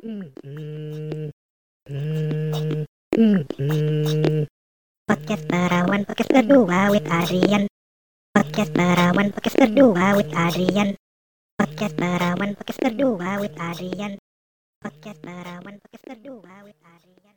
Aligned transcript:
Podcast 0.00 1.36
Perawan 5.44 6.08
Podcast 6.08 6.32
kedua 6.32 6.88
with 6.88 7.04
Adrian. 7.04 7.68
Podcast 8.32 8.72
Perawan 8.72 9.28
Podcast 9.28 9.60
kedua 9.60 10.16
with 10.16 10.32
Adrian. 10.32 10.96
Podcast 11.60 12.00
Perawan 12.00 12.56
Podcast 12.56 12.80
kedua 12.80 13.44
with 13.44 13.52
Adrian. 13.60 14.16
Podcast 14.80 15.20
Perawan 15.20 15.76
Podcast 15.76 16.16
kedua 16.16 16.64
with 16.64 16.80
Adrian. 16.80 17.36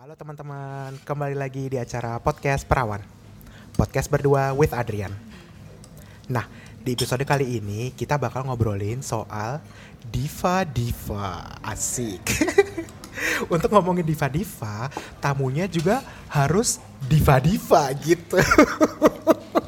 Halo 0.00 0.16
teman-teman, 0.16 0.96
kembali 1.04 1.36
lagi 1.36 1.68
di 1.68 1.76
acara 1.76 2.16
podcast 2.16 2.64
Perawan. 2.64 3.04
Podcast 3.76 4.08
berdua 4.08 4.56
with 4.56 4.72
Adrian. 4.72 5.12
Nah, 6.32 6.48
di 6.84 6.92
episode 6.92 7.24
kali 7.24 7.64
ini 7.64 7.96
kita 7.96 8.20
bakal 8.20 8.44
ngobrolin 8.44 9.00
soal 9.00 9.56
diva-diva 10.04 11.56
Asik. 11.64 12.20
Untuk 13.54 13.72
ngomongin 13.72 14.04
diva-diva, 14.04 14.92
tamunya 15.16 15.64
juga 15.64 16.04
harus 16.28 16.76
diva-diva 17.08 17.88
gitu 18.04 18.36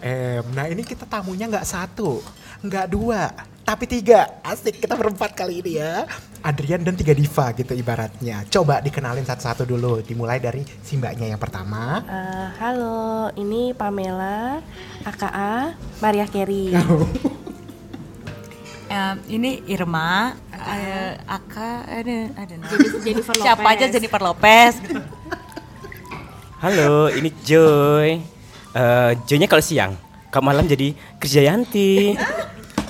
M. 0.00 0.44
Nah 0.52 0.66
ini 0.66 0.82
kita 0.82 1.04
tamunya 1.04 1.46
nggak 1.46 1.66
satu, 1.66 2.20
nggak 2.62 2.86
dua, 2.88 3.32
tapi 3.62 3.84
tiga. 3.84 4.38
Asik, 4.40 4.78
kita 4.78 4.94
berempat 4.94 5.34
kali 5.34 5.58
ini 5.60 5.82
ya. 5.82 6.06
Adrian 6.46 6.86
dan 6.86 6.94
tiga 6.94 7.10
diva 7.10 7.50
gitu 7.50 7.74
ibaratnya. 7.74 8.46
Coba 8.46 8.78
dikenalin 8.78 9.26
satu-satu 9.26 9.66
dulu. 9.66 9.98
Dimulai 10.06 10.38
dari 10.38 10.62
si 10.80 10.94
mbaknya 10.94 11.34
yang 11.34 11.40
pertama. 11.42 11.98
Eh, 12.06 12.46
halo, 12.62 13.34
ini 13.34 13.74
Pamela, 13.74 14.62
AKA 15.02 15.74
Maria 15.98 16.26
Carey. 16.30 16.70
Em, 18.86 19.18
ini 19.26 19.66
Irma, 19.66 20.38
eh, 20.54 21.18
Aka, 21.26 21.82
ada, 21.90 22.18
ada 22.38 22.54
nama. 22.54 22.70
Jennifer 23.02 23.34
Siapa 23.34 23.58
Lopez. 23.58 23.74
aja 23.74 23.84
Jennifer 23.90 24.20
Lopez. 24.22 24.74
Halo, 26.62 27.10
ini 27.10 27.34
Joy. 27.42 28.35
Eh, 28.76 29.12
Joynya 29.24 29.48
kalau 29.48 29.64
siang, 29.64 29.96
kalau 30.28 30.52
malam 30.52 30.68
jadi 30.68 30.92
Krisdayanti. 31.16 32.12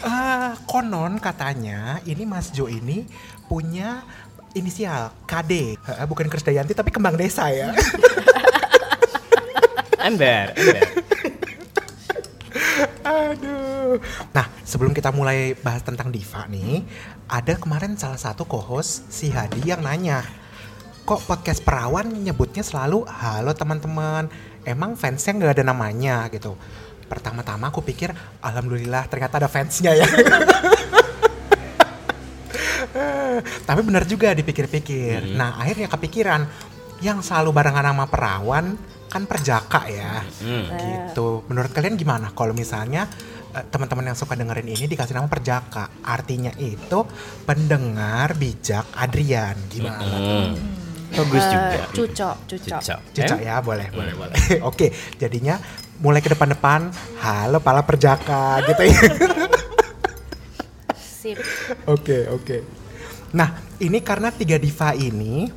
Ah, 0.02 0.58
konon 0.70 1.22
katanya 1.22 2.02
ini 2.02 2.26
Mas 2.26 2.50
Jo 2.50 2.66
ini 2.66 3.06
punya 3.46 4.02
inisial 4.50 5.14
KD. 5.30 5.78
Eh, 5.78 6.06
Bukan 6.10 6.26
Krisdayanti 6.26 6.74
tapi 6.74 6.90
kembang 6.90 7.14
desa 7.14 7.54
ya. 7.54 7.70
Ember, 10.06 10.54
ember. 10.54 10.86
Aduh. 13.06 13.98
Nah, 14.30 14.46
sebelum 14.62 14.94
kita 14.94 15.10
mulai 15.10 15.58
bahas 15.58 15.82
tentang 15.82 16.14
Diva 16.14 16.46
nih, 16.46 16.86
ada 17.26 17.58
kemarin 17.58 17.98
salah 17.98 18.18
satu 18.18 18.46
co-host 18.46 19.10
si 19.10 19.34
Hadi 19.34 19.66
yang 19.66 19.82
nanya, 19.82 20.22
kok 21.06 21.22
podcast 21.22 21.62
perawan 21.62 22.10
nyebutnya 22.10 22.66
selalu 22.66 23.06
halo 23.06 23.54
teman-teman, 23.54 24.26
emang 24.66 24.98
fansnya 24.98 25.38
nggak 25.38 25.52
ada 25.54 25.64
namanya 25.70 26.26
gitu. 26.34 26.58
Pertama-tama 27.06 27.70
aku 27.70 27.78
pikir, 27.78 28.10
alhamdulillah 28.42 29.06
ternyata 29.06 29.38
ada 29.38 29.46
fansnya 29.46 29.94
ya. 29.94 30.02
Tapi 33.70 33.80
benar 33.86 34.02
juga 34.02 34.34
dipikir-pikir. 34.34 35.38
Nah, 35.38 35.54
akhirnya 35.62 35.86
kepikiran, 35.86 36.42
yang 36.98 37.22
selalu 37.22 37.54
barengan 37.54 37.86
nama 37.86 38.10
perawan 38.10 38.74
kan 39.06 39.22
perjaka 39.30 39.86
ya 39.86 40.26
Hmm. 40.42 40.66
gitu. 40.74 41.46
Menurut 41.46 41.70
kalian 41.70 41.94
gimana 41.94 42.34
kalau 42.34 42.50
misalnya 42.50 43.06
eh, 43.54 43.62
teman-teman 43.70 44.10
yang 44.10 44.18
suka 44.18 44.34
dengerin 44.34 44.66
ini 44.74 44.90
dikasih 44.90 45.14
nama 45.14 45.30
perjaka? 45.30 45.86
Artinya 46.02 46.50
itu 46.58 47.06
pendengar 47.46 48.34
bijak 48.34 48.90
Adrian. 48.96 49.54
Gimana? 49.70 50.02
Hmm. 50.02 50.85
Bagus 51.16 51.42
Eh, 51.42 51.50
juga. 51.50 51.84
Cucok, 51.90 52.36
cucok. 52.46 52.80
Cicak. 52.80 52.98
Cicak 53.12 53.38
Em? 53.40 53.46
ya, 53.48 53.56
boleh, 53.58 53.88
boleh, 53.88 54.12
boleh. 54.12 54.34
Oke, 54.68 54.92
jadinya 55.16 55.56
mulai 55.98 56.20
ke 56.20 56.28
depan-depan, 56.28 56.92
halo 57.18 57.58
pala 57.58 57.80
perjaka 57.80 58.60
gitu 58.68 58.82
ya. 58.84 59.00
Sip. 60.96 61.40
Oke, 61.88 62.28
oke. 62.28 62.56
Nah, 63.32 63.48
ini 63.80 63.98
karena 63.98 64.30
tiga 64.30 64.60
diva 64.60 64.92
ini 64.92 65.48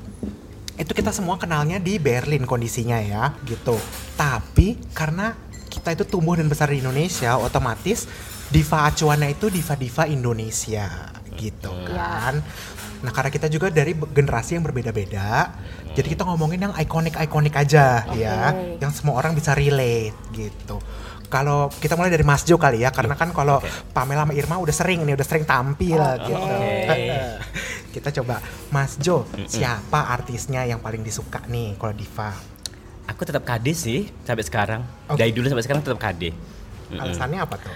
itu 0.73 0.91
kita 0.95 1.11
semua 1.11 1.35
kenalnya 1.35 1.77
di 1.77 1.99
Berlin 1.99 2.47
kondisinya 2.47 2.97
ya, 2.97 3.35
gitu. 3.43 3.75
Tapi 4.15 4.79
karena 4.95 5.35
kita 5.67 5.93
itu 5.93 6.07
tumbuh 6.07 6.39
dan 6.39 6.47
besar 6.47 6.71
di 6.71 6.79
Indonesia, 6.79 7.35
otomatis 7.37 8.07
diva 8.49 8.87
acuannya 8.87 9.35
itu 9.35 9.51
diva-diva 9.51 10.07
Indonesia, 10.07 11.11
gitu 11.35 11.69
kan. 11.85 12.39
Nah, 12.99 13.11
karena 13.15 13.31
kita 13.31 13.47
juga 13.47 13.71
dari 13.71 13.95
generasi 13.95 14.59
yang 14.59 14.63
berbeda-beda, 14.67 15.55
jadi 15.95 16.07
kita 16.07 16.27
ngomongin 16.27 16.67
yang 16.67 16.73
ikonik-ikonik 16.75 17.55
aja 17.55 18.03
ya, 18.11 18.51
Oke. 18.51 18.83
yang 18.83 18.91
semua 18.91 19.15
orang 19.15 19.31
bisa 19.31 19.55
relate 19.55 20.15
gitu. 20.35 20.83
Kalau 21.29 21.69
kita 21.69 21.93
mulai 21.93 22.09
dari 22.09 22.25
Mas 22.25 22.43
Jo 22.43 22.57
kali 22.59 22.81
ya, 22.83 22.89
karena 22.89 23.13
kan 23.13 23.29
kalau 23.31 23.61
Pamela 23.93 24.25
sama 24.25 24.33
Irma 24.33 24.57
udah 24.59 24.75
sering 24.75 25.05
nih, 25.05 25.13
udah 25.15 25.27
sering 25.27 25.45
tampil 25.45 26.01
gitu. 26.25 26.35
kita 27.95 28.09
coba 28.21 28.41
Mas 28.73 28.97
Jo, 28.99 29.23
siapa 29.47 30.09
artisnya 30.09 30.65
yang 30.65 30.81
paling 30.83 31.05
disuka 31.05 31.39
nih 31.47 31.77
kalau 31.79 31.93
diva? 31.93 32.33
Aku 33.09 33.25
tetap 33.25 33.45
KD 33.45 33.67
sih 33.73 33.99
sampai 34.25 34.43
sekarang. 34.43 34.81
Oke. 35.09 35.17
Dari 35.21 35.31
dulu 35.33 35.47
sampai 35.49 35.63
sekarang 35.65 35.81
tetap 35.85 36.01
KD. 36.01 36.33
Alasannya 36.97 37.39
apa 37.41 37.55
tuh? 37.61 37.73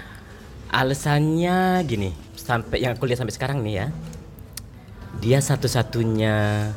Alasannya 0.74 1.86
gini, 1.86 2.10
sampai 2.34 2.82
yang 2.82 2.98
aku 2.98 3.06
lihat 3.06 3.22
sampai 3.22 3.34
sekarang 3.38 3.62
nih 3.62 3.86
ya. 3.86 3.88
Dia 5.22 5.40
satu-satunya 5.44 6.70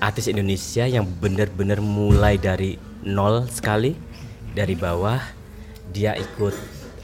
artis 0.00 0.26
Indonesia 0.26 0.88
yang 0.88 1.04
benar-benar 1.04 1.78
mulai 1.84 2.40
dari 2.40 2.80
nol 3.04 3.46
sekali 3.46 3.94
dari 4.56 4.74
bawah. 4.74 5.20
Dia 5.90 6.14
ikut 6.16 6.54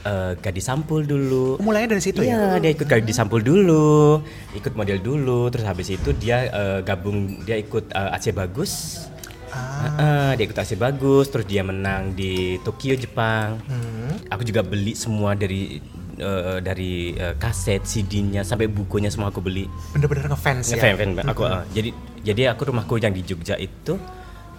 eh, 0.07 0.33
gadis 0.39 0.65
sampul 0.67 1.03
dulu. 1.03 1.59
Mulainya 1.59 1.95
dari 1.95 2.03
situ 2.03 2.23
ya? 2.23 2.57
Iya, 2.57 2.63
dia 2.63 2.71
ikut 2.73 2.87
gadis 2.87 3.15
sampul 3.15 3.43
dulu, 3.43 4.23
ikut 4.55 4.73
model 4.73 4.99
dulu, 4.99 5.51
terus 5.51 5.67
habis 5.67 5.91
itu 5.91 6.11
dia 6.15 6.47
eh, 6.47 6.79
gabung, 6.83 7.43
dia 7.43 7.59
ikut 7.59 7.91
eh, 7.91 8.15
Aceh 8.15 8.33
Bagus. 8.33 9.05
Ah. 9.51 9.87
Heeh, 9.87 10.29
dia 10.39 10.43
ikut 10.47 10.57
Aceh 10.59 10.79
Bagus, 10.79 11.31
terus 11.31 11.47
dia 11.47 11.63
menang 11.63 12.11
di 12.15 12.59
Tokyo 12.63 12.95
Jepang. 12.95 13.59
Hmm. 13.67 14.15
Aku 14.31 14.43
juga 14.43 14.63
beli 14.63 14.95
semua 14.95 15.35
dari 15.35 15.79
eh, 16.17 16.59
dari 16.59 17.13
eh, 17.13 17.35
kaset, 17.37 17.85
CD-nya 17.85 18.41
sampai 18.41 18.67
bukunya 18.67 19.07
semua 19.07 19.29
aku 19.29 19.39
beli. 19.39 19.69
Bener-bener 19.93 20.27
ngefans 20.27 20.73
ya? 20.73 20.81
Aku 21.29 21.41
eh, 21.45 21.63
jadi 21.71 21.89
jadi 22.21 22.41
aku 22.51 22.73
rumahku 22.73 22.97
yang 22.97 23.13
di 23.13 23.21
Jogja 23.23 23.55
itu 23.55 23.95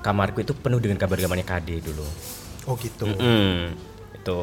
kamarku 0.00 0.40
itu 0.40 0.54
penuh 0.54 0.78
dengan 0.78 0.96
kabar-kabarnya 0.96 1.44
KD 1.44 1.82
dulu. 1.82 2.06
Oh 2.66 2.74
gitu. 2.78 3.06
Mm, 3.10 3.74
itu. 4.14 4.38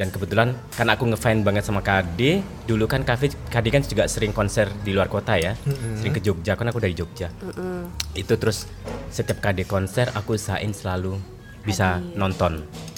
Dan 0.00 0.08
kebetulan 0.08 0.56
karena 0.72 0.96
aku 0.96 1.04
ngefan 1.12 1.44
banget 1.44 1.60
sama 1.60 1.84
KD 1.84 2.40
dulu 2.64 2.88
kan 2.88 3.04
KD, 3.04 3.36
KD 3.52 3.66
kan 3.68 3.82
juga 3.84 4.08
sering 4.08 4.32
konser 4.32 4.72
di 4.80 4.96
luar 4.96 5.12
kota 5.12 5.36
ya. 5.36 5.52
Sering 6.00 6.16
ke 6.16 6.24
Jogja 6.24 6.56
kan 6.56 6.64
aku 6.72 6.80
dari 6.80 6.96
Jogja. 6.96 7.28
Itu 8.16 8.40
terus 8.40 8.64
setiap 9.12 9.44
KD 9.44 9.68
konser 9.68 10.08
aku 10.16 10.40
usahain 10.40 10.72
selalu 10.72 11.20
bisa 11.60 12.00
nonton. 12.16 12.64
Ah, 12.64 12.89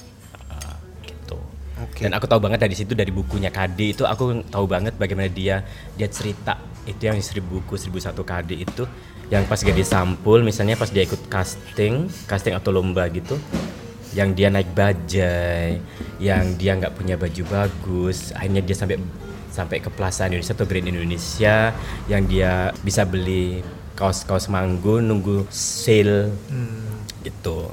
Oke. 1.82 2.06
dan 2.06 2.14
aku 2.14 2.30
tahu 2.30 2.38
banget 2.38 2.62
dari 2.62 2.74
situ 2.78 2.94
dari 2.94 3.10
bukunya 3.10 3.50
KD 3.50 3.98
itu 3.98 4.02
aku 4.06 4.46
tahu 4.48 4.64
banget 4.70 4.94
bagaimana 4.96 5.26
dia 5.26 5.66
dia 5.98 6.08
cerita. 6.08 6.58
Itu 6.82 7.06
yang 7.06 7.18
seribu 7.22 7.62
buku 7.62 7.78
seribu 7.78 8.02
satu 8.02 8.26
KD 8.26 8.58
itu 8.58 8.84
yang 9.32 9.48
pas 9.48 9.62
jadi 9.62 9.80
sampul 9.80 10.44
misalnya 10.44 10.76
pas 10.76 10.92
dia 10.92 11.08
ikut 11.08 11.30
casting 11.32 12.10
casting 12.28 12.52
atau 12.52 12.68
lomba 12.68 13.08
gitu 13.08 13.40
yang 14.12 14.36
dia 14.36 14.52
naik 14.52 14.76
bajai 14.76 15.80
yang 16.20 16.52
dia 16.60 16.76
nggak 16.76 16.92
punya 16.92 17.16
baju 17.16 17.42
bagus 17.48 18.36
akhirnya 18.36 18.60
dia 18.60 18.76
sampai 18.76 19.00
sampai 19.48 19.80
ke 19.80 19.88
Plaza 19.88 20.28
Indonesia 20.28 20.52
atau 20.52 20.68
Grand 20.68 20.84
Indonesia 20.84 21.72
yang 22.12 22.28
dia 22.28 22.76
bisa 22.84 23.08
beli 23.08 23.64
kaos 23.96 24.24
kaos 24.28 24.52
manggung 24.52 25.04
nunggu 25.04 25.48
sale 25.48 26.32
gitu 27.22 27.70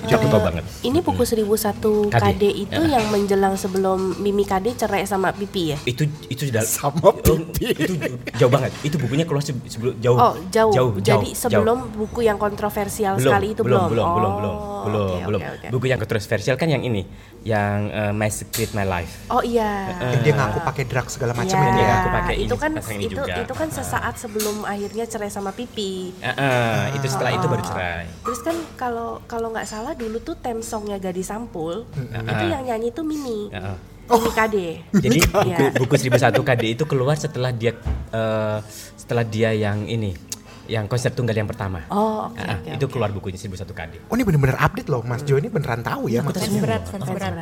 itu 0.00 0.12
aku 0.12 0.26
tahu 0.26 0.42
banget 0.44 0.64
Ini 0.80 0.98
buku 1.00 1.22
1001 1.22 1.80
KD. 2.08 2.20
KD 2.20 2.42
itu 2.60 2.80
yang 2.82 3.04
menjelang 3.08 3.54
sebelum 3.54 3.98
Mimi 4.18 4.42
KD 4.42 4.76
cerai 4.76 5.04
sama 5.04 5.30
Pipi 5.30 5.72
ya? 5.72 5.78
itu 5.84 6.02
itu 6.26 6.42
sudah 6.44 6.62
Sama 6.78 7.00
Oh, 7.00 7.14
itu 7.58 7.94
jauh 8.34 8.48
banget 8.48 8.70
itu 8.80 8.96
bukunya 8.96 9.24
keluar 9.24 9.40
se- 9.40 9.56
sebelum 9.66 9.96
jauh 9.98 10.16
Oh, 10.16 10.34
jauh. 10.48 10.70
jauh 10.70 10.90
Jadi 10.96 11.32
jauh, 11.32 11.40
sebelum 11.40 11.78
jauh. 11.82 11.96
buku 11.98 12.20
yang 12.22 12.36
kontroversial 12.36 13.16
belum 13.16 13.30
sekali 13.30 13.46
itu 13.50 13.62
belum. 13.62 13.88
belum 13.88 14.06
belum 14.08 14.32
belum 14.36 14.54
Oh, 14.78 14.84
belum 14.84 14.96
belum 15.08 15.08
oke, 15.10 15.26
belum 15.26 15.40
oke, 15.40 15.54
oke. 15.58 15.68
buku 15.70 15.86
yang 15.86 15.98
kontroversial 15.98 16.54
kan 16.54 16.68
yang 16.68 16.80
ini 16.80 17.02
yang 17.42 17.88
eh, 17.88 18.12
My 18.12 18.28
Secret 18.28 18.70
My 18.72 18.84
Life 18.84 19.26
Oh 19.28 19.40
iya. 19.40 19.90
Yang 20.12 20.22
dia 20.22 20.34
ngaku 20.34 20.58
pakai 20.62 20.84
drugs 20.84 21.12
segala 21.14 21.32
macam 21.32 21.56
Iya, 21.56 21.66
itu 21.66 21.80
ya? 21.80 21.94
aku 21.96 22.08
pakai 22.10 22.34
itu 22.36 22.44
ini 22.46 22.54
kan 22.54 22.72
itu 22.78 23.14
juga. 23.16 23.34
itu 23.36 23.54
kan 23.54 23.68
sesaat 23.70 24.14
sebelum 24.16 24.62
akhirnya 24.62 25.04
cerai 25.04 25.28
sama 25.28 25.50
Pipi. 25.50 26.12
Eh, 26.18 26.28
eh, 26.28 26.78
itu 26.94 27.06
setelah 27.06 27.32
itu 27.32 27.46
baru 27.46 27.62
cerai 27.62 28.04
Terus 28.22 28.40
kan 28.40 28.56
kalau 28.74 29.20
kalau 29.24 29.48
nggak 29.48 29.64
salah 29.64 29.92
dulu 29.92 30.18
tuh 30.18 30.36
theme 30.36 30.60
songnya 30.60 30.96
Gadis 30.96 31.26
Sampul 31.26 31.84
itu 31.92 32.44
yang 32.44 32.64
nyanyi 32.64 32.88
tuh 32.90 33.02
Mimi. 33.02 33.48
Eh, 33.48 33.58
eh. 33.58 33.76
Mimi 34.08 34.30
KD. 34.30 34.56
Jadi 34.94 35.18
buku, 35.20 35.64
buku 35.78 35.94
1001 36.08 36.32
KD 36.38 36.62
itu 36.72 36.84
keluar 36.84 37.14
setelah 37.14 37.50
dia 37.50 37.76
eh, 38.08 38.58
setelah 38.94 39.20
dia 39.20 39.52
yang 39.52 39.84
ini, 39.84 40.16
yang 40.64 40.84
konsep 40.84 41.12
tunggal 41.12 41.32
yang 41.32 41.44
pertama. 41.44 41.84
Oh, 41.88 42.28
oke 42.28 42.40
Ah, 42.40 42.56
oke. 42.56 42.70
itu 42.74 42.86
keluar 42.88 43.10
bukunya 43.10 43.36
1001 43.36 43.68
KD. 43.68 43.94
Oh 44.08 44.14
ini 44.14 44.24
bener-bener 44.24 44.56
update 44.56 44.88
loh 44.88 45.00
Mas 45.02 45.20
Jo 45.22 45.36
ini 45.36 45.48
beneran 45.48 45.80
tahu 45.80 46.08
ya 46.08 46.20
Mas. 46.20 46.34
Fans 46.34 46.56
berat, 46.56 46.82
fans 46.84 47.04
berat. 47.04 47.32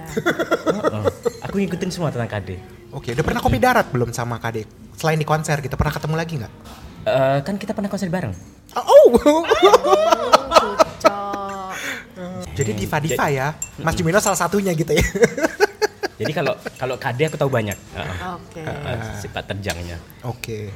Oh, 0.91 1.05
aku 1.41 1.55
ngikutin 1.57 1.91
semua 1.91 2.11
tentang 2.11 2.29
KD. 2.29 2.59
Oke, 2.91 3.13
udah 3.13 3.23
pernah 3.23 3.41
kopi 3.41 3.59
darat 3.59 3.87
belum 3.91 4.11
sama 4.11 4.39
KD? 4.39 4.65
Selain 4.97 5.17
di 5.17 5.27
konser 5.27 5.61
gitu, 5.61 5.77
pernah 5.77 5.93
ketemu 5.93 6.15
lagi 6.17 6.35
nggak? 6.41 6.53
Eh, 7.07 7.39
kan 7.45 7.55
kita 7.55 7.71
pernah 7.71 7.87
konser 7.87 8.09
bareng. 8.09 8.35
Oh, 8.75 9.15
Cocok. 9.15 10.86
Jadi 12.57 12.73
diva-diva 12.73 13.27
ya. 13.29 13.49
Mas 13.79 13.95
Jumino 13.95 14.19
salah 14.19 14.41
satunya 14.41 14.73
gitu 14.73 14.97
ya. 14.97 15.05
Jadi 16.17 16.33
kalau 16.33 16.57
kalau 16.81 16.97
KD 16.97 17.29
aku 17.29 17.37
tahu 17.37 17.53
banyak. 17.53 17.77
Oke. 18.41 18.65
Heeh, 18.65 19.21
sifat 19.21 19.53
terjangnya. 19.53 20.01
Oke. 20.25 20.73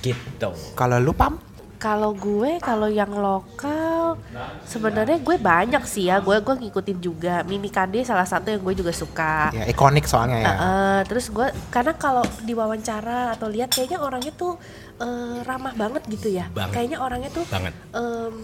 Gitu. 0.00 0.50
Kalau 0.72 0.96
lu 0.96 1.12
Pam? 1.12 1.36
Kalau 1.78 2.10
gue 2.10 2.58
kalau 2.58 2.90
yang 2.90 3.12
lokal 3.14 4.18
sebenarnya 4.66 5.20
gue 5.20 5.36
banyak 5.36 5.84
sih 5.84 6.08
ya. 6.08 6.24
Gue 6.24 6.40
gue 6.40 6.56
ngikutin 6.64 6.98
juga. 6.98 7.44
Mimi 7.44 7.68
KD 7.68 8.02
salah 8.02 8.24
satu 8.24 8.48
yang 8.48 8.64
gue 8.64 8.74
juga 8.80 8.90
suka. 8.90 9.52
Ya 9.52 9.68
ikonik 9.68 10.08
soalnya 10.08 10.40
ya. 10.40 10.52
Eh, 10.56 11.00
terus 11.06 11.28
gue 11.28 11.52
karena 11.68 11.92
kalau 11.94 12.24
diwawancara 12.42 13.36
atau 13.36 13.46
lihat 13.46 13.68
kayaknya 13.70 14.00
orangnya 14.00 14.32
tuh 14.34 14.56
eh, 14.98 15.38
ramah 15.44 15.76
banget 15.76 16.02
gitu 16.08 16.32
ya. 16.32 16.48
Banget. 16.50 16.74
Kayaknya 16.74 16.98
orangnya 16.98 17.30
tuh 17.30 17.44
Banget. 17.46 17.76
em, 17.92 18.34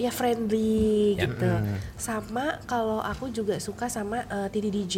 ya 0.00 0.08
friendly 0.10 1.12
Ya. 1.14 1.28
gitu. 1.28 1.50
Sama 1.94 2.56
kalau 2.64 2.98
aku 2.98 3.28
juga 3.28 3.56
suka 3.58 3.86
sama 3.86 4.24
eh, 4.24 4.48
Titi 4.48 4.68
DJ. 4.68 4.96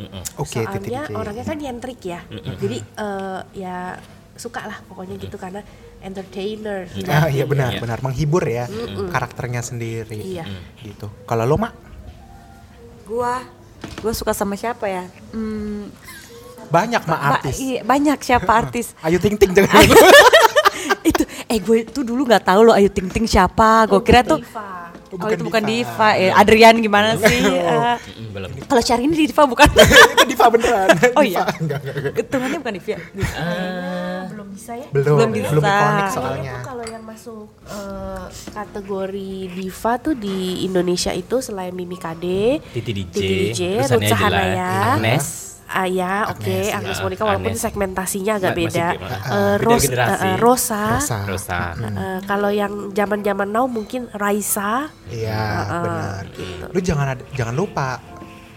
Mm-mm. 0.00 0.22
Oke, 0.34 0.58
Soalnya 0.58 0.72
Titi 0.74 0.90
DJ. 0.90 1.12
orangnya 1.12 1.44
kan 1.44 1.56
nyentrik 1.56 2.00
ya. 2.02 2.24
Jadi 2.56 2.78
eh, 2.80 3.40
ya 3.54 4.00
suka 4.32 4.64
lah 4.64 4.80
pokoknya 4.82 5.20
gitu 5.20 5.36
karena 5.36 5.60
entertainer. 6.00 6.88
Ah, 7.04 7.28
iya 7.28 7.44
benar, 7.44 7.76
Iya. 7.76 7.78
benar 7.78 7.98
menghibur 8.00 8.40
ya 8.42 8.64
karakternya 9.06 9.60
sendiri. 9.60 10.16
Iya. 10.16 10.48
Gitu. 10.78 11.12
Kalau 11.22 11.44
lo 11.44 11.56
mak 11.56 11.76
Gua 13.02 13.42
gua 13.98 14.12
suka 14.12 14.30
sama 14.30 14.54
siapa 14.54 14.86
ya? 14.86 15.04
Hmm, 15.30 15.90
banyak 16.70 17.02
mak 17.02 17.10
ba- 17.12 17.24
artis. 17.36 17.58
iya, 17.58 17.80
banyak 17.82 18.16
siapa 18.18 18.48
artis. 18.60 18.94
Ayu 19.00 19.18
Ting 19.18 19.34
Ting 19.34 19.52
jangan. 19.52 19.76
itu 21.10 21.22
eh 21.50 21.58
gue 21.58 21.82
tuh 21.84 22.02
dulu 22.02 22.22
nggak 22.24 22.44
tahu 22.44 22.60
loh 22.62 22.74
Ayu 22.74 22.86
Ting 22.86 23.06
Ting 23.06 23.26
siapa. 23.26 23.84
Gue 23.84 24.00
kira 24.00 24.22
tuh 24.22 24.38
Diva. 24.38 24.62
Oh, 24.62 24.78
Oh, 25.10 25.18
bukan 25.18 25.34
itu 25.34 25.42
bukan 25.42 25.62
Diva. 25.66 25.90
Diva. 26.06 26.08
Eh, 26.14 26.30
Adrian 26.30 26.78
gimana 26.78 27.18
sih? 27.18 27.42
Eh, 27.42 27.98
Mm-mm, 27.98 28.30
belum. 28.30 28.50
kalau 28.62 28.78
Syahrini 28.78 29.10
Diva 29.18 29.42
bukan? 29.42 29.66
itu 30.14 30.22
Diva 30.24 30.46
beneran. 30.46 30.86
Oh 31.18 31.18
Diva. 31.18 31.26
iya. 31.26 31.42
Enggak, 31.58 31.78
enggak, 31.82 31.94
enggak. 31.98 32.14
Hitungannya 32.14 32.58
bukan 32.60 32.74
Diva. 32.78 32.94
Ah, 33.34 34.22
belum 34.30 34.46
bisa 34.54 34.72
ya. 34.72 34.86
Belum, 34.88 35.06
Belum 35.10 35.30
belum, 35.34 35.34
bisa. 35.34 35.50
ikonik 35.50 35.66
Kayaknya 35.66 36.14
soalnya. 36.14 36.54
kalau 36.62 36.84
yang 36.86 37.02
masuk 37.02 37.46
eh, 37.66 38.24
kategori 38.54 39.30
diva 39.50 39.92
tuh 39.98 40.14
di 40.14 40.38
Indonesia 40.62 41.10
itu 41.12 41.36
selain 41.40 41.74
Mimi 41.74 41.98
KD, 41.98 42.24
Titi 42.70 42.90
DJ, 42.94 43.10
Titi 43.10 43.34
DJ, 43.50 43.60
Ruth 43.82 43.90
Hanaya 43.90 44.14
Sahanaya, 44.14 44.70
Agnes. 44.94 45.26
Ah 45.70 45.86
ya, 45.86 46.26
oke, 46.26 46.42
Agnes, 46.42 46.74
Agnes 46.74 46.98
ya. 46.98 47.02
Monica 47.06 47.22
walaupun 47.22 47.54
Agnes. 47.54 47.62
segmentasinya 47.62 48.32
agak 48.36 48.52
beda. 48.52 48.86
Eh, 48.90 48.98
Beda 48.98 49.56
Ros- 49.56 49.86
eh, 49.86 50.34
Rosa, 50.36 50.82
Rosa. 50.98 51.18
Rosa. 51.24 51.60
Eh, 51.72 52.18
kalau 52.26 52.50
yang 52.50 52.90
zaman-zaman 52.90 53.46
now 53.46 53.64
mungkin 53.64 54.10
Raisa. 54.10 54.90
Iya, 55.06 55.30
Heeh, 55.30 55.80
benar. 55.80 56.22
gitu. 56.34 56.64
Lu 56.68 56.78
jangan 56.82 57.06
jangan 57.32 57.54
lupa 57.54 58.02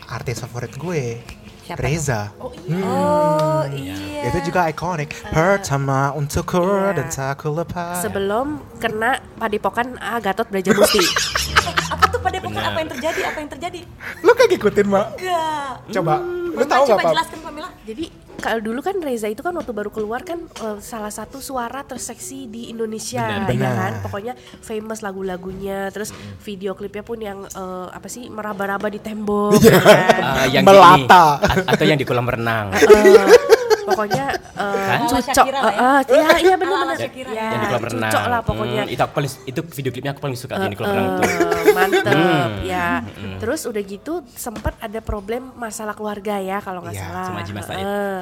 artis 0.07 0.41
favorit 0.41 0.73
gue. 0.73 1.21
Siapa 1.63 1.79
Reza. 1.79 2.33
Oh 2.35 3.63
iya. 3.69 4.27
Itu 4.27 4.51
juga 4.51 4.67
ikonik. 4.67 5.15
Pertama 5.23 6.11
untukku 6.11 6.59
Iya. 6.59 6.97
dan 6.97 7.07
tak 7.07 7.45
lepas. 7.45 8.01
Sebelum 8.01 8.47
kena 8.77 9.21
padepokan 9.37 9.95
ah, 9.95 10.17
Gatot 10.17 10.49
Brajamusti. 10.49 10.99
Apa 11.93 12.09
tuh 12.09 12.19
Benar. 12.19 12.73
apa 12.73 12.77
yang 12.79 12.89
terjadi? 12.89 13.21
Apa 13.23 13.37
yang 13.39 13.49
terjadi? 13.49 13.79
Lu 14.19 14.31
kayak 14.33 14.49
ngikutin, 14.51 14.87
Mak? 14.89 15.05
Enggak. 15.15 15.71
Coba. 15.93 16.15
Lu 16.53 16.63
tahu 16.63 16.83
Coba 16.85 16.93
nggak, 16.93 17.03
Pam? 17.03 17.13
jelaskan 17.17 17.39
Pamela. 17.41 17.69
Jadi 17.83 18.05
kalau 18.35 18.59
dulu 18.59 18.79
kan 18.79 18.99
Reza 18.99 19.25
itu 19.25 19.39
kan 19.39 19.55
waktu 19.55 19.71
baru 19.71 19.87
keluar 19.87 20.21
kan 20.21 20.35
eh, 20.43 20.77
salah 20.77 21.09
satu 21.09 21.39
suara 21.39 21.81
terseksi 21.81 22.45
di 22.45 22.67
Indonesia 22.67 23.23
Benar, 23.23 23.47
ya 23.47 23.55
benar. 23.55 23.73
kan 23.79 23.93
pokoknya 24.03 24.33
famous 24.59 24.99
lagu-lagunya 24.99 25.87
terus 25.89 26.11
video 26.43 26.75
klipnya 26.75 27.01
pun 27.01 27.17
yang 27.17 27.39
eh, 27.45 27.87
apa 27.87 28.05
sih 28.05 28.27
meraba-raba 28.27 28.87
di 28.87 28.99
tembok 28.99 29.57
ya 29.59 29.79
kan? 29.79 30.21
Ah, 30.33 30.45
yang 30.45 30.63
Melata. 30.63 31.39
Di, 31.39 31.71
atau 31.71 31.85
yang 31.85 31.95
di 31.95 32.03
kolam 32.03 32.27
renang. 32.27 32.75
Eh, 32.75 33.52
pokoknya 33.83 34.25
eh, 34.33 34.85
Kan? 34.85 34.99
lah 35.05 35.21
ya. 35.21 35.33
eh, 35.61 35.75
eh, 35.75 35.99
iya 36.09 36.35
iya 36.41 36.55
benar-benar 36.55 36.85
Ala-ala 36.85 36.95
Shakira. 36.97 37.29
ya, 37.29 37.45
yang 37.45 37.59
di 37.59 37.67
kolam 37.67 37.83
renang. 37.85 38.01
cucok 38.07 38.23
lah 38.25 38.41
pokoknya 38.41 38.81
Hmm, 38.81 38.93
itu 38.93 39.01
aku 39.01 39.13
paling 39.13 39.31
itu 39.43 39.59
video 39.69 39.91
klipnya 39.91 40.11
aku 40.11 40.21
paling 40.21 40.35
suka 40.35 40.53
yang 40.55 40.67
di 40.67 40.77
kolam 40.77 40.91
renang 40.91 41.09
tuh. 41.15 41.23
Eh, 41.23 41.65
mantep 41.71 42.03
Hmm. 42.05 42.51
ya 42.63 42.87
terus 43.37 43.61
udah 43.63 43.81
gitu 43.81 44.13
sempat 44.29 44.73
ada 44.77 44.99
problem 44.99 45.51
masalah 45.53 45.91
keluarga 45.91 46.37
ya 46.37 46.57
kalau 46.57 46.79
nggak 46.79 46.93
Iya, 46.93 47.03
salah 47.03 47.25
sama. 47.29 47.73
Eh, 47.75 48.21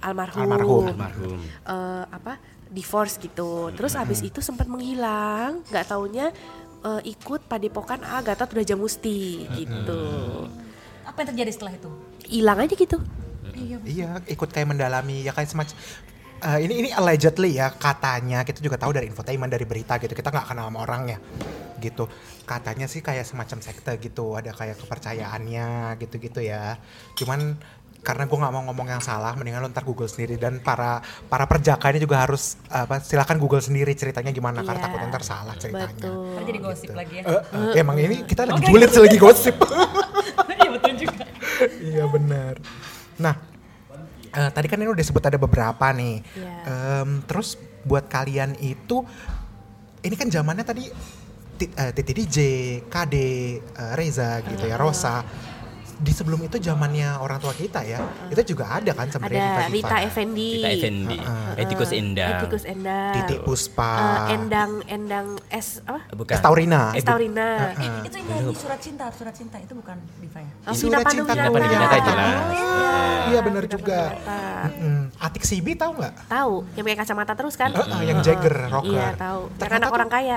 almarhum 0.00 0.40
Almarhum. 0.40 0.84
Almarhum. 0.88 1.38
eh, 1.64 2.04
apa 2.08 2.32
divorce 2.66 3.16
gitu 3.16 3.50
terus 3.70 3.92
habis 3.92 4.20
itu 4.20 4.38
sempat 4.38 4.64
menghilang 4.64 5.60
nggak 5.64 5.86
taunya 5.86 6.32
eh, 6.80 7.00
ikut 7.06 7.44
padepokan 7.44 8.00
A 8.02 8.18
Gatot 8.18 8.48
Brajamusti 8.48 9.44
gitu 9.46 10.02
Apa 11.02 11.20
yang 11.20 11.28
terjadi 11.30 11.50
setelah 11.52 11.72
itu? 11.72 11.90
hilang 12.24 12.58
aja 12.58 12.72
gitu 12.72 12.96
Iya, 13.82 14.10
ikut 14.26 14.48
kayak 14.50 14.68
mendalami 14.74 15.22
ya 15.26 15.32
kayak 15.32 15.50
semacam 15.50 15.76
Eh, 16.42 16.66
ini 16.66 16.74
ini 16.82 16.90
allegedly 16.90 17.54
ya 17.54 17.70
katanya 17.70 18.42
kita 18.42 18.58
juga 18.58 18.74
tahu 18.74 18.90
dari 18.90 19.06
infotainment 19.06 19.46
dari 19.46 19.62
berita 19.62 19.94
gitu 20.02 20.10
kita 20.10 20.34
nggak 20.34 20.50
kenal 20.50 20.74
sama 20.74 20.82
orangnya 20.82 21.22
gitu. 21.78 22.10
Katanya 22.42 22.90
sih 22.90 22.98
kayak 22.98 23.22
semacam 23.22 23.62
sekte 23.62 23.94
gitu 24.02 24.34
ada 24.34 24.50
kayak 24.50 24.74
kepercayaannya 24.82 25.94
gitu-gitu 26.02 26.42
ya. 26.42 26.82
Cuman 27.14 27.54
karena 28.02 28.26
gue 28.26 28.34
nggak 28.34 28.50
mau 28.50 28.62
ngomong 28.66 28.88
yang 28.90 28.98
salah 28.98 29.38
mendingan 29.38 29.62
lo 29.62 29.70
ntar 29.70 29.86
google 29.86 30.10
sendiri 30.10 30.34
dan 30.34 30.58
para 30.58 30.98
para 31.30 31.46
perjaka 31.46 31.94
ini 31.94 32.02
juga 32.02 32.26
harus 32.26 32.58
apa 32.66 32.98
silakan 32.98 33.38
google 33.38 33.62
sendiri 33.62 33.94
ceritanya 33.94 34.34
gimana 34.34 34.66
karena 34.66 34.82
Iya, 34.82 34.86
takutnya 34.90 35.08
ntar 35.14 35.22
salah 35.22 35.54
ceritanya. 35.54 35.94
betul. 35.94 36.26
Ntar 36.34 36.42
jadi 36.42 36.58
gosip 36.58 36.90
lagi 36.90 37.14
ya. 37.14 37.22
Eh, 37.22 37.42
eh, 37.54 37.72
emang 37.78 37.96
ini 38.02 38.26
kita 38.26 38.50
lagi 38.50 38.66
julid 38.66 38.90
sih, 38.90 38.98
lagi 38.98 39.18
gosip. 39.22 39.54
Iya 40.58 40.70
betul 40.74 40.94
juga. 40.98 41.24
iya 41.78 42.04
benar. 42.10 42.54
Nah, 43.22 43.34
eh, 44.32 44.50
tadi 44.50 44.66
kan 44.68 44.80
ini 44.80 44.90
udah 44.90 45.04
sebut 45.04 45.24
ada 45.24 45.38
beberapa 45.38 45.86
nih. 45.92 46.24
Iya. 46.24 46.52
Em, 47.02 47.10
terus 47.28 47.56
buat 47.84 48.08
kalian 48.08 48.56
itu, 48.62 49.04
ini 50.02 50.14
kan 50.16 50.28
zamannya 50.32 50.64
tadi 50.64 50.84
eh, 51.62 51.90
Titi 51.94 52.12
DJ, 52.12 52.38
KD, 52.88 53.14
eh, 53.60 53.92
Reza 53.94 54.40
gitu 54.42 54.64
ya, 54.66 54.76
Rosa. 54.80 55.22
Di 56.02 56.10
sebelum 56.10 56.42
itu 56.42 56.58
zamannya 56.58 57.14
orang 57.16 57.38
tua 57.38 57.54
kita 57.54 57.78
ya, 57.80 58.02
itu 58.26 58.42
juga 58.44 58.74
ada 58.74 58.90
kan 58.90 59.06
sebenarnya 59.06 59.38
ada 59.38 59.50
diva-diva. 59.62 59.86
Rita 59.86 59.96
Effendi 60.02 60.50
Kita 60.52 60.68
Effendi, 60.68 61.16
Heeh. 61.16 61.62
Etikus 61.62 61.90
Endang. 61.94 62.30
Etikus 62.34 62.64
Endang 62.66 63.14
Titik 63.14 63.38
Puspa, 63.46 63.92
Eh, 63.94 64.34
Endang 64.34 64.70
Endang 64.84 65.26
S 65.46 65.78
apa 65.80 66.02
Bukan. 66.10 66.34
Estaurina. 66.34 66.90
Eh, 66.90 66.90
bu- 66.90 66.98
Estaurina 66.98 67.46
Heeh. 67.70 68.02
Itu 68.02 68.16
yang 68.18 68.26
nyanyi 68.28 68.54
surat 68.58 68.80
cinta, 68.82 69.06
surat 69.14 69.30
cinta 69.30 69.56
itu 69.56 69.72
bukan 69.72 69.94
Diva 70.18 70.42
ya? 70.42 70.50
Oh, 70.66 70.74
Surat 70.74 71.06
Cinta. 71.06 71.32
Vina 71.32 71.46
Panduwinata 71.46 71.96
itu 71.96 72.10
lah. 72.10 72.30
Iya 73.22 73.38
benar 73.40 73.64
juga. 73.64 74.00
Atik 75.22 75.46
Sibi 75.46 75.78
tahu 75.78 76.02
nggak? 76.02 76.14
Tahu, 76.26 76.54
yang 76.74 76.82
pakai 76.82 76.98
kacamata 76.98 77.32
terus 77.38 77.54
kan? 77.54 77.70
Eh, 77.70 77.78
eh, 77.78 78.02
yang 78.10 78.18
Jagger, 78.18 78.56
rocker. 78.68 78.90
Iya, 78.90 79.06
tahu. 79.14 79.40
Yang 79.46 79.58
Ternyata 79.62 79.86
orang 79.88 80.10
kaya. 80.10 80.36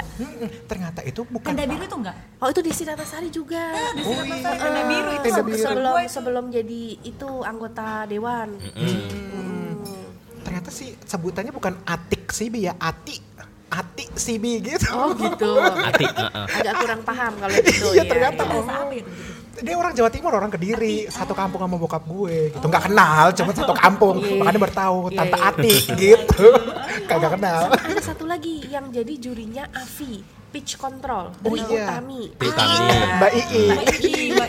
Ternyata 0.70 1.00
itu 1.02 1.22
bukan 1.26 1.50
Tenda 1.50 1.66
biru 1.66 1.84
itu 1.84 1.98
enggak? 1.98 2.16
Oh, 2.38 2.48
itu 2.54 2.62
di 2.62 2.70
Sari 2.70 3.30
juga. 3.34 3.74
Di 3.96 4.02
Oh, 4.06 4.14
Sinar 4.14 4.26
iya. 4.28 4.36
Pasar, 4.36 4.54
tenda 4.62 4.82
biru 4.86 5.10
itu 5.10 5.26
sebelum- 5.58 5.96
biru. 5.96 6.08
sebelum 6.08 6.08
sebelum 6.08 6.46
jadi 6.50 6.82
itu 7.02 7.30
anggota 7.42 7.88
dewan. 8.06 8.50
Mm. 8.74 9.74
ternyata 10.42 10.70
sih 10.70 10.94
sebutannya 11.02 11.50
bukan 11.50 11.74
Atik 11.84 12.30
Sibi 12.30 12.66
ya, 12.66 12.78
Ati. 12.78 13.18
Ati 13.66 14.06
Sibi 14.14 14.62
gitu. 14.62 14.88
Oh 14.90 15.12
gitu. 15.12 15.52
Ati, 15.58 16.06
heeh. 16.06 16.46
Agak 16.56 16.74
kurang 16.80 17.02
paham 17.02 17.34
kalau 17.36 17.56
gitu 17.66 17.92
Iya, 17.92 17.98
ya. 17.98 18.04
ternyata. 18.06 18.40
Iya. 18.40 18.52
Bahasa 18.54 18.74
apa 18.78 18.94
itu? 18.94 19.10
Dia 19.64 19.76
orang 19.76 19.94
Jawa 19.96 20.10
Timur, 20.12 20.32
orang 20.34 20.52
Kediri, 20.52 21.08
satu 21.08 21.32
kampung 21.32 21.64
sama 21.64 21.76
bokap 21.76 22.04
gue 22.04 22.52
gitu. 22.52 22.66
Nggak 22.68 22.84
kenal, 22.92 23.26
cuma 23.32 23.52
satu 23.56 23.74
kampung. 23.74 24.16
Iya. 24.20 24.36
Makanya 24.42 24.60
bertahu 24.60 24.98
Iya, 25.08 25.18
Tante 25.22 25.38
iya. 25.38 25.48
Ati 25.48 25.74
gitu. 25.96 26.46
Kagak 27.10 27.32
kenal. 27.40 27.62
Sama 27.72 27.88
ada 27.88 28.04
satu 28.04 28.26
lagi 28.28 28.56
yang 28.68 28.92
jadi 28.92 29.14
jurinya 29.16 29.64
Avi, 29.72 30.20
Pitch 30.52 30.76
Control 30.76 31.32
Oh 31.40 31.56
iya. 31.56 31.88
Utami. 31.88 32.32
Utami. 32.36 32.78
Mbak 33.16 33.32
Ii. 33.32 33.68
Iya, 34.04 34.46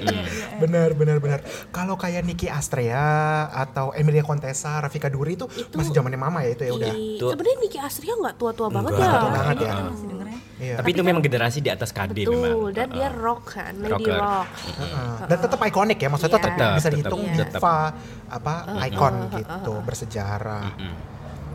Iya. 0.00 0.22
Benar, 0.60 0.90
benar, 0.92 1.16
benar. 1.18 1.40
Kalau 1.70 1.94
kayak 1.94 2.22
Niki 2.22 2.46
Astrea 2.46 3.00
atau 3.48 3.90
Emilia 3.92 4.20
Contessa, 4.20 4.78
Rafika 4.78 5.08
Duri 5.08 5.34
itu, 5.34 5.48
Itu- 5.48 5.74
masih 5.74 5.90
zamannya 5.90 6.16
mama 6.16 6.42
ya 6.42 6.52
itu 6.52 6.62
ya 6.62 6.72
udah. 6.72 6.92
Tuh. 7.16 7.30
Sebenarnya 7.32 7.56
Niki 7.58 7.78
Astria 7.78 8.14
nggak 8.14 8.34
tua-tua 8.36 8.68
banget 8.68 8.92
Enggak. 8.92 9.06
ya. 9.06 9.18
Tua 9.18 9.30
banget 9.32 9.56
ya. 9.58 9.72
Masih 9.82 10.06
dengernya. 10.06 10.38
Iya. 10.60 10.76
Tapi 10.76 10.88
itu 10.92 11.00
memang 11.00 11.22
generasi 11.24 11.58
di 11.58 11.70
atas 11.70 11.88
KD 11.88 12.16
memang. 12.20 12.36
Betul, 12.36 12.68
dan 12.70 12.86
dia 12.90 13.08
Uh-uh. 13.08 13.16
rock 13.18 13.42
kan, 13.50 13.72
Lady 13.74 13.92
Rocker. 14.04 14.12
Rock. 14.14 14.48
Heeh. 14.76 15.12
Dan 15.24 15.36
tetap 15.40 15.58
ikonik 15.62 15.96
ya, 15.96 16.08
maksudnya 16.08 16.32
tetap 16.36 16.52
Iya. 16.52 16.68
bisa 16.76 16.80
Tetap, 16.84 16.92
dihitung 16.92 17.22
tetap. 17.32 17.52
diva 17.56 17.76
apa 18.28 18.54
ikon 18.86 19.14
gitu, 19.32 19.72
bersejarah. 19.80 20.66
Mm. 20.76 20.94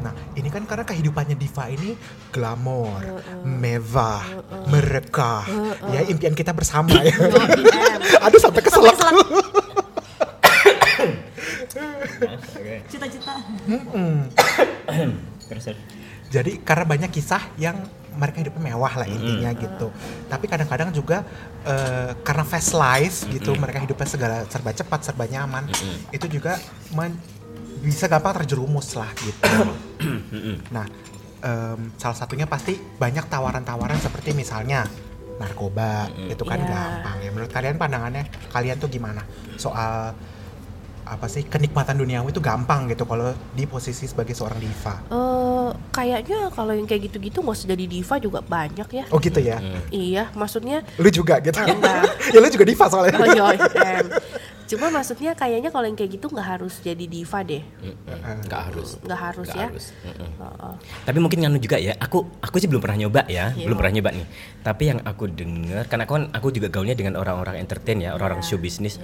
Nah, 0.06 0.14
ini 0.38 0.54
kan 0.54 0.70
karena 0.70 0.86
kehidupannya 0.86 1.34
diva 1.34 1.66
ini 1.66 1.98
glamor, 2.30 3.02
mewah, 3.42 4.22
mereka, 4.70 5.42
ya 5.90 6.06
impian 6.06 6.38
kita 6.38 6.54
bersama 6.54 6.94
ya. 7.02 7.10
Aduh 8.30 8.38
sampai 8.38 8.62
keselak. 8.62 8.94
Cita-cita. 12.86 13.34
Terus 15.50 15.64
terus. 15.66 15.82
Jadi 16.30 16.62
karena 16.62 16.86
banyak 16.86 17.10
kisah 17.10 17.42
yang 17.58 17.82
mereka 18.16 18.42
hidupnya 18.42 18.74
mewah 18.74 18.94
lah 18.98 19.08
intinya 19.08 19.50
gitu. 19.54 19.88
Tapi 20.26 20.46
kadang-kadang 20.46 20.90
juga 20.90 21.22
eh, 21.64 22.12
karena 22.22 22.44
fast 22.44 22.74
life 22.74 23.26
gitu, 23.30 23.54
mereka 23.58 23.82
hidupnya 23.82 24.08
segala 24.08 24.38
serba 24.50 24.70
cepat, 24.70 25.00
serba 25.02 25.26
nyaman. 25.26 25.70
Itu 26.10 26.30
juga 26.30 26.58
men- 26.94 27.18
bisa 27.84 28.10
gampang 28.10 28.42
terjerumus 28.42 28.98
lah 28.98 29.10
gitu. 29.18 29.46
nah, 30.70 30.86
em, 31.40 31.92
salah 31.96 32.18
satunya 32.18 32.46
pasti 32.46 32.74
banyak 32.78 33.26
tawaran-tawaran 33.26 33.98
seperti 33.98 34.32
misalnya 34.32 34.86
narkoba, 35.36 36.08
itu 36.26 36.42
kan 36.42 36.58
Iya. 36.58 36.70
gampang 36.72 37.18
ya. 37.20 37.30
Menurut 37.30 37.52
kalian 37.52 37.76
pandangannya 37.76 38.24
kalian 38.50 38.80
tuh 38.80 38.88
gimana 38.88 39.22
soal 39.56 40.16
apa 41.06 41.30
sih 41.30 41.46
kenikmatan 41.46 42.02
duniawi 42.02 42.34
itu 42.34 42.42
gampang 42.42 42.90
gitu 42.90 43.06
kalau 43.06 43.30
di 43.54 43.70
posisi 43.70 44.10
sebagai 44.10 44.34
seorang 44.34 44.58
diva. 44.58 45.06
Eh, 45.06 45.70
kayaknya 45.94 46.50
kalau 46.50 46.74
yang 46.74 46.90
kayak 46.90 47.12
gitu-gitu 47.12 47.46
nggak 47.46 47.54
usah 47.54 47.70
jadi 47.70 47.86
diva 47.86 48.16
juga 48.18 48.40
banyak 48.42 48.90
ya. 48.90 49.06
Oh 49.14 49.22
gitu 49.22 49.38
ya. 49.38 49.62
Iya, 49.94 50.34
maksudnya 50.34 50.82
Lu 50.98 51.12
juga 51.14 51.38
gitu. 51.44 51.54
Enggak. 51.62 52.10
ya 52.34 52.40
lu 52.42 52.50
juga 52.50 52.66
diva 52.66 52.86
soalnya. 52.90 53.22
oh, 53.22 53.28
iya, 53.30 53.46
em. 53.86 54.08
Cuma 54.66 54.90
maksudnya 54.90 55.38
kayaknya 55.38 55.70
kalau 55.70 55.86
yang 55.86 55.94
kayak 55.94 56.18
gitu 56.18 56.26
nggak 56.26 56.48
harus 56.58 56.82
jadi 56.82 57.06
diva 57.06 57.46
deh. 57.46 57.62
Nggak 58.46 58.62
harus. 58.72 58.98
Nggak 59.00 59.20
harus 59.22 59.48
Nggak 59.48 59.62
ya. 59.62 59.68
harus. 59.70 59.86
Mm-mm. 60.02 60.30
Heeh. 60.42 60.74
Tapi 61.06 61.18
mungkin 61.22 61.38
nganu 61.46 61.58
juga 61.62 61.78
ya. 61.78 61.94
Aku 62.02 62.26
aku 62.42 62.56
sih 62.58 62.66
belum 62.66 62.82
pernah 62.82 62.98
nyoba 62.98 63.30
ya, 63.30 63.54
Iya. 63.54 63.66
belum 63.70 63.78
pernah 63.78 63.94
nyoba 63.94 64.10
nih. 64.18 64.28
Tapi 64.66 64.84
yang 64.90 65.00
aku 65.06 65.24
dengar, 65.30 65.84
karena 65.86 66.04
aku 66.04 66.14
kan 66.18 66.26
aku 66.34 66.48
juga 66.50 66.68
gaulnya 66.74 66.98
dengan 66.98 67.14
orang-orang 67.16 67.62
entertain 67.62 68.02
ya, 68.02 68.18
orang-orang 68.18 68.42
Iya. 68.42 68.50
show 68.50 68.58
bisnis. 68.58 68.98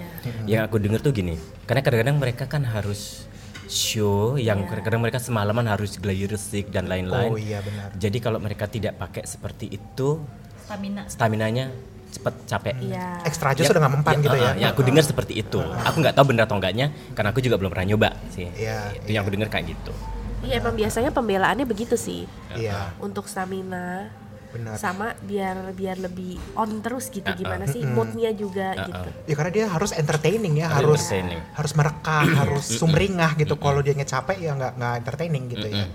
Yang 0.49 0.61
aku 0.65 0.75
dengar 0.81 0.99
tuh 0.99 1.13
gini, 1.13 1.37
karena 1.69 1.81
kadang-kadang 1.85 2.17
mereka 2.17 2.43
kan 2.49 2.65
harus 2.65 3.29
show 3.69 4.35
yang 4.35 4.67
kadang-kadang 4.67 4.99
mereka 4.99 5.21
semalaman 5.21 5.63
harus 5.63 5.95
gladiresik 5.95 6.73
dan 6.73 6.89
lain-lain. 6.89 7.31
Oh 7.31 7.39
iya 7.39 7.61
benar. 7.61 7.93
Jadi 7.95 8.17
kalau 8.17 8.41
mereka 8.41 8.67
tidak 8.67 8.99
pakai 8.99 9.23
seperti 9.23 9.71
itu, 9.71 10.19
Stamina. 10.65 11.07
stamina-nya 11.07 11.71
cepet 12.11 12.33
capek. 12.45 12.75
Iya. 12.83 13.23
Ekstra 13.23 13.55
aja 13.55 13.63
sudah 13.63 13.79
nggak 13.79 13.93
mempan 13.95 14.15
gitu 14.19 14.37
ya. 14.37 14.51
uh, 14.51 14.55
yang 14.59 14.69
aku 14.75 14.83
dengar 14.83 15.03
seperti 15.07 15.39
itu. 15.39 15.59
Aku 15.63 16.03
nggak 16.03 16.13
tahu 16.13 16.35
benar 16.35 16.45
atau 16.45 16.59
enggaknya, 16.59 16.91
karena 17.15 17.31
aku 17.31 17.39
juga 17.39 17.55
belum 17.55 17.71
pernah 17.71 17.87
nyoba 17.95 18.09
sih. 18.29 18.51
Iya, 18.51 18.91
itu 18.99 19.09
yang 19.15 19.23
aku 19.23 19.31
dengar 19.31 19.47
kayak 19.47 19.71
gitu. 19.71 19.93
Iya 20.41 20.57
emang 20.57 20.73
biasanya 20.73 21.11
pembelaannya 21.13 21.65
begitu 21.69 21.95
sih. 21.95 22.25
Iya, 22.57 22.97
Untuk 22.97 23.29
stamina 23.29 24.09
benar. 24.51 24.75
sama 24.75 25.15
biar 25.23 25.71
biar 25.71 25.95
lebih 26.01 26.35
on 26.59 26.83
terus 26.83 27.07
gitu 27.07 27.29
gimana 27.39 27.63
sih 27.69 27.85
moodnya 27.87 28.35
juga 28.35 28.75
gitu. 28.75 29.09
Ya 29.31 29.33
karena 29.37 29.51
dia 29.53 29.65
harus 29.71 29.91
entertaining 29.95 30.59
ya, 30.59 30.67
Harus 30.67 30.81
harus 30.81 31.03
entertaining. 31.07 31.41
harus 31.55 31.71
merekah, 31.77 32.25
harus 32.43 32.65
sumringah 32.67 33.31
gitu. 33.39 33.55
Kalau 33.55 33.79
dia 33.79 33.95
capek 33.95 34.37
ya 34.41 34.51
nggak 34.57 34.73
nggak 34.75 34.93
entertaining 35.05 35.43
gitu 35.47 35.67
ya. 35.69 35.85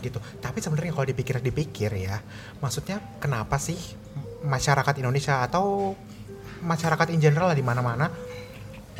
Gitu. 0.00 0.18
Tapi 0.40 0.58
sebenarnya 0.60 0.92
kalau 0.96 1.06
dipikir-dipikir 1.08 1.90
ya, 1.96 2.16
maksudnya 2.62 3.00
kenapa 3.20 3.60
sih 3.60 3.76
masyarakat 4.44 4.94
Indonesia 5.00 5.44
atau 5.44 5.94
masyarakat 6.60 7.12
in 7.12 7.20
general 7.20 7.52
lah 7.52 7.56
di 7.56 7.64
mana-mana 7.64 8.08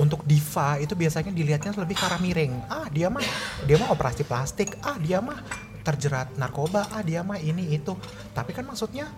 untuk 0.00 0.24
diva 0.24 0.80
itu 0.80 0.96
biasanya 0.96 1.28
dilihatnya 1.28 1.76
lebih 1.76 1.96
ke 1.96 2.04
arah 2.08 2.20
miring. 2.20 2.52
Ah, 2.72 2.88
dia 2.88 3.12
mah 3.12 3.24
dia 3.68 3.76
mah 3.76 3.92
operasi 3.92 4.24
plastik. 4.24 4.80
Ah, 4.80 4.96
dia 4.96 5.20
mah 5.20 5.36
terjerat 5.84 6.40
narkoba. 6.40 6.88
Ah, 6.88 7.04
dia 7.04 7.20
mah 7.20 7.36
ini 7.36 7.76
itu. 7.76 7.92
Tapi 8.32 8.56
kan 8.56 8.64
maksudnya 8.64 9.08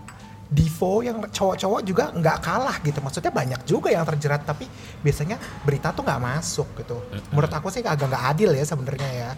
Divo 0.52 1.00
yang 1.00 1.16
cowok-cowok 1.32 1.80
juga 1.80 2.12
nggak 2.12 2.38
kalah 2.44 2.76
gitu. 2.84 3.00
Maksudnya 3.00 3.32
banyak 3.32 3.60
juga 3.64 3.88
yang 3.88 4.04
terjerat 4.04 4.44
tapi 4.44 4.68
biasanya 5.00 5.40
berita 5.64 5.96
tuh 5.96 6.04
nggak 6.04 6.20
masuk 6.20 6.68
gitu. 6.76 7.00
Menurut 7.32 7.48
aku 7.48 7.72
sih 7.72 7.80
agak 7.80 8.12
nggak 8.12 8.24
adil 8.36 8.52
ya 8.52 8.64
sebenarnya 8.68 9.10
ya. 9.16 9.30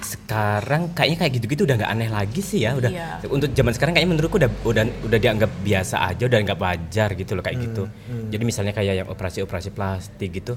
Sekarang 0.00 0.90
kayaknya 0.90 1.18
kayak 1.18 1.32
gitu-gitu 1.36 1.62
udah 1.62 1.76
nggak 1.76 1.90
aneh 1.90 2.08
lagi 2.08 2.40
sih 2.40 2.64
ya 2.64 2.72
udah 2.72 2.88
Iya. 2.88 3.08
untuk 3.26 3.50
zaman 3.50 3.72
sekarang 3.72 3.92
kayaknya 3.92 4.10
menurutku 4.10 4.36
udah 4.36 4.50
udah 4.62 4.84
udah 5.04 5.18
dianggap 5.18 5.50
biasa 5.60 5.96
aja 6.06 6.22
udah 6.24 6.38
nggak 6.40 6.58
wajar 6.58 7.08
gitu 7.14 7.32
loh 7.32 7.42
kayak 7.42 7.58
gitu 7.60 7.82
jadi 8.28 8.42
misalnya 8.42 8.72
kayak 8.72 8.94
yang 8.96 9.08
operasi-operasi 9.08 9.70
plastik 9.70 10.30
gitu 10.34 10.56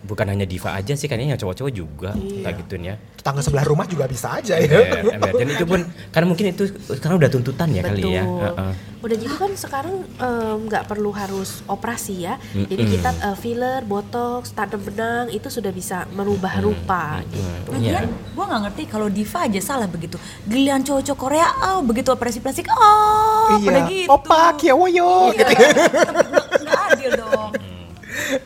bukan 0.00 0.26
hanya 0.32 0.48
diva 0.48 0.72
aja 0.72 0.96
sih 0.96 1.06
kayaknya 1.06 1.36
yang 1.36 1.40
cowok-cowok 1.40 1.72
juga 1.72 2.10
kayak 2.16 2.56
gitunya 2.64 2.94
Tetangga 3.20 3.44
sebelah 3.44 3.64
rumah 3.68 3.84
juga 3.84 4.08
bisa 4.08 4.32
aja 4.40 4.56
ya. 4.56 4.64
Ember, 4.64 5.12
ember. 5.12 5.32
dan 5.36 5.48
itu 5.52 5.64
pun 5.68 5.80
karena 6.08 6.26
mungkin 6.26 6.46
itu 6.56 6.64
sekarang 6.96 7.20
udah 7.20 7.30
tuntutan 7.30 7.68
ya 7.68 7.82
kali 7.84 8.02
ya 8.16 8.24
Betul. 8.24 8.40
Heeh. 8.40 8.72
Udah 9.00 9.16
gitu 9.16 9.36
kan 9.40 9.52
sekarang 9.56 9.96
em, 10.20 10.56
nggak 10.68 10.84
perlu 10.84 11.08
harus 11.16 11.64
operasi 11.64 12.28
ya. 12.28 12.36
Jadi 12.52 12.84
kita 12.84 13.10
eh, 13.16 13.36
filler, 13.36 13.80
botox, 13.88 14.52
tanam 14.52 14.80
benang 14.84 15.32
itu 15.32 15.48
sudah 15.48 15.72
bisa 15.72 16.04
merubah 16.12 16.60
rupa 16.60 17.24
gitu. 17.32 17.40
Iya. 17.80 18.04
Lagian 18.04 18.06
gue 18.12 18.44
nggak 18.44 18.62
ngerti 18.68 18.82
kalau 18.92 19.08
diva 19.08 19.48
aja 19.48 19.60
salah 19.60 19.88
begitu. 19.88 20.20
Giliran 20.44 20.84
cowok-cowok 20.84 21.16
Korea, 21.16 21.48
oh 21.72 21.80
begitu 21.80 22.12
operasi 22.12 22.44
plastik, 22.44 22.68
oh 22.68 23.56
iya. 23.56 23.88
gitu. 23.88 24.12
Opa, 24.12 24.52
kiowoyo 24.60 25.32
gitu. 25.32 25.48
Nggak 25.48 25.60
adil 25.60 26.28
dong. 26.28 26.39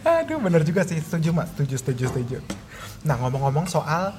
Aduh, 0.05 0.39
bener 0.39 0.63
juga 0.69 0.85
sih. 0.85 1.01
Setuju, 1.01 1.33
Mak. 1.33 1.57
Setuju, 1.57 1.75
setuju, 1.81 2.05
setuju. 2.13 2.39
Nah, 3.09 3.17
ngomong-ngomong 3.25 3.65
soal 3.69 4.13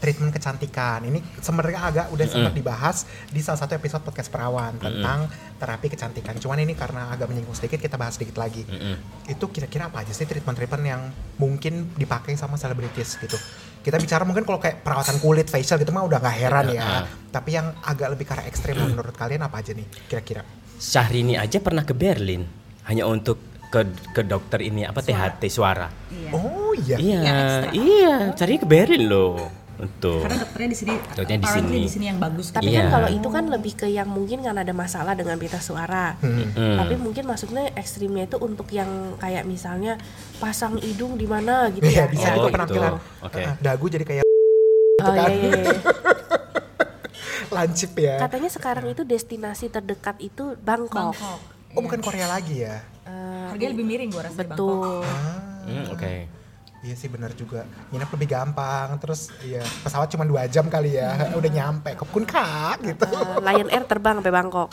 treatment 0.00 0.32
kecantikan. 0.32 1.04
Ini 1.04 1.20
sebenarnya 1.40 1.80
agak 1.80 2.06
udah 2.12 2.26
sempat 2.28 2.52
dibahas 2.52 3.08
di 3.32 3.40
salah 3.40 3.60
satu 3.60 3.76
episode 3.76 4.04
podcast 4.04 4.28
perawan 4.28 4.76
tentang 4.76 5.28
terapi 5.56 5.88
kecantikan. 5.92 6.36
Cuman 6.36 6.60
ini 6.60 6.76
karena 6.76 7.12
agak 7.12 7.32
menyinggung 7.32 7.56
sedikit, 7.56 7.80
kita 7.80 7.96
bahas 7.96 8.16
sedikit 8.16 8.36
lagi. 8.40 8.64
Itu 9.28 9.48
kira-kira 9.48 9.88
apa 9.88 10.04
aja 10.04 10.12
sih 10.12 10.28
treatment-treatment 10.28 10.84
yang 10.84 11.08
mungkin 11.40 11.92
dipakai 11.96 12.36
sama 12.36 12.60
selebritis 12.60 13.16
gitu? 13.20 13.36
Kita 13.80 14.02
bicara 14.02 14.26
mungkin 14.26 14.42
kalau 14.42 14.58
kayak 14.58 14.82
perawatan 14.82 15.22
kulit, 15.22 15.46
facial 15.46 15.78
gitu 15.78 15.94
mah 15.94 16.04
udah 16.04 16.18
nggak 16.18 16.36
heran 16.36 16.66
ya. 16.74 17.06
Tapi 17.32 17.56
yang 17.56 17.72
agak 17.86 18.12
lebih 18.12 18.26
karena 18.28 18.44
ekstrim 18.48 18.76
menurut 18.76 19.16
kalian 19.16 19.48
apa 19.48 19.62
aja 19.62 19.72
nih 19.72 19.86
kira-kira? 20.10 20.42
Syahrini 20.76 21.40
aja 21.40 21.56
pernah 21.62 21.88
ke 21.88 21.96
Berlin 21.96 22.44
hanya 22.84 23.08
untuk 23.08 23.40
ke 23.66 23.80
ke 24.10 24.22
dokter 24.22 24.60
ini 24.60 24.82
apa 24.82 24.98
THT 24.98 25.42
suara 25.46 25.88
Oh 26.28 26.74
iya. 26.76 26.96
iya 26.96 27.20
ekstra. 27.20 27.70
iya 27.72 28.14
cari 28.32 28.54
ke 28.56 28.64
Berlin 28.64 29.04
loh 29.04 29.38
untuk 29.76 30.24
Karena 30.24 30.40
dokternya 30.40 30.68
di 30.68 30.78
sini, 30.78 30.94
Dokternya 30.96 31.36
di 31.36 31.48
sini. 31.50 31.78
di 31.78 31.90
sini 31.90 32.04
yang 32.06 32.16
bagus. 32.16 32.48
Tapi 32.48 32.64
Iya. 32.66 32.80
kan 32.80 32.86
kalau 32.90 33.08
itu 33.12 33.28
kan 33.28 33.44
lebih 33.46 33.72
ke 33.74 33.86
yang 33.86 34.08
mungkin 34.08 34.40
kan 34.40 34.56
ada 34.56 34.72
masalah 34.72 35.12
dengan 35.12 35.36
berita 35.36 35.60
suara. 35.60 36.16
Hmm. 36.16 36.80
Tapi 36.80 36.96
mungkin 36.96 37.28
maksudnya 37.28 37.68
ekstrimnya 37.74 38.24
itu 38.24 38.40
untuk 38.40 38.64
yang 38.70 38.88
kayak 39.16 39.44
misalnya 39.44 40.00
pasang 40.36 40.80
hidung 40.80 41.14
di 41.14 41.28
mana 41.28 41.68
gitu 41.68 41.84
Iya, 41.84 42.04
ya. 42.04 42.04
bisa 42.08 42.26
ya, 42.26 42.34
Oh, 42.34 42.48
penampilan. 42.48 42.96
gitu. 42.96 43.20
Oke. 43.20 43.40
Ah, 43.42 43.54
dagu 43.58 43.86
jadi 43.86 44.04
kayak 44.06 44.24
Oh, 44.96 45.12
iya, 45.12 45.28
iya, 45.28 45.50
iya. 45.60 45.72
lancip 47.52 47.92
ya. 47.96 48.16
Katanya 48.18 48.48
sekarang 48.48 48.86
itu 48.88 49.04
destinasi 49.04 49.68
terdekat 49.68 50.16
itu 50.18 50.56
Bangkok. 50.58 51.12
Bangkok. 51.12 51.40
Oh 51.72 51.80
bukan 51.80 51.98
Korea 51.98 52.26
lagi 52.26 52.62
ya? 52.62 52.78
Eh, 53.02 53.46
Harganya 53.48 53.72
lebih 53.72 53.84
miring 53.84 54.08
gue 54.08 54.22
rasa 54.22 54.36
di 54.36 54.46
Bangkok. 54.46 54.54
betul. 54.54 55.02
Hmm, 55.66 55.84
oke 55.90 56.14
Iya 56.78 56.94
sih 56.94 57.08
benar 57.08 57.34
juga. 57.34 57.66
Nginep 57.90 58.10
lebih 58.12 58.28
gampang. 58.30 58.94
Terus 58.98 59.34
iya 59.40 59.58
pesawat 59.82 60.06
cuma 60.06 60.22
dua 60.22 60.46
jam 60.46 60.68
kali 60.68 60.94
ya. 60.94 61.10
Udah 61.38 61.50
nyampe. 61.50 61.96
Kepun 61.96 62.22
kak 62.22 62.78
gitu. 62.80 63.02
Eh, 63.02 63.42
Lion 63.42 63.68
Air 63.68 63.84
terbang 63.84 64.22
sampai 64.22 64.30
Bangkok. 64.30 64.68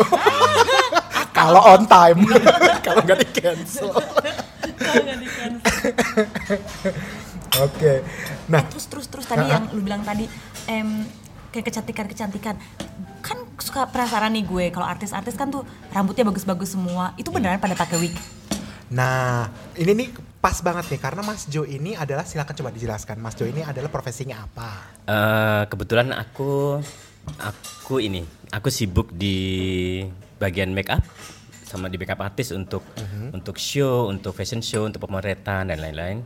Kalau 1.38 1.62
on 1.66 1.90
time. 1.90 2.22
Kalau 2.86 3.02
nggak 3.02 3.18
di 3.18 3.28
cancel. 3.34 3.90
Oke. 7.60 7.94
Nah 8.46 8.62
Eh, 8.62 8.70
terus 8.70 8.86
terus 8.86 9.08
terus 9.10 9.26
tadi 9.26 9.42
Ha-ha. 9.42 9.54
yang 9.56 9.64
lu 9.72 9.82
bilang 9.82 10.02
tadi 10.02 10.26
em 10.66 11.06
kayak 11.50 11.66
kecantikan 11.66 12.06
kecantikan 12.06 12.56
kan 13.22 13.38
suka 13.60 13.86
penasaran 13.90 14.34
nih 14.34 14.46
gue 14.46 14.66
kalau 14.72 14.88
artis-artis 14.88 15.36
kan 15.36 15.50
tuh 15.50 15.62
rambutnya 15.92 16.26
bagus-bagus 16.26 16.74
semua 16.74 17.14
itu 17.20 17.30
beneran 17.30 17.62
pada 17.62 17.78
pakai 17.78 17.98
wig 18.00 18.16
Nah, 18.94 19.50
ini 19.74 19.92
nih 20.06 20.10
pas 20.38 20.62
banget 20.62 20.86
nih 20.94 21.02
karena 21.02 21.26
Mas 21.26 21.50
Jo 21.50 21.66
ini 21.66 21.98
adalah 21.98 22.22
silakan 22.30 22.54
coba 22.54 22.70
dijelaskan. 22.70 23.18
Mas 23.18 23.34
Jo 23.34 23.50
ini 23.50 23.66
adalah 23.66 23.90
profesinya 23.90 24.46
apa? 24.46 24.70
Eh, 25.10 25.64
kebetulan 25.66 26.14
aku 26.14 26.78
aku 27.42 27.96
ini 27.98 28.22
aku 28.54 28.70
sibuk 28.70 29.10
di 29.10 30.04
bagian 30.38 30.70
make 30.76 30.94
up 30.94 31.02
sama 31.66 31.90
di 31.90 31.98
makeup 31.98 32.22
artist 32.22 32.54
untuk 32.54 32.86
untuk 33.34 33.58
show, 33.58 34.06
untuk 34.14 34.38
fashion 34.38 34.62
show, 34.62 34.86
untuk 34.86 35.02
pemotretan 35.02 35.74
dan 35.74 35.82
lain-lain. 35.82 36.22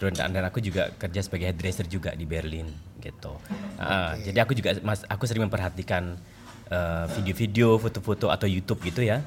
Dan, 0.00 0.16
dan 0.16 0.44
aku 0.44 0.60
juga 0.60 0.92
kerja 0.96 1.24
sebagai 1.24 1.48
hairdresser 1.52 1.84
juga 1.88 2.12
di 2.12 2.24
Berlin 2.28 2.68
gitu. 3.00 3.36
Ah, 3.80 4.12
Jadi 4.16 4.36
aku 4.40 4.52
juga 4.52 4.76
mas 4.84 5.04
aku 5.08 5.24
sering 5.24 5.48
memperhatikan 5.48 6.20
eh, 6.70 7.06
video-video, 7.18 7.76
foto-foto 7.76 8.30
atau 8.30 8.46
YouTube 8.46 8.80
gitu 8.86 9.02
ya. 9.02 9.20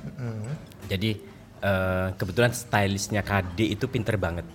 Jadi 0.87 1.19
eh, 1.59 2.07
kebetulan 2.15 2.51
stylistnya 2.55 3.21
KD 3.21 3.75
itu 3.75 3.85
pinter 3.91 4.15
banget. 4.17 4.47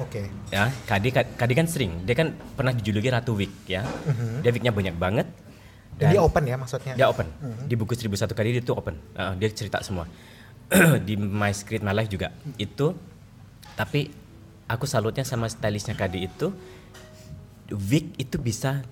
Oke. 0.00 0.24
ya 0.48 0.72
Kadi 0.88 1.12
Kadi 1.12 1.52
kan 1.52 1.66
sering. 1.68 2.02
Dia 2.08 2.16
kan 2.16 2.34
pernah 2.56 2.72
dijuluki 2.72 3.12
ratu 3.12 3.36
wig 3.36 3.52
ya. 3.68 3.84
Dia 4.40 4.50
wignya 4.50 4.72
banyak 4.72 4.96
banget. 4.96 5.28
Dan 5.92 6.16
dia 6.16 6.24
open 6.24 6.44
ya 6.48 6.56
maksudnya. 6.56 6.94
dia 6.96 7.06
open. 7.06 7.28
Di 7.68 7.76
buku 7.76 7.92
1001 7.94 8.32
Kadi 8.32 8.48
dia 8.58 8.62
tuh 8.64 8.80
open. 8.80 8.96
Uh, 9.12 9.36
dia 9.36 9.52
cerita 9.52 9.84
semua. 9.84 10.08
Di 11.06 11.14
My 11.20 11.52
Secret 11.52 11.84
My 11.84 11.92
Life 11.92 12.08
juga. 12.08 12.32
Itu 12.56 12.96
tapi 13.76 14.08
aku 14.68 14.88
salutnya 14.88 15.24
sama 15.28 15.48
stylistnya 15.52 15.92
Kadi 15.92 16.24
itu 16.24 16.48
wig 17.72 18.16
itu 18.16 18.36
bisa 18.40 18.84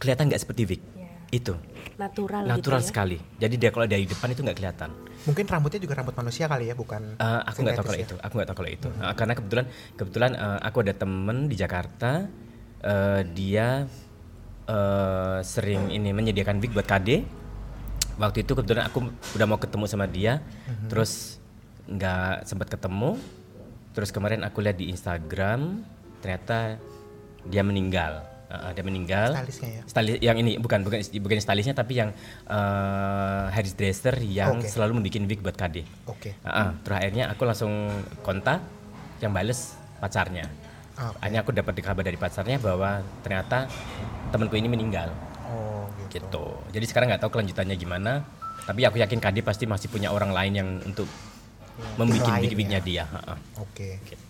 kelihatan 0.00 0.30
nggak 0.30 0.42
seperti 0.44 0.62
wig 0.64 0.82
itu 1.28 1.54
natural, 2.00 2.42
natural 2.46 2.80
gitu 2.80 2.86
ya. 2.86 2.88
sekali 2.88 3.16
jadi 3.36 3.54
dia 3.58 3.70
kalau 3.74 3.86
dari 3.86 4.04
depan 4.08 4.28
itu 4.32 4.40
nggak 4.40 4.58
kelihatan 4.58 4.90
Mungkin 5.26 5.44
rambutnya 5.44 5.80
juga 5.82 5.94
rambut 5.98 6.14
manusia 6.14 6.46
kali 6.46 6.70
ya, 6.70 6.74
bukan 6.78 7.18
Eh, 7.18 7.40
aku 7.44 7.60
nggak 7.60 7.76
tahu 7.76 7.84
kalau 7.90 7.98
sintetis 7.98 8.14
itu. 8.14 8.16
Aku 8.22 8.32
nggak 8.38 8.48
tahu 8.48 8.56
kalau 8.62 8.70
itu. 8.70 8.88
Eh, 8.88 9.14
karena 9.18 9.32
kebetulan 9.34 9.64
kebetulan 9.98 10.30
eh, 10.38 10.58
aku 10.62 10.76
ada 10.86 10.94
temen 10.94 11.36
di 11.50 11.56
Jakarta. 11.58 12.12
eh, 12.78 13.22
dia 13.34 13.90
eh, 14.70 15.38
sering 15.42 15.90
ini 15.90 16.14
menyediakan 16.14 16.62
wig 16.62 16.70
buat 16.70 16.86
KD. 16.86 17.26
Waktu 18.22 18.46
itu 18.46 18.54
kebetulan 18.54 18.86
aku 18.86 19.10
udah 19.34 19.46
mau 19.46 19.58
ketemu 19.58 19.84
sama 19.90 20.06
dia, 20.06 20.42
terus 20.86 21.42
nggak 21.90 22.46
sempat 22.46 22.70
ketemu. 22.70 23.18
Terus 23.94 24.10
kemarin 24.14 24.46
aku 24.46 24.62
lihat 24.62 24.78
di 24.78 24.90
Instagram, 24.90 25.82
ternyata 26.22 26.78
dia 27.46 27.62
meninggal. 27.66 28.22
Eh, 28.48 28.70
dia 28.72 28.80
meninggal. 28.80 29.28
Stylistnya 29.36 29.68
ya? 29.68 29.82
Stylis 29.84 30.14
yang 30.24 30.36
ini 30.40 30.56
bukan 30.56 30.80
bukan 30.80 31.04
bukan 31.04 31.36
stylistnya 31.36 31.76
tapi 31.76 32.00
yang 32.00 32.16
eh 32.48 33.44
hairdresser 33.52 34.16
yang 34.24 34.64
Oke. 34.64 34.72
selalu 34.72 34.96
membuat 34.96 35.28
wig 35.28 35.40
buat 35.44 35.52
KD. 35.52 35.84
Oke. 36.08 36.32
Ah, 36.40 36.48
ah. 36.48 36.68
terus 36.80 36.96
akhirnya 36.96 37.24
aku 37.28 37.44
langsung 37.44 37.92
kontak 38.24 38.64
yang 39.20 39.36
bales 39.36 39.76
pacarnya. 40.00 40.48
Oke. 40.96 41.20
Akhirnya 41.20 41.40
aku 41.44 41.52
dapat 41.52 41.76
kabar 41.84 42.00
dari 42.00 42.16
pacarnya 42.16 42.56
bahwa 42.56 43.04
ternyata 43.20 43.68
temanku 44.32 44.56
ini 44.56 44.68
meninggal 44.72 45.12
Oh, 45.48 45.84
gitu. 46.08 46.24
gitu. 46.24 46.44
Jadi 46.72 46.84
sekarang 46.88 47.12
nggak 47.12 47.28
tahu 47.28 47.36
kelanjutannya 47.36 47.76
gimana. 47.76 48.24
Tapi 48.64 48.84
aku 48.84 48.96
yakin 49.00 49.20
Kadi 49.20 49.40
pasti 49.44 49.64
masih 49.68 49.92
punya 49.92 50.08
orang 50.12 50.32
lain 50.32 50.52
yang 50.56 50.68
untuk 50.88 51.08
membuat 52.00 52.40
wig-wignya 52.40 52.80
ya. 52.80 53.04
dia. 53.04 53.04
Ah. 53.12 53.36
Oke. 53.60 54.00
Gitu. 54.08 54.27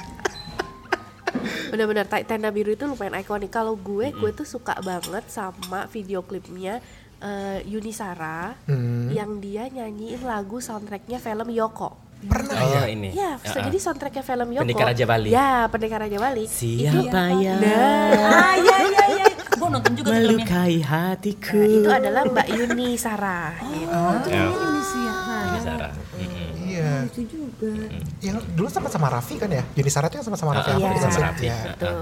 Bener-bener 1.67 2.03
tenda 2.05 2.49
biru 2.49 2.71
itu 2.71 2.83
lumayan 2.83 3.17
ikonik. 3.17 3.49
Kalau 3.49 3.73
gue, 3.73 4.11
gue 4.11 4.31
tuh 4.31 4.43
suka 4.43 4.75
banget 4.79 5.25
sama 5.27 5.85
video 5.87 6.21
klipnya 6.21 6.79
eh, 7.17 7.59
Yuni 7.65 7.91
Sara 7.91 8.55
Hmm. 8.63 9.09
yang 9.09 9.37
dia 9.37 9.67
nyanyiin 9.67 10.21
lagu 10.21 10.57
soundtracknya 10.57 11.17
film 11.17 11.49
Yoko. 11.49 11.99
Pernah 12.21 12.55
Oh, 12.57 12.71
ya? 12.73 12.81
ini. 12.85 13.11
Ya, 13.11 13.35
so- 13.41 13.59
jadi 13.59 13.75
soundtracknya 13.75 14.19
film 14.21 14.47
Yoko. 14.49 14.63
Pendekar 14.63 14.87
Raja 14.87 15.05
Bali. 15.05 15.29
Ya, 15.29 15.67
Pendekar 15.67 15.99
Raja 16.01 16.17
Bali. 16.17 16.43
Siapa 16.45 17.21
yang 17.33 17.59
ah 17.59 18.55
iya 18.55 18.77
iya 18.85 19.03
iya 19.13 19.25
gua 19.53 19.67
nonton 19.69 19.91
juga 19.93 20.07
tuh 20.09 20.15
filmnya 20.17 20.43
melukai 20.43 20.77
hatiku? 20.79 21.59
Nah, 21.59 21.75
itu 21.75 21.89
adalah 21.89 22.21
Mbak 22.25 22.47
Yuni 22.49 22.89
Sara. 22.95 23.51
gitu. 23.61 24.31
Ya. 24.31 24.43
Ini 24.49 25.59
Sarah. 25.59 25.91
Mm-mm. 26.15 26.38
Iya. 26.79 26.93
Itu 27.05 27.21
juga. 27.25 27.71
Yang 28.19 28.37
dulu 28.51 28.67
sama 28.67 28.87
sama 28.87 29.07
Raffi 29.07 29.35
kan 29.35 29.49
ya? 29.49 29.63
Yuni 29.73 29.87
Sara 29.87 30.07
tuh 30.07 30.17
yang 30.17 30.25
sama 30.25 30.35
sama 30.35 30.51
Raffi 30.53 30.71
Ah, 30.71 30.77
iya. 30.77 30.99
sama 31.01 31.19
Raffi. 31.21 31.45
Iya. 31.45 31.57
Betul. 31.69 31.95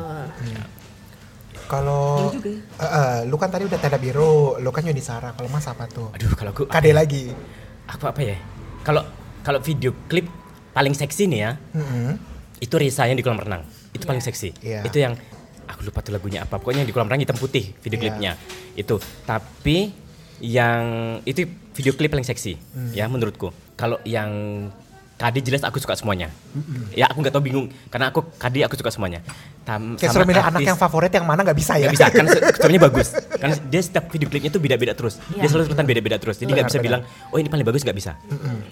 Kalau 1.67 2.31
Eh, 2.31 2.55
eh, 2.79 3.17
lu 3.27 3.35
kan 3.35 3.49
tadi 3.49 3.65
udah 3.65 3.75
tenda 3.75 3.97
biru, 3.97 4.55
lu 4.55 4.69
kan 4.69 4.81
Yuni 4.81 5.01
Sara. 5.01 5.33
Kalau 5.33 5.49
Mas 5.49 5.65
apa 5.65 5.83
tuh? 5.85 6.07
Aduh, 6.11 6.31
kalau 6.31 6.51
aku 6.51 6.63
Kade 6.65 6.91
lagi. 6.91 7.27
aku 7.85 8.03
apa 8.05 8.19
ya? 8.21 8.35
Kalau 8.81 9.03
kalau 9.41 9.59
video 9.59 9.91
klip 10.05 10.27
paling 10.71 10.91
seksi 10.91 11.23
nih 11.25 11.39
ya, 11.41 11.51
Mm-mm. 11.73 12.19
itu 12.57 12.71
Risa 12.73 13.03
yang 13.03 13.15
di 13.15 13.23
kolam 13.23 13.37
renang. 13.37 13.63
Itu 13.89 14.03
paling 14.03 14.19
seksi. 14.19 14.55
Iya. 14.61 14.83
Itu 14.83 14.97
yang 14.97 15.15
aku 15.65 15.83
lupa 15.83 15.99
tuh 15.99 16.11
lagunya 16.11 16.43
apa. 16.43 16.55
Pokoknya 16.55 16.83
yang 16.83 16.89
di 16.89 16.95
kolam 16.95 17.07
renang 17.07 17.19
hitam 17.21 17.35
putih 17.35 17.75
video 17.77 17.95
Iya. 17.95 18.03
klipnya. 18.05 18.31
Itu. 18.73 18.95
Tapi 19.23 19.91
yang 20.39 20.83
itu 21.23 21.43
video 21.71 21.93
klip 21.93 22.09
paling 22.09 22.23
seksi 22.23 22.57
Hmm. 22.73 22.91
ya 22.91 23.05
menurutku. 23.05 23.49
Kalau 23.73 23.97
yang 24.03 24.29
Kadi 25.17 25.41
jelas 25.41 25.65
aku 25.65 25.81
suka 25.81 25.97
semuanya. 25.97 26.29
Ya 26.93 27.09
aku 27.09 27.17
nggak 27.17 27.33
tahu 27.33 27.41
bingung 27.41 27.73
karena 27.89 28.13
aku 28.13 28.21
Kadi 28.37 28.61
aku 28.61 28.77
suka 28.77 28.93
semuanya. 28.93 29.25
Tam, 29.65 29.97
Kayak 29.97 30.13
sama 30.13 30.21
suruh 30.21 30.27
milih 30.29 30.43
anak 30.45 30.53
artis- 30.55 30.69
yang 30.69 30.77
favorit 30.77 31.09
yang 31.09 31.25
mana 31.25 31.41
nggak 31.41 31.57
bisa 31.57 31.73
ya? 31.73 31.89
Gak 31.89 31.97
bisa, 31.97 32.05
kan 32.13 32.25
storynya 32.61 32.81
bagus. 32.85 33.07
Kan 33.33 33.49
dia 33.65 33.81
setiap 33.81 34.05
video 34.07 34.29
klipnya 34.29 34.53
tuh 34.53 34.61
beda-beda 34.61 34.93
terus. 34.93 35.17
Dia 35.27 35.41
Iya. 35.41 35.49
selalu 35.49 35.63
kelihatan 35.65 35.87
beda-beda 35.89 36.17
terus. 36.21 36.37
Jadi 36.37 36.53
nggak 36.53 36.69
bisa 36.69 36.77
Benar, 36.77 36.85
bilang, 36.85 37.01
oh 37.33 37.37
ini 37.41 37.49
paling 37.49 37.65
bagus 37.65 37.81
nggak 37.81 37.97
bisa. 37.97 38.13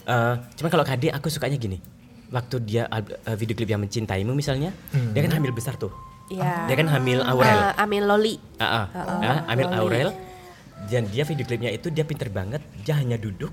Eh, 0.06 0.34
cuman 0.54 0.70
kalau 0.70 0.86
KD 0.86 1.10
aku 1.10 1.28
sukanya 1.28 1.58
gini. 1.58 1.82
Waktu 2.30 2.56
dia 2.62 2.86
eh, 2.86 3.02
video 3.34 3.58
klip 3.58 3.66
yang 3.68 3.82
mencintaimu 3.82 4.30
misalnya, 4.32 4.70
dia 4.94 5.22
kan 5.22 5.34
hamil 5.34 5.50
besar 5.50 5.74
tuh. 5.76 5.90
Iya. 6.30 6.70
Dia 6.70 6.76
kan 6.76 6.88
hamil 6.92 7.26
Aurel. 7.26 7.50
Eh, 7.50 7.74
Amin 7.76 8.06
Loli. 8.06 8.38
Ah, 8.58 8.86
ah. 8.86 8.86
Oh, 8.94 9.18
Ah, 9.20 9.40
Amil 9.48 9.66
Loli. 9.66 9.78
Aurel 9.82 10.10
dan 10.92 11.08
dia 11.10 11.24
video 11.24 11.46
klipnya 11.48 11.72
itu 11.72 11.88
dia 11.90 12.04
pinter 12.04 12.30
banget 12.30 12.62
dia 12.84 13.00
hanya 13.00 13.16
duduk 13.16 13.52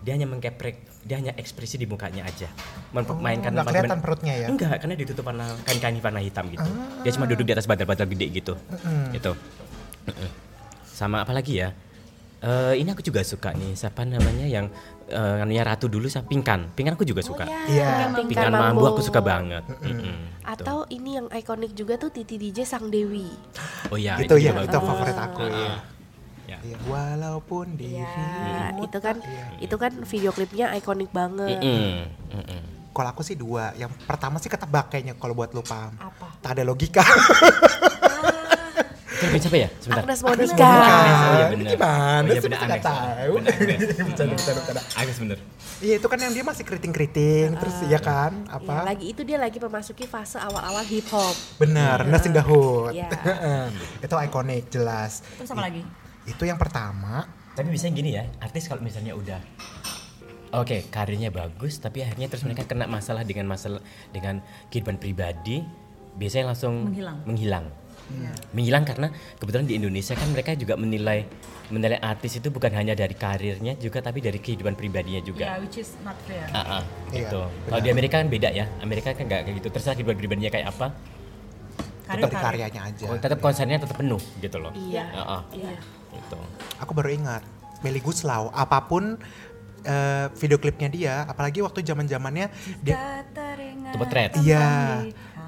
dia 0.00 0.16
hanya 0.16 0.28
mengkeprek 0.28 1.04
dia 1.04 1.16
hanya 1.20 1.32
ekspresi 1.36 1.80
di 1.80 1.84
mukanya 1.88 2.24
aja 2.24 2.48
memainkan 2.92 3.52
nggak 3.52 3.66
kelihatan 3.68 4.00
perutnya 4.00 4.34
ya? 4.36 4.46
enggak 4.48 4.76
karena 4.80 4.94
ditutup 4.96 5.24
warna 5.28 5.46
kain-kain 5.64 5.96
warna 6.00 6.20
hitam 6.20 6.44
gitu 6.52 6.68
dia 7.04 7.10
cuma 7.16 7.26
duduk 7.28 7.44
di 7.48 7.52
atas 7.52 7.68
bantal-bantal 7.68 8.08
gede 8.08 8.26
gitu 8.32 8.52
gitu 9.12 9.32
Mm-mm. 10.08 10.30
sama 10.84 11.24
apa 11.24 11.32
lagi 11.36 11.60
ya 11.60 11.72
Eh, 12.40 12.74
ini 12.80 12.88
aku 12.88 13.04
juga 13.04 13.20
suka 13.20 13.52
nih. 13.52 13.76
Siapa 13.76 14.00
namanya 14.08 14.48
yang 14.48 14.72
eh, 15.12 15.34
namanya 15.44 15.76
Ratu 15.76 15.92
dulu 15.92 16.08
sama 16.08 16.24
Pingkan. 16.24 16.72
Pingkan 16.72 16.96
aku 16.96 17.04
juga 17.04 17.20
suka. 17.20 17.44
Iya. 17.68 18.16
Pingkan 18.16 18.48
Mambo 18.48 18.96
aku 18.96 19.04
suka 19.04 19.20
banget. 19.20 19.60
Atau 20.40 20.88
ini 20.88 21.20
yang 21.20 21.28
ikonik 21.28 21.76
juga 21.76 22.00
tuh 22.00 22.08
Titi 22.08 22.40
DJ 22.40 22.64
Sang 22.64 22.88
Dewi. 22.88 23.28
Oh 23.92 24.00
iya, 24.00 24.16
itu 24.16 24.40
ya, 24.40 24.56
juga 24.56 24.72
itu 24.72 24.78
favorit 24.80 25.18
aku 25.20 25.44
ya. 25.52 25.99
Ya. 26.50 26.58
Iya, 26.66 26.76
walaupun 26.82 27.78
diri. 27.78 27.94
Ya, 27.94 28.74
itu 28.82 28.98
kan 28.98 29.22
itu 29.62 29.76
kan 29.78 29.92
video 30.02 30.34
klipnya 30.34 30.74
ikonik 30.74 31.14
banget. 31.14 31.62
Mm-mm, 31.62 32.10
mm-mm. 32.34 32.60
Kalau 32.90 33.06
aku 33.06 33.22
sih 33.22 33.38
dua. 33.38 33.70
Yang 33.78 33.94
pertama 34.02 34.42
sih 34.42 34.50
ketebak 34.50 34.90
kayaknya 34.90 35.14
kalau 35.14 35.38
buat 35.38 35.54
lu 35.54 35.62
paham. 35.62 35.94
Apa? 35.94 36.26
Tak 36.42 36.58
ada 36.58 36.66
logika. 36.66 37.06
Itu 39.10 39.28
lagunya 39.28 39.42
siapa 39.44 39.58
ya? 39.60 39.68
Sebentar. 39.78 40.02
Agnes 40.02 40.20
Monica. 40.24 40.42
Monica. 40.48 40.66
Oh 40.66 41.30
iya 41.30 41.46
Ini 41.46 41.54
benar. 41.54 41.70
gimana 41.70 42.18
Oh 42.18 42.32
iya 42.32 42.40
sih? 42.40 42.50
Agnes. 42.50 42.82
tahu. 42.82 43.32
Benar, 43.36 43.52
Agnes. 43.54 43.80
Bercanda, 44.10 44.32
bercanda, 44.34 44.58
bercanda. 44.58 44.82
Agnes 44.96 45.16
bener. 45.20 45.38
Iya 45.80 45.94
itu 45.96 46.06
kan 46.10 46.18
yang 46.18 46.32
dia 46.34 46.44
masih 46.44 46.64
keriting-keriting 46.66 47.48
terus 47.56 47.76
ya 47.88 47.96
kan 47.96 48.32
Ya, 48.44 48.60
apa? 48.60 48.74
lagi 48.84 49.06
itu 49.08 49.24
dia 49.24 49.40
lagi 49.40 49.56
memasuki 49.56 50.04
fase 50.04 50.36
awal-awal 50.36 50.82
hip 50.82 51.06
hop. 51.08 51.32
Benar, 51.56 52.04
Nas 52.04 52.26
in 52.26 52.34
the 52.34 52.42
Hood. 52.42 52.96
Iya. 52.96 53.08
itu 54.04 54.14
ikonik 54.18 54.68
jelas. 54.68 55.22
Terus 55.38 55.48
apa 55.52 55.62
lagi? 55.68 55.80
Itu 56.30 56.46
yang 56.46 56.56
pertama. 56.56 57.26
Tapi 57.50 57.68
bisa 57.68 57.90
gini 57.90 58.14
ya, 58.14 58.24
artis 58.38 58.70
kalau 58.70 58.80
misalnya 58.80 59.12
udah 59.12 59.42
Oke, 60.50 60.82
karirnya 60.90 61.30
bagus, 61.30 61.78
tapi 61.78 62.02
akhirnya 62.02 62.26
terus 62.26 62.42
mereka 62.42 62.66
kena 62.66 62.90
masalah 62.90 63.22
dengan 63.22 63.46
masalah 63.46 63.78
dengan 64.10 64.42
kehidupan 64.66 64.98
pribadi, 64.98 65.62
biasanya 66.18 66.50
langsung 66.50 66.90
Menghilang. 66.90 67.18
menghilang. 67.22 67.66
Menghilang 68.50 68.82
karena 68.82 69.14
kebetulan 69.38 69.70
di 69.70 69.78
Indonesia 69.78 70.18
kan 70.18 70.26
mereka 70.26 70.58
juga 70.58 70.74
menilai 70.74 71.22
menilai 71.70 72.02
artis 72.02 72.42
itu 72.42 72.50
bukan 72.50 72.74
hanya 72.74 72.98
dari 72.98 73.14
karirnya 73.14 73.78
juga 73.78 74.02
tapi 74.02 74.18
dari 74.18 74.42
kehidupan 74.42 74.74
pribadinya 74.74 75.22
juga. 75.22 75.54
Ya, 75.54 75.62
which 75.62 75.78
is 75.78 75.94
not 76.02 76.18
fair. 76.26 76.42
Ah, 76.50 76.82
ah, 76.82 76.82
Iya, 77.14 77.30
gitu. 77.30 77.46
benar. 77.46 77.66
Kalau 77.70 77.80
di 77.86 77.90
Amerika 77.94 78.14
kan 78.18 78.26
beda 78.26 78.48
ya. 78.50 78.66
Amerika 78.82 79.14
kan 79.14 79.30
nggak 79.30 79.40
kayak 79.46 79.56
gitu. 79.62 79.68
Terserah 79.70 79.94
kehidupan 79.94 80.18
pribadinya 80.18 80.50
kayak 80.50 80.74
apa, 80.74 80.86
Tetap 82.10 82.26
di 82.26 82.38
karyanya 82.42 82.80
aja. 82.90 83.04
oh, 83.06 83.18
tetap 83.22 83.38
konsernya 83.38 83.78
tetap 83.78 83.94
penuh 83.94 84.18
gitu 84.42 84.58
loh. 84.58 84.74
Iya. 84.74 85.06
Ah, 85.14 85.22
ah, 85.38 85.42
Iya. 85.54 85.78
Gitu. 86.12 86.38
Aku 86.78 86.92
baru 86.92 87.08
ingat 87.08 87.42
Meli 87.80 87.98
Guslau 87.98 88.50
apa 88.50 88.82
pun 88.82 89.16
eh, 89.82 90.26
video 90.34 90.56
klipnya 90.56 90.88
dia, 90.88 91.14
apalagi 91.24 91.58
waktu 91.58 91.80
zaman-zamannya 91.80 92.52
dia 92.80 93.24
Itu 93.86 93.96
potret. 93.96 94.36
iya 94.38 95.00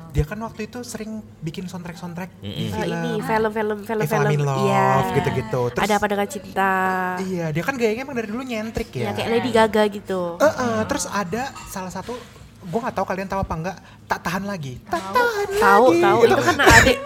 dia 0.08 0.24
kan 0.24 0.36
waktu 0.38 0.68
itu 0.68 0.80
sering 0.82 1.24
bikin 1.40 1.64
soundtrack-soundtrack 1.64 2.36
di 2.38 2.68
Eh, 2.68 2.68
film. 2.70 3.00
ini 3.00 3.12
film-film 3.18 3.78
film-film 3.80 4.04
Film 4.04 4.28
in 4.30 4.44
Love 4.44 4.60
iya. 4.62 5.08
gitu-gitu. 5.10 5.60
Terus 5.72 5.82
Ada 5.82 5.94
apa 5.96 6.06
dengan 6.06 6.28
cinta? 6.28 6.72
Iya, 7.18 7.46
dia 7.48 7.62
kan 7.64 7.74
gayanya 7.74 8.04
emang 8.04 8.16
dari 8.16 8.28
dulu 8.28 8.44
nyentrik 8.44 8.92
Ya 8.92 9.08
ya. 9.08 9.10
kayak 9.14 9.28
Lady 9.30 9.50
Gaga 9.50 9.82
gitu. 9.88 10.36
Eh, 10.36 10.44
eh, 10.44 10.80
terus 10.84 11.08
ada 11.08 11.42
salah 11.66 11.88
satu 11.88 12.12
gue 12.62 12.78
nggak 12.78 12.92
tahu 12.92 13.02
kalian 13.04 13.26
tahu 13.26 13.40
apa 13.40 13.54
enggak 13.56 13.76
tak 14.06 14.20
tahan 14.22 14.44
lagi 14.44 14.78
tak 14.84 15.02
tahan 15.02 15.48
Tahu, 15.50 15.82
lagi 15.88 15.98
tahu 15.98 16.18
Gitu. 16.20 16.30
itu 16.30 16.42
kan 16.44 16.56
adik 16.76 16.98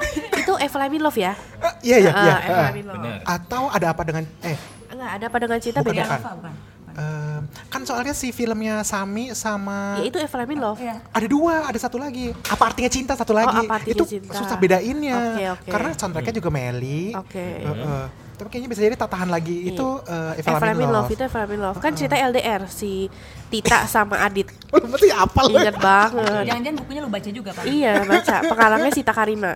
itu 0.47 0.55
Eva 0.57 0.77
Love 0.79 0.99
Love 1.03 1.19
ya? 1.19 1.33
Eh, 1.59 1.73
iya 1.85 1.97
iya 1.99 2.11
Ah, 2.13 2.23
iya 2.71 3.19
atau 3.27 3.67
ada 3.67 3.87
apa 3.91 4.03
dengan 4.03 4.23
eh 4.41 4.55
Enggak, 4.87 5.11
ada 5.13 5.25
apa 5.27 5.39
dengan 5.43 5.59
cinta 5.59 5.79
Bukan, 5.83 5.91
beda. 5.91 6.05
bukan. 6.07 6.35
Bukan? 6.39 6.53
eh, 6.97 7.39
kan 7.67 7.83
soalnya 7.83 8.15
si 8.15 8.31
filmnya 8.31 8.81
Sami 8.81 9.35
sama 9.35 9.99
Ya 9.99 10.07
itu 10.07 10.17
Eva 10.17 10.37
Love. 10.41 10.79
Iya. 10.79 10.97
ada 11.03 11.27
dua 11.27 11.67
ada 11.67 11.77
satu 11.77 11.99
lagi 11.99 12.31
apa 12.47 12.63
artinya 12.65 12.89
cinta 12.89 13.13
satu 13.13 13.35
lagi 13.35 13.51
Oh, 13.53 13.67
Apa 13.67 13.83
Artinya 13.83 13.97
itu 13.99 14.05
Cinta. 14.07 14.33
susah 14.33 14.57
bedainnya 14.57 15.17
Oke, 15.19 15.45
oke. 15.51 15.69
karena 15.69 15.89
soundtracknya 15.93 16.35
juga 16.39 16.49
Meli 16.49 17.11
Oke. 17.13 17.43
Eh, 17.61 17.67
eh. 17.67 18.07
Tapi 18.37 18.49
kayaknya 18.53 18.71
bisa 18.71 18.81
jadi 18.85 18.97
tak 19.01 19.11
tahan 19.17 19.33
lagi 19.33 19.73
itu 19.73 19.87
eh, 20.05 20.41
Eva 20.45 20.61
Eva 20.61 20.67
Lamin 20.71 20.89
Love. 20.93 21.09
Love 21.09 21.11
itu 21.17 21.23
Eva 21.25 21.41
Love. 21.49 21.79
Kan 21.81 21.93
cerita 21.97 22.17
LDR 22.21 22.63
si 22.69 23.09
Tita 23.49 23.89
sama 23.89 24.21
Adit. 24.21 24.53
Berarti 24.71 25.09
apa 25.11 25.41
lo? 25.49 25.57
Ingat 25.57 25.77
banget. 25.81 26.43
Jangan-jangan 26.53 26.77
bukunya 26.85 27.01
lu 27.01 27.11
baca 27.11 27.31
juga, 27.33 27.51
Pak. 27.57 27.65
Iya, 27.65 27.93
baca. 28.05 28.37
Pengalamannya 28.45 28.93
Sita 28.93 29.13
Karina. 29.17 29.53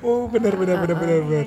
Oh 0.00 0.30
benar 0.30 0.54
benar 0.54 0.76
benar 0.78 0.96
benar 0.96 1.20
benar. 1.26 1.46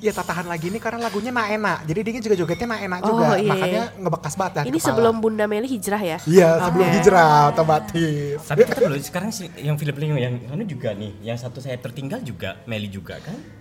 Iya 0.00 0.16
tak 0.16 0.32
tahan 0.32 0.48
lagi 0.48 0.72
ini 0.72 0.80
karena 0.80 0.96
lagunya 1.04 1.28
nak 1.28 1.48
enak. 1.52 1.78
Jadi 1.84 2.00
dia 2.00 2.20
juga 2.24 2.36
jogetnya 2.40 2.66
nak 2.72 2.80
enak 2.88 3.00
juga. 3.04 3.24
Oh, 3.24 3.36
iya, 3.36 3.52
Makanya 3.52 3.84
iya. 3.92 4.00
ngebekas 4.00 4.32
banget 4.32 4.52
di 4.52 4.60
Ini 4.60 4.78
kepala. 4.80 4.88
sebelum 4.88 5.14
Bunda 5.20 5.44
Meli 5.44 5.68
hijrah 5.68 6.00
ya? 6.00 6.18
Iya 6.24 6.48
sebelum 6.64 6.86
Oke. 6.88 6.94
hijrah 6.96 7.32
otomatis. 7.52 8.38
Tapi 8.48 8.60
tetap 8.64 8.80
loh 8.88 8.96
sekarang 8.96 9.28
sih 9.28 9.52
yang 9.60 9.76
film-film 9.76 10.16
yang 10.16 10.40
anu 10.48 10.64
juga 10.64 10.96
nih, 10.96 11.12
yang 11.20 11.36
satu 11.36 11.60
saya 11.60 11.76
tertinggal 11.76 12.24
juga 12.24 12.56
Meli 12.64 12.88
juga 12.88 13.20
kan? 13.20 13.59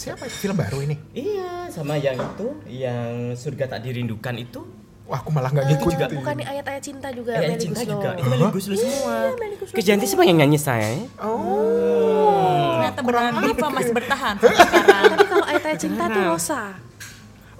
Siapa 0.00 0.24
itu 0.24 0.36
film 0.38 0.56
baru 0.56 0.80
ini? 0.80 0.96
Iya, 1.12 1.68
sama 1.68 1.92
yang 1.94 2.16
itu, 2.16 2.48
yang 2.66 3.36
surga 3.36 3.68
tak 3.68 3.84
dirindukan 3.84 4.32
itu. 4.34 4.64
Wah 5.04 5.18
aku 5.18 5.28
malah 5.28 5.50
nggak 5.50 5.66
Eh, 5.66 5.70
ngikutin. 5.74 5.98
juga. 5.98 6.06
Bukannya 6.16 6.46
ayat-ayat 6.46 6.80
cinta 6.80 7.08
juga 7.10 7.34
Melly 7.34 7.58
cinta 7.58 7.82
Guslo. 7.82 7.92
juga. 7.92 8.10
Itu 8.14 8.28
Meli 8.30 8.46
Guslo 8.48 8.74
semua. 8.74 9.16
Melly 9.34 9.56
Guslo 9.58 9.74
Kejanti 9.74 10.06
semua 10.06 10.24
yang 10.24 10.38
nyanyi 10.38 10.56
saya. 10.56 10.88
Oh. 11.18 12.78
Ternyata 12.78 13.00
beneran 13.02 13.32
diva 13.44 13.68
masih 13.68 13.92
bertahan 13.92 14.34
sampai 14.40 14.56
sekarang. 14.62 15.02
Tapi 15.10 15.24
kalau 15.26 15.44
ayat-ayat 15.44 15.78
cinta 15.78 16.04
tuh 16.06 16.22
Rosa. 16.24 16.62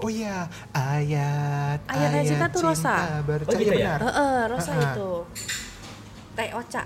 Oh 0.01 0.09
iya 0.09 0.37
ayat 0.73 1.77
Ayat-ayat 1.85 2.25
cinta 2.25 2.45
tuh 2.49 2.61
Rosa. 2.63 2.95
Oh, 3.21 3.53
gitu 3.53 3.69
ya? 3.69 3.93
benar. 3.93 3.99
Heeh, 4.01 4.37
Rosa 4.47 4.71
itu. 4.73 5.11
Kayak 6.31 6.53
Ocha. 6.57 6.83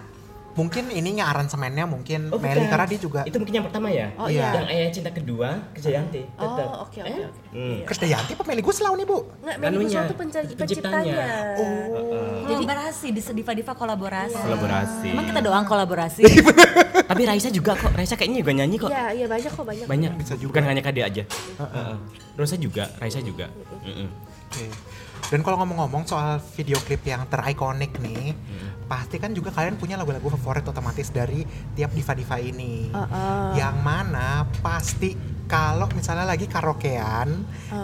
Mungkin 0.55 0.87
ininya 0.87 1.27
aransemennya 1.27 1.83
mungkin 1.83 2.31
Oh, 2.31 2.39
Meli 2.39 2.63
bukan. 2.63 2.71
karena 2.71 2.85
dia 2.87 2.95
juga 2.97 3.19
Itu 3.21 3.37
mungkin 3.37 3.55
yang 3.55 3.65
pertama 3.67 3.91
ya? 3.91 4.07
Oh, 4.15 4.25
iya. 4.25 4.55
Yang 4.55 4.67
ayah 4.71 4.89
cinta 4.89 5.11
kedua, 5.11 5.49
Kejayanti. 5.71 6.21
tetap. 6.25 6.63
Oh, 6.65 6.87
oke 6.87 6.95
oke 6.97 7.11
Eh? 7.11 7.27
oke. 7.27 7.39
Hmm. 7.51 7.77
Krisdayanti 7.83 8.31
apa 8.33 8.43
Meli 8.45 8.63
Guslau 8.63 8.95
nih 8.95 9.03
bu? 9.03 9.17
Guslo 9.43 9.51
Anunya, 9.61 9.99
tuh 10.05 10.15
penca- 10.15 10.47
penciptanya. 10.47 10.55
penciptanya. 10.55 11.27
Oh. 11.59 12.47
Kolaborasi 12.47 13.07
di 13.11 13.21
Diva-Diva 13.21 13.73
kolaborasi. 13.73 14.37
Kolaborasi. 14.37 15.07
Emang 15.11 15.25
kita 15.27 15.41
doang 15.43 15.65
kolaborasi. 15.65 16.23
Tapi 17.11 17.21
Raisa 17.21 17.51
juga 17.51 17.75
kok. 17.75 17.91
Raisa 17.91 18.15
kayaknya 18.15 18.39
juga 18.39 18.53
nyanyi 18.55 18.75
kok. 18.79 18.89
Iya, 18.89 19.05
iya 19.13 19.25
banyak 19.27 19.51
kok 19.51 19.65
banyak. 19.65 19.85
Banyak. 19.85 20.11
Bisa 20.15 20.33
juga. 20.35 20.55
Bukan 20.55 20.63
hanya 20.65 20.81
Kade 20.81 21.01
aja. 21.01 21.23
Heeh. 21.27 21.93
Rosa 22.33 22.55
juga, 22.55 22.87
Raisa 22.95 23.19
juga. 23.19 23.51
Mm-mm. 23.81 24.07
Oke. 24.47 24.65
Dan 25.25 25.41
kalau 25.41 25.57
ngomong-ngomong 25.57 26.05
soal 26.05 26.37
video 26.53 26.77
klip 26.85 27.01
yang 27.01 27.25
terikonik 27.25 27.97
nih, 27.97 28.37
pasti 28.85 29.17
kan 29.17 29.33
juga 29.33 29.49
kalian 29.49 29.73
punya 29.75 29.97
lagu-lagu 29.97 30.29
favorit 30.37 30.61
otomatis 30.63 31.09
dari 31.09 31.41
tiap 31.73 31.89
diva-diva 31.91 32.37
ini. 32.37 32.93
Uh-uh. 32.93 33.57
Yang 33.57 33.75
mana 33.81 34.45
pasti 34.61 35.17
kalau 35.45 35.89
misalnya 35.93 36.25
lagi 36.25 36.45
karaokean 36.45 37.29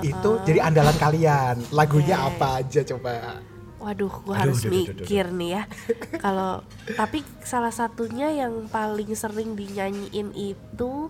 itu 0.02 0.30
jadi 0.46 0.70
andalan 0.70 0.94
kalian. 0.98 1.56
Lagunya 1.74 2.18
Oke. 2.22 2.30
apa 2.38 2.48
aja 2.62 2.82
coba? 2.86 3.42
Waduh, 3.82 4.14
gua 4.22 4.38
Aduh, 4.38 4.54
harus 4.54 4.62
aduh, 4.62 4.70
aduh, 4.70 4.78
aduh, 4.78 4.94
mikir 5.02 5.26
nih 5.34 5.50
ya. 5.58 5.64
Kalau 6.22 6.62
tapi 6.94 7.26
salah 7.42 7.74
satunya 7.74 8.30
yang 8.30 8.70
paling 8.70 9.10
sering 9.18 9.58
dinyanyiin 9.58 10.30
itu 10.38 11.10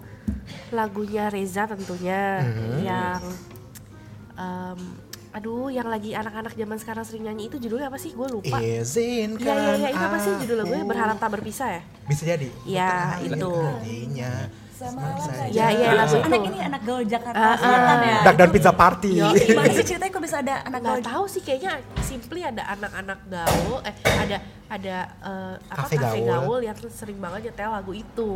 lagunya 0.72 1.28
Reza 1.28 1.68
tentunya 1.68 2.40
Mhm. 2.40 2.72
yang 2.80 3.22
em, 4.40 4.80
aduh 5.32 5.68
yang 5.68 5.88
lagi 5.88 6.12
anak-anak 6.12 6.54
zaman 6.54 6.76
sekarang 6.76 7.04
sering 7.04 7.24
nyanyi 7.24 7.48
itu 7.48 7.56
judulnya 7.56 7.88
apa 7.88 7.96
sih? 7.96 8.12
Gue 8.12 8.28
lupa. 8.28 8.60
Izinkan 8.60 9.40
Iya 9.40 9.56
iya 9.56 9.74
iya 9.78 9.90
itu 9.96 10.04
apa 10.04 10.18
sih 10.20 10.32
judul 10.44 10.58
lagunya? 10.60 10.84
aku. 10.84 10.92
Berharap 10.92 11.16
tak 11.18 11.30
berpisah 11.32 11.70
ya? 11.72 11.82
Bisa 12.04 12.24
jadi. 12.26 12.50
Iya, 12.64 12.92
Bukan 13.16 13.32
itu. 13.32 13.52
Iya, 15.52 15.66
iya, 15.72 15.88
lagu 15.94 16.16
itu. 16.18 16.26
Anak 16.26 16.42
ini 16.42 16.58
anak 16.60 16.82
gaul 16.82 17.04
Jakarta 17.06 17.38
Ah, 17.38 17.54
ah. 17.54 17.56
Selatan 17.56 17.98
ya. 18.02 18.18
Dak 18.26 18.36
dan 18.36 18.50
Pizza 18.50 18.72
Party. 18.74 19.12
Gimana 19.22 19.70
sih 19.70 19.86
ceritanya 19.86 20.10
kok 20.10 20.24
bisa 20.26 20.38
ada 20.42 20.56
anak 20.66 20.82
gaul 20.82 21.02
tahu 21.02 21.24
sih 21.30 21.42
kayaknya 21.42 21.72
simply 22.02 22.42
ada 22.42 22.64
anak-anak 22.68 23.20
gaul 23.30 23.78
eh 23.86 23.94
ada 24.18 24.38
ada 24.72 24.98
eh, 25.20 25.56
apa 25.68 25.84
Kafe 25.84 25.96
gaul. 26.00 26.24
gaul 26.32 26.60
yang 26.64 26.78
sering 26.88 27.20
banget 27.20 27.52
nyetel 27.52 27.76
lagu 27.76 27.92
itu. 27.92 28.32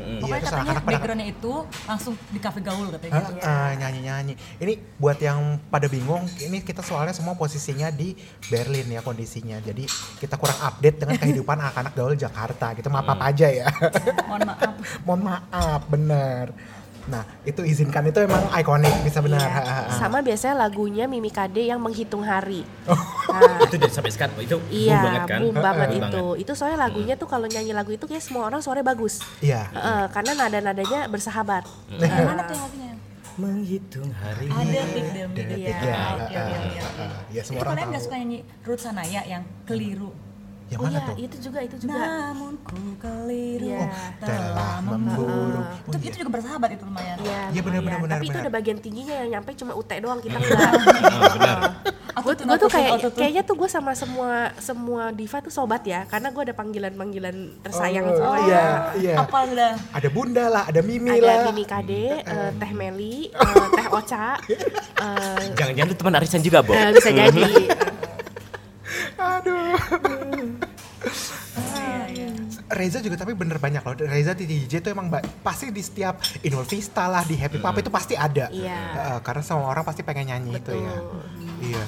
Iya, 0.00 0.20
Pokoknya 0.24 0.40
terus 0.40 0.54
katanya 0.56 0.80
backgroundnya 0.80 1.28
itu 1.28 1.52
langsung 1.84 2.14
di 2.32 2.40
kafe 2.40 2.60
gaul 2.64 2.88
katanya. 2.88 3.20
Ah, 3.20 3.28
ah, 3.44 3.70
nyanyi-nyanyi. 3.76 4.34
Ini 4.64 4.72
buat 4.96 5.20
yang 5.20 5.60
pada 5.68 5.84
bingung, 5.92 6.24
ini 6.40 6.64
kita 6.64 6.80
soalnya 6.80 7.12
semua 7.12 7.36
posisinya 7.36 7.92
di 7.92 8.16
Berlin 8.48 8.88
ya 8.96 9.04
kondisinya. 9.04 9.60
Jadi 9.60 9.84
kita 10.24 10.40
kurang 10.40 10.56
update 10.64 11.04
dengan 11.04 11.16
kehidupan 11.22 11.56
anak-anak 11.60 11.92
gaul 11.92 12.16
Jakarta 12.16 12.72
gitu. 12.72 12.88
Maaf 12.88 13.04
apa 13.04 13.28
aja 13.28 13.46
ya. 13.52 13.68
Mohon 14.24 14.40
maaf. 14.48 14.72
Mohon 15.04 15.20
maaf, 15.28 15.80
bener. 15.92 16.46
Nah, 17.04 17.20
itu 17.44 17.60
izinkan 17.64 18.00
itu 18.08 18.16
emang 18.24 18.48
ikonik 18.56 18.92
bisa 19.04 19.20
benar. 19.20 19.44
Iya. 19.44 19.92
Sama 19.92 20.24
biasanya 20.24 20.56
lagunya 20.56 21.04
Mimi 21.04 21.28
Kade 21.28 21.68
yang 21.68 21.76
menghitung 21.76 22.24
hari. 22.24 22.64
Nah, 22.88 23.60
Itu 23.68 23.76
dari 23.76 23.92
sampai 23.92 24.12
sekarang 24.12 24.40
itu 24.40 24.56
boom 24.56 24.72
iya, 24.72 25.00
banget 25.04 25.22
kan? 25.28 25.38
boom 25.44 25.56
banget 25.60 25.88
Boom 25.88 26.00
itu. 26.00 26.24
Itu 26.48 26.52
soalnya 26.56 26.88
lagunya 26.88 27.14
tuh 27.20 27.28
kalau 27.28 27.44
nyanyi 27.44 27.72
lagu 27.76 27.92
itu 27.92 28.08
kayak 28.08 28.24
semua 28.24 28.48
orang 28.48 28.64
suaranya 28.64 28.88
bagus. 28.88 29.20
Iya. 29.44 29.68
Heeh, 29.72 30.02
karena 30.16 30.32
nada-nadanya 30.32 31.00
bersahabat. 31.12 31.68
Yang 31.92 32.24
mana 32.24 32.42
tuh 32.48 32.54
yang 32.56 32.64
lagunya? 32.64 32.92
Menghitung 33.34 34.10
hari. 34.14 34.46
Ada 34.46 34.70
detik 34.70 35.06
demi 35.10 35.34
detik. 35.34 35.58
Iya. 35.58 35.74
Ya, 35.74 35.74
Oke 35.74 35.90
ha, 35.90 36.14
oke 36.14 36.36
ha, 36.38 36.44
oke. 36.46 36.80
ha. 36.80 37.06
Ya 37.34 37.42
Itu 37.42 37.48
semua 37.50 37.60
orang 37.66 37.74
kalian 37.74 37.88
nggak 37.90 38.04
yang 40.74 40.82
oh 40.82 40.86
mana 40.90 40.98
iya, 40.98 41.06
tuh? 41.06 41.16
itu 41.22 41.36
juga 41.38 41.58
itu 41.62 41.76
juga. 41.86 42.02
Namun 42.02 42.52
ku 42.66 42.78
keliru 42.98 43.66
Iya. 43.70 43.86
Telah 44.18 44.74
memburu. 44.82 45.62
Itu 45.86 45.96
Itu 46.02 46.16
juga 46.26 46.30
bersahabat 46.34 46.70
itu 46.74 46.82
lumayan. 46.82 47.16
Iya, 47.22 47.40
Iya, 47.54 47.60
benar, 47.62 47.80
benar, 47.86 47.98
benar, 48.02 48.16
Tapi 48.18 48.26
itu 48.26 48.38
ada 48.42 48.50
bagian 48.50 48.78
tingginya 48.82 49.14
yang 49.22 49.28
nyampe 49.38 49.54
cuma 49.54 49.72
UT 49.78 49.90
doang 50.02 50.18
kita 50.18 50.36
Iya. 50.36 50.50
enggak. 50.50 50.70
Ah, 51.14 51.30
benar. 51.30 51.58
Aku 52.14 52.30
gue 52.30 52.58
tuh 52.58 52.70
kayak 52.70 52.90
kayaknya 53.14 53.42
tuh 53.42 53.54
gue 53.58 53.66
sama 53.66 53.90
semua 53.94 54.54
semua 54.62 55.10
diva 55.10 55.38
tuh 55.42 55.50
sobat 55.50 55.82
ya 55.82 56.06
karena 56.06 56.30
gue 56.30 56.42
ada 56.46 56.54
panggilan 56.54 56.94
panggilan 56.94 57.58
tersayang 57.58 58.06
Oh, 58.06 58.14
semuanya 58.14 58.46
iya, 58.46 58.64
iya. 58.94 59.14
Apa 59.18 59.38
udah? 59.50 59.72
Ada 59.90 60.08
Bunda 60.14 60.44
lah, 60.46 60.62
ada 60.70 60.78
Mimi 60.78 61.10
ada 61.10 61.26
lah. 61.26 61.44
Mimi 61.50 61.64
Kade, 61.66 62.22
eh, 62.22 62.50
Teh 62.54 62.70
Meli, 62.70 63.34
eh, 63.34 63.66
Teh 63.74 63.86
Ocha, 63.90 64.38
eh, 65.04 65.44
Jangan-jangan 65.58 65.94
teman 65.98 66.14
arisan 66.14 66.38
juga, 66.38 66.62
Bo? 66.62 66.70
eh, 66.70 66.94
bisa 66.94 67.10
jadi. 67.10 67.42
Aduh. 69.34 69.74
Reza 72.74 72.98
juga 73.00 73.16
tapi 73.16 73.32
bener 73.38 73.62
banyak 73.62 73.82
loh. 73.86 73.94
Reza 74.04 74.34
di 74.34 74.44
DJ 74.44 74.82
itu 74.82 74.88
emang 74.90 75.08
pasti 75.40 75.70
di 75.70 75.80
setiap 75.80 76.18
Inul 76.42 76.66
Vista 76.66 77.06
lah, 77.06 77.22
di 77.22 77.38
Happy 77.38 77.62
Pop 77.62 77.78
itu 77.78 77.88
pasti 77.88 78.18
ada. 78.18 78.50
Iya. 78.50 78.80
Eh, 79.14 79.18
karena 79.22 79.42
semua 79.46 79.70
orang 79.70 79.86
pasti 79.86 80.02
pengen 80.02 80.34
nyanyi 80.34 80.58
itu 80.58 80.72
ya. 80.74 80.94
Iya. 81.62 81.84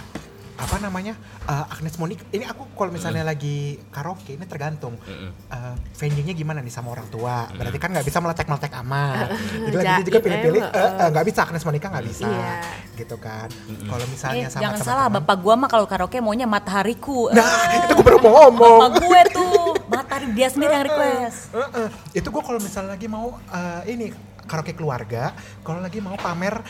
Apa 0.57 0.81
namanya? 0.81 1.13
Eh, 1.45 1.65
Agnes 1.69 1.95
Monica. 1.97 2.25
Ini 2.29 2.49
aku 2.49 2.73
kalau 2.73 2.89
misalnya 2.89 3.23
lagi 3.23 3.77
karaoke 3.89 4.35
ini 4.35 4.45
tergantung. 4.45 4.97
Eh, 5.05 5.75
venue-nya 5.95 6.33
gimana 6.33 6.59
nih 6.59 6.73
sama 6.73 6.91
orang 6.91 7.07
tua. 7.07 7.45
Berarti 7.53 7.77
kan 7.77 7.93
nggak 7.93 8.03
bisa 8.03 8.19
meletek-meletek 8.19 8.73
amat. 8.81 9.37
Jadi 9.37 9.77
lagi 9.77 10.03
juga 10.03 10.19
Jaim, 10.19 10.25
pilih-pilih. 10.25 10.63
eh, 10.65 11.09
nggak 11.13 11.25
bisa 11.25 11.41
Agnes 11.45 11.63
Monica 11.63 11.87
nggak 11.89 12.07
bisa. 12.07 12.25
Iya. 12.25 12.55
Gitu 12.95 13.17
kan. 13.17 13.49
Kalau 13.85 14.05
misalnya 14.09 14.47
Eh, 14.47 14.51
sama 14.51 14.63
jangan 14.65 14.79
teman-teman. 14.81 14.97
salah, 14.97 15.07
bapak 15.13 15.37
gua 15.39 15.55
mah 15.55 15.69
kalau 15.69 15.87
karaoke 15.87 16.19
maunya 16.19 16.49
matahariku. 16.49 17.29
Nah, 17.31 17.45
itu 17.77 17.93
gue 17.93 18.05
baru 18.05 18.19
mau 18.19 18.33
ngomong. 18.43 18.79
Bapak 18.81 18.93
gue 18.99 19.21
tuh, 19.31 19.61
matahari 19.87 20.27
dia 20.33 20.49
sendiri 20.49 20.73
yang 20.73 20.85
request. 20.85 21.53
Heeh. 21.53 21.89
Itu 22.15 22.33
gue 22.33 22.41
kalau 22.41 22.59
misalnya 22.59 22.97
lagi 22.97 23.07
mau 23.07 23.37
eh, 23.47 23.93
ini 23.93 24.07
karaoke 24.43 24.73
keluarga, 24.73 25.35
kalau 25.61 25.83
lagi 25.83 25.99
mau 25.99 26.17
pamer 26.17 26.63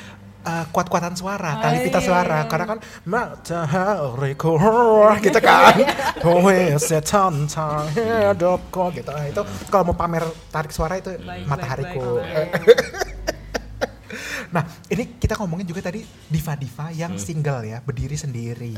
eh, 0.47 0.65
kuat-kuatan 0.71 1.19
suara, 1.19 1.59
tali 1.59 1.91
pita 1.91 1.99
suara, 1.99 2.47
karena 2.47 2.67
kan 2.71 2.79
matahariku 3.03 4.55
gitu 5.27 5.41
kan, 5.43 5.75
kowe 6.25 6.59
setan 6.79 7.51
hidupku 7.51 8.85
gitu. 8.95 9.11
Nah, 9.11 9.27
itu 9.27 9.43
kalau 9.69 9.91
mau 9.91 9.97
pamer 9.99 10.25
tarik 10.55 10.71
suara 10.71 11.03
itu 11.03 11.11
matahariku. 11.51 12.23
Nah, 14.55 14.63
ini 14.89 15.19
kita 15.19 15.35
ngomongin 15.41 15.67
juga 15.67 15.91
tadi 15.91 16.03
diva-diva 16.31 16.95
yang 16.95 17.19
single 17.19 17.67
ya, 17.67 17.79
berdiri 17.83 18.15
sendiri. 18.15 18.75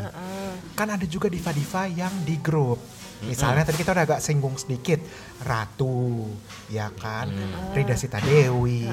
Kan 0.75 0.89
ada 0.89 1.05
juga 1.05 1.29
diva-diva 1.29 1.87
yang 1.89 2.13
di 2.25 2.37
grup. 2.41 2.81
Misalnya 3.19 3.67
tadi 3.67 3.83
kita 3.83 3.91
udah 3.91 4.05
agak 4.07 4.21
singgung 4.23 4.55
sedikit, 4.55 5.03
Ratu, 5.43 6.23
ya 6.71 6.87
kan, 6.95 7.27
Rida 7.75 7.99
Sita 7.99 8.23
Dewi, 8.23 8.87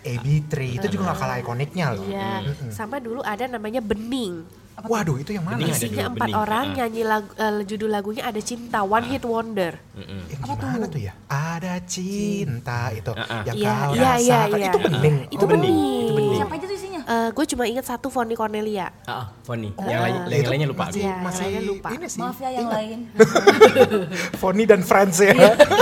AB3, 0.00 0.80
itu 0.80 0.86
juga 0.88 1.12
gak 1.12 1.18
kalah 1.20 1.38
ikoniknya 1.40 1.92
loh. 1.92 2.08
Iya, 2.08 2.48
sama 2.72 2.96
dulu 2.96 3.20
ada 3.20 3.44
namanya 3.44 3.84
Bening. 3.84 4.44
Waduh, 4.80 5.16
itu 5.16 5.30
yang 5.30 5.42
mana? 5.42 5.56
Bening 5.56 5.70
ada 5.70 5.80
Isinya 5.80 6.04
empat 6.06 6.22
Bening. 6.24 6.36
orang 6.36 6.64
Ah. 6.64 6.74
nyanyi 6.76 7.02
lagu, 7.02 7.28
eh, 7.32 7.62
judul 7.64 7.88
lagunya 7.88 8.22
ada 8.22 8.38
cinta 8.38 8.78
One 8.80 9.06
Hit 9.08 9.24
Wonder. 9.24 9.72
Yang 9.98 10.38
gimana 10.40 10.86
tuh? 10.86 11.00
ya? 11.00 11.12
Ada 11.26 11.74
cinta 11.82 12.80
itu, 12.92 13.10
Ah, 13.10 13.24
ah. 13.24 13.42
yang 13.44 13.56
Iya, 13.56 13.72
kau 13.74 13.90
iya, 13.90 14.10
iya, 14.16 14.38
rasakan. 14.38 14.54
iya. 14.54 14.68
Itu 14.68 14.78
bening. 14.80 15.16
Itu 15.28 15.36
Oh, 15.38 15.48
Bening. 15.48 15.76
Itu 15.98 16.12
Bening. 16.12 16.38
Siapa 16.38 16.54
aja 16.54 16.64
tuh 16.64 16.76
isinya? 16.76 16.96
gue 17.08 17.46
cuma 17.46 17.64
ingat 17.64 17.84
satu 17.86 18.06
Fonny 18.06 18.34
Cornelia. 18.34 18.92
Ah, 19.02 19.10
ah, 19.10 19.26
Foni. 19.42 19.72
Yang 19.72 19.88
lain, 19.98 20.14
Nah, 20.14 20.28
yang 20.30 20.46
lainnya 20.46 20.68
lupa. 20.68 20.84
Masih, 20.86 21.00
Iya, 21.00 21.08
yang 21.08 21.20
masih 21.22 21.42
lainnya 21.42 21.62
lupa. 21.64 21.88
ini 21.90 22.06
sih. 22.06 22.20
Maaf 22.20 22.36
ya 22.36 22.48
yang 22.48 22.60
ingat. 22.60 22.76
lain. 22.76 22.98
Fonny 24.40 24.64
dan 24.64 24.80
Friends 24.82 25.16
ya. 25.18 25.32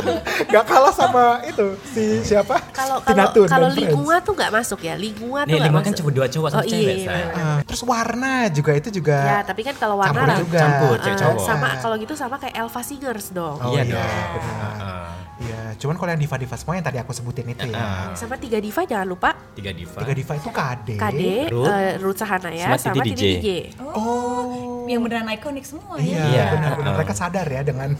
Gak 0.52 0.64
kalah 0.64 0.94
sama 0.94 1.24
itu 1.44 1.66
si 1.84 2.02
siapa? 2.22 2.56
Kalau 2.70 3.02
kalau 3.02 3.26
kalau. 3.44 3.68
Lingua 3.68 4.16
tuh 4.20 4.32
nggak 4.32 4.52
masuk 4.54 4.80
ya. 4.80 4.94
Lingua 4.94 5.42
tuh 5.44 5.52
lima 5.52 5.68
masuk. 5.72 5.84
kan 5.84 5.92
cuma 5.94 6.10
dua 6.12 6.26
cowok 6.26 6.48
sama 6.48 6.54
Oh, 6.56 6.64
cewek, 6.64 6.96
iya. 7.02 7.10
Ah, 7.34 7.58
terus 7.60 7.82
warna 7.82 8.32
juga 8.48 8.72
itu 8.72 8.85
juga. 8.88 9.16
Ya, 9.16 9.38
tapi 9.42 9.60
kan 9.60 9.74
kalau 9.74 9.96
warna 9.96 10.14
Campur 10.16 10.40
juga. 10.42 10.58
Campur, 10.58 10.96
cewek 10.98 11.12
Eh, 11.12 11.20
cowok. 11.20 11.42
sama 11.42 11.68
kalau 11.76 11.96
gitu 11.96 12.12
sama 12.12 12.36
kayak 12.36 12.54
Elva 12.56 12.80
Singers 12.80 13.26
dong. 13.30 13.56
Oh 13.56 13.70
Iya 13.70 13.82
iya, 13.84 13.94
benar. 13.94 15.06
Iya, 15.36 15.60
cuman 15.76 15.94
kalau 15.94 16.10
yang 16.10 16.18
diva-diva 16.18 16.56
semua 16.56 16.74
yang 16.74 16.82
tadi 16.82 16.96
aku 16.96 17.12
sebutin 17.12 17.44
itu 17.46 17.68
ya. 17.68 18.08
Sama 18.14 18.34
tiga 18.34 18.56
diva 18.56 18.80
jangan 18.82 19.04
lupa 19.06 19.36
Tiga 19.52 19.68
diva. 19.70 20.00
Tiga 20.00 20.14
diva 20.14 20.32
itu 20.34 20.48
KD. 20.50 20.88
KD, 20.96 21.22
Ruth, 21.50 21.68
eh, 21.68 21.94
Ruth 21.98 22.16
Sahanaya, 22.16 22.66
sama 22.66 22.78
sama 22.80 22.94
Titi 22.98 23.12
DJ. 23.12 23.22
DJ. 23.36 23.48
Oh. 23.86 24.88
Yang 24.88 25.00
beneran 25.02 25.28
ikonik 25.28 25.66
semua 25.66 25.98
Iya, 25.98 26.14
ya. 26.14 26.24
Iya. 26.24 26.44
benar-benar 26.48 26.88
Ah. 26.88 26.96
mereka 26.96 27.12
sadar 27.12 27.44
ya 27.44 27.60
dengan 27.60 27.90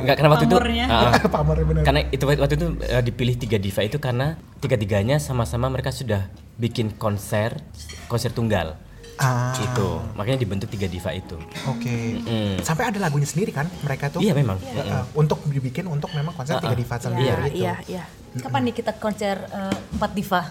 Enggak 0.00 0.14
karena 0.16 0.30
waktu 0.30 0.46
Pamornya. 0.46 0.84
itu. 0.86 0.96
ah. 0.96 1.12
pamernya 1.36 1.66
benar. 1.66 1.82
karena 1.84 2.00
itu 2.08 2.24
waktu 2.24 2.54
itu 2.54 2.66
eh, 2.80 3.02
dipilih 3.02 3.34
tiga 3.36 3.58
diva 3.58 3.80
itu 3.82 3.96
karena 3.98 4.26
tiga-tiganya 4.56 5.16
sama-sama 5.18 5.66
mereka 5.66 5.90
sudah 5.90 6.30
bikin 6.56 6.94
konser 6.94 7.58
konser 8.06 8.30
tunggal 8.30 8.80
Ah, 9.20 9.52
itu 9.54 9.88
makanya 10.16 10.40
dibentuk 10.40 10.66
tiga 10.66 10.88
diva 10.88 11.12
itu 11.12 11.36
Oke. 11.68 12.16
Mm. 12.18 12.56
Sampai 12.60 12.88
ada 12.88 12.96
lagunya 12.96 13.28
sendiri 13.28 13.52
kan 13.52 13.68
mereka 13.80 14.08
tuh? 14.08 14.18
iya 14.18 14.32
memang 14.32 14.56
Eh, 14.64 14.80
eh, 14.80 15.04
untuk 15.12 15.44
dibikin 15.44 15.84
untuk 15.84 16.08
memang 16.10 16.32
konser 16.32 16.56
Ah, 16.56 16.60
tiga 16.60 16.72
ah. 16.72 16.78
diva 16.78 16.96
Iya, 16.96 17.04
sendiri 17.04 17.42
itu. 17.46 17.60
iya, 17.60 17.74
iya. 17.86 18.04
Kapan 18.32 18.64
nih 18.64 18.74
kita 18.74 18.96
konser 18.96 19.36
eh, 19.44 19.76
empat 19.92 20.10
diva? 20.10 20.40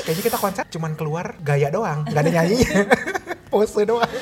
Kayaknya 0.00 0.24
kita 0.24 0.38
konser 0.38 0.64
cuman 0.68 0.92
keluar 0.94 1.34
gaya 1.40 1.68
doang, 1.68 2.02
nggak 2.04 2.20
ada 2.20 2.30
nyanyi. 2.32 2.58
Pose 3.50 3.82
doang. 3.82 4.06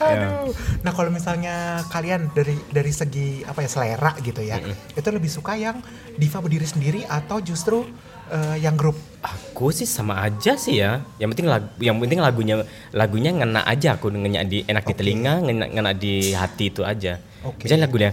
Aduh. 0.00 0.50
Nah 0.82 0.90
kalau 0.90 1.08
misalnya 1.08 1.54
kalian 1.88 2.28
dari 2.30 2.58
dari 2.68 2.90
segi 2.90 3.40
apa 3.40 3.62
ya 3.62 3.70
selera 3.70 4.12
gitu 4.18 4.42
ya, 4.42 4.58
itu 4.90 5.08
lebih 5.08 5.30
suka 5.30 5.54
yang 5.54 5.78
diva 6.14 6.38
berdiri 6.38 6.66
sendiri 6.66 7.00
atau 7.06 7.38
justru 7.38 7.86
eh, 8.32 8.56
yang 8.62 8.76
grup? 8.78 8.96
aku 9.24 9.72
sih 9.72 9.88
sama 9.88 10.20
aja 10.20 10.52
sih 10.60 10.84
ya 10.84 11.00
yang 11.16 11.32
penting 11.32 11.48
lagu 11.48 11.64
yang 11.80 11.96
penting 11.96 12.20
lagunya 12.20 12.60
lagunya 12.92 13.32
ngena 13.32 13.64
aja 13.64 13.96
aku 13.96 14.12
ngena 14.12 14.44
di 14.44 14.60
enak 14.68 14.84
di 14.84 14.92
Oke. 14.92 15.00
telinga 15.00 15.40
ngena, 15.40 15.64
ngena 15.72 15.92
di 15.96 16.36
hati 16.36 16.68
itu 16.68 16.84
aja 16.84 17.16
Oke. 17.40 17.64
misalnya 17.64 17.88
lagunya 17.88 18.10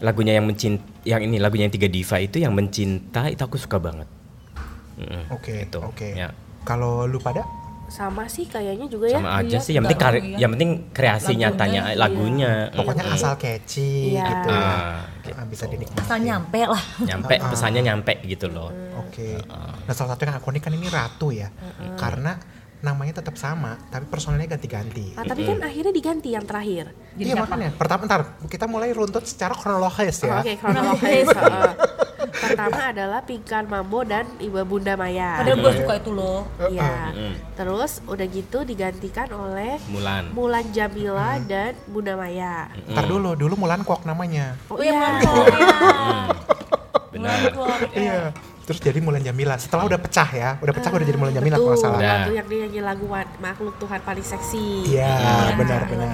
lagunya 0.00 0.32
yang 0.40 0.48
mencint 0.48 0.80
yang 1.04 1.20
ini 1.20 1.36
lagunya 1.36 1.68
yang 1.68 1.74
tiga 1.76 1.92
diva 1.92 2.16
itu 2.20 2.40
yang 2.40 2.56
mencinta 2.56 3.28
itu 3.28 3.40
aku 3.44 3.60
suka 3.60 3.76
banget 3.76 4.08
Oke, 5.28 5.68
itu 5.68 5.76
oke. 5.76 6.16
ya 6.16 6.32
Kalau 6.64 7.04
lu 7.04 7.20
pada? 7.20 7.44
Sama 7.88 8.26
sih 8.26 8.44
kayaknya 8.44 8.86
juga 8.86 9.06
ya. 9.06 9.16
sama 9.16 9.30
aja 9.36 9.48
Iya, 9.48 9.58
sih 9.60 9.72
yang 9.72 9.84
penting 9.84 10.00
kar- 10.00 10.18
iya. 10.18 10.36
yang 10.38 10.50
penting 10.52 10.70
kreasi 10.90 11.24
Lagunya, 11.28 11.42
nyatanya 11.44 11.82
iya. 11.84 11.94
lagunya 11.96 12.50
Pokoknya 12.70 13.04
Mm-mm. 13.04 13.16
asal 13.16 13.32
catchy 13.36 13.92
Iya. 14.12 14.26
gitu 14.26 14.48
ya. 14.48 14.60
Ah, 14.60 14.94
Ah, 15.32 15.44
bisa 15.44 15.64
dinikmati. 15.64 15.98
Asal 16.00 16.18
nyampe 16.20 16.60
lah. 16.62 16.82
nyampe 17.00 17.34
Ah. 17.34 17.48
pesannya 17.48 17.82
nyampe 17.82 18.12
gitu 18.22 18.46
loh 18.46 18.70
Oke. 18.98 19.38
Nah 19.82 19.92
salah 19.92 20.12
satu 20.12 20.22
yang 20.24 20.36
ikonik 20.36 20.60
kan 20.60 20.72
ini 20.72 20.86
Ratu 20.86 21.30
ya, 21.30 21.48
karena 21.94 22.38
namanya 22.78 23.16
tetap 23.16 23.34
sama, 23.34 23.80
tapi 23.86 24.04
personelnya 24.04 24.46
ganti-ganti. 24.48 25.14
Ah, 25.14 25.24
tapi 25.24 25.42
kan 25.44 25.58
akhirnya 25.60 25.90
diganti 25.90 26.28
yang 26.30 26.44
terakhir. 26.44 26.92
Jadi 27.14 27.24
Iya 27.24 27.34
siapa? 27.34 27.42
makanya. 27.48 27.70
Pertama 27.72 28.02
ntar 28.04 28.20
kita 28.44 28.66
mulai 28.66 28.90
runtut 28.90 29.24
secara 29.24 29.52
kronologis 29.52 30.20
ya. 30.20 30.38
Oke, 30.38 30.54
kronologis. 30.56 31.26
Pertama 32.46 32.80
adalah 32.94 33.20
Pinkan 33.22 33.64
Mambo 33.66 34.00
dan 34.06 34.24
Ibu 34.38 34.62
Bunda 34.62 34.94
Maya. 34.94 35.42
Padahal 35.42 35.58
gue 35.58 35.72
suka 35.82 35.94
itu 35.98 36.10
loh. 36.14 36.40
Iya. 36.70 37.12
Terus 37.58 37.92
udah 38.06 38.26
gitu 38.28 38.58
digantikan 38.62 39.28
oleh 39.32 39.80
Mulan 39.90 40.30
Mulan 40.30 40.66
Jamila 40.70 41.40
dan 41.42 41.74
Bunda 41.90 42.14
Maya. 42.14 42.70
Ntar 42.86 43.04
dulu, 43.08 43.34
dulu 43.34 43.54
Mulan 43.58 43.82
Kok 43.82 44.06
namanya. 44.06 44.54
Oh 44.70 44.78
iya, 44.78 45.20
iya. 45.20 45.76
Mm, 46.06 46.26
benar 47.12 47.36
Iya. 47.96 48.20
Terus 48.66 48.82
jadi 48.82 48.98
Mulan 48.98 49.22
Jamila. 49.22 49.54
Setelah 49.62 49.86
udah 49.86 50.00
pecah 50.02 50.28
ya, 50.34 50.48
udah 50.58 50.74
pecah 50.74 50.90
udah 50.90 51.06
jadi 51.06 51.18
Mulan 51.18 51.34
Jamila 51.34 51.54
kalau 51.54 51.70
nggak 51.74 51.82
salah. 51.86 51.98
Waktu 52.02 52.32
yang 52.34 52.46
dia 52.50 52.58
nyanyi 52.66 52.80
lagu 52.82 53.06
Makhluk 53.38 53.74
Tuhan 53.78 54.00
paling 54.02 54.26
seksi. 54.26 54.90
Iya, 54.90 55.06
Iya. 55.06 55.54
benar-benar. 55.54 56.10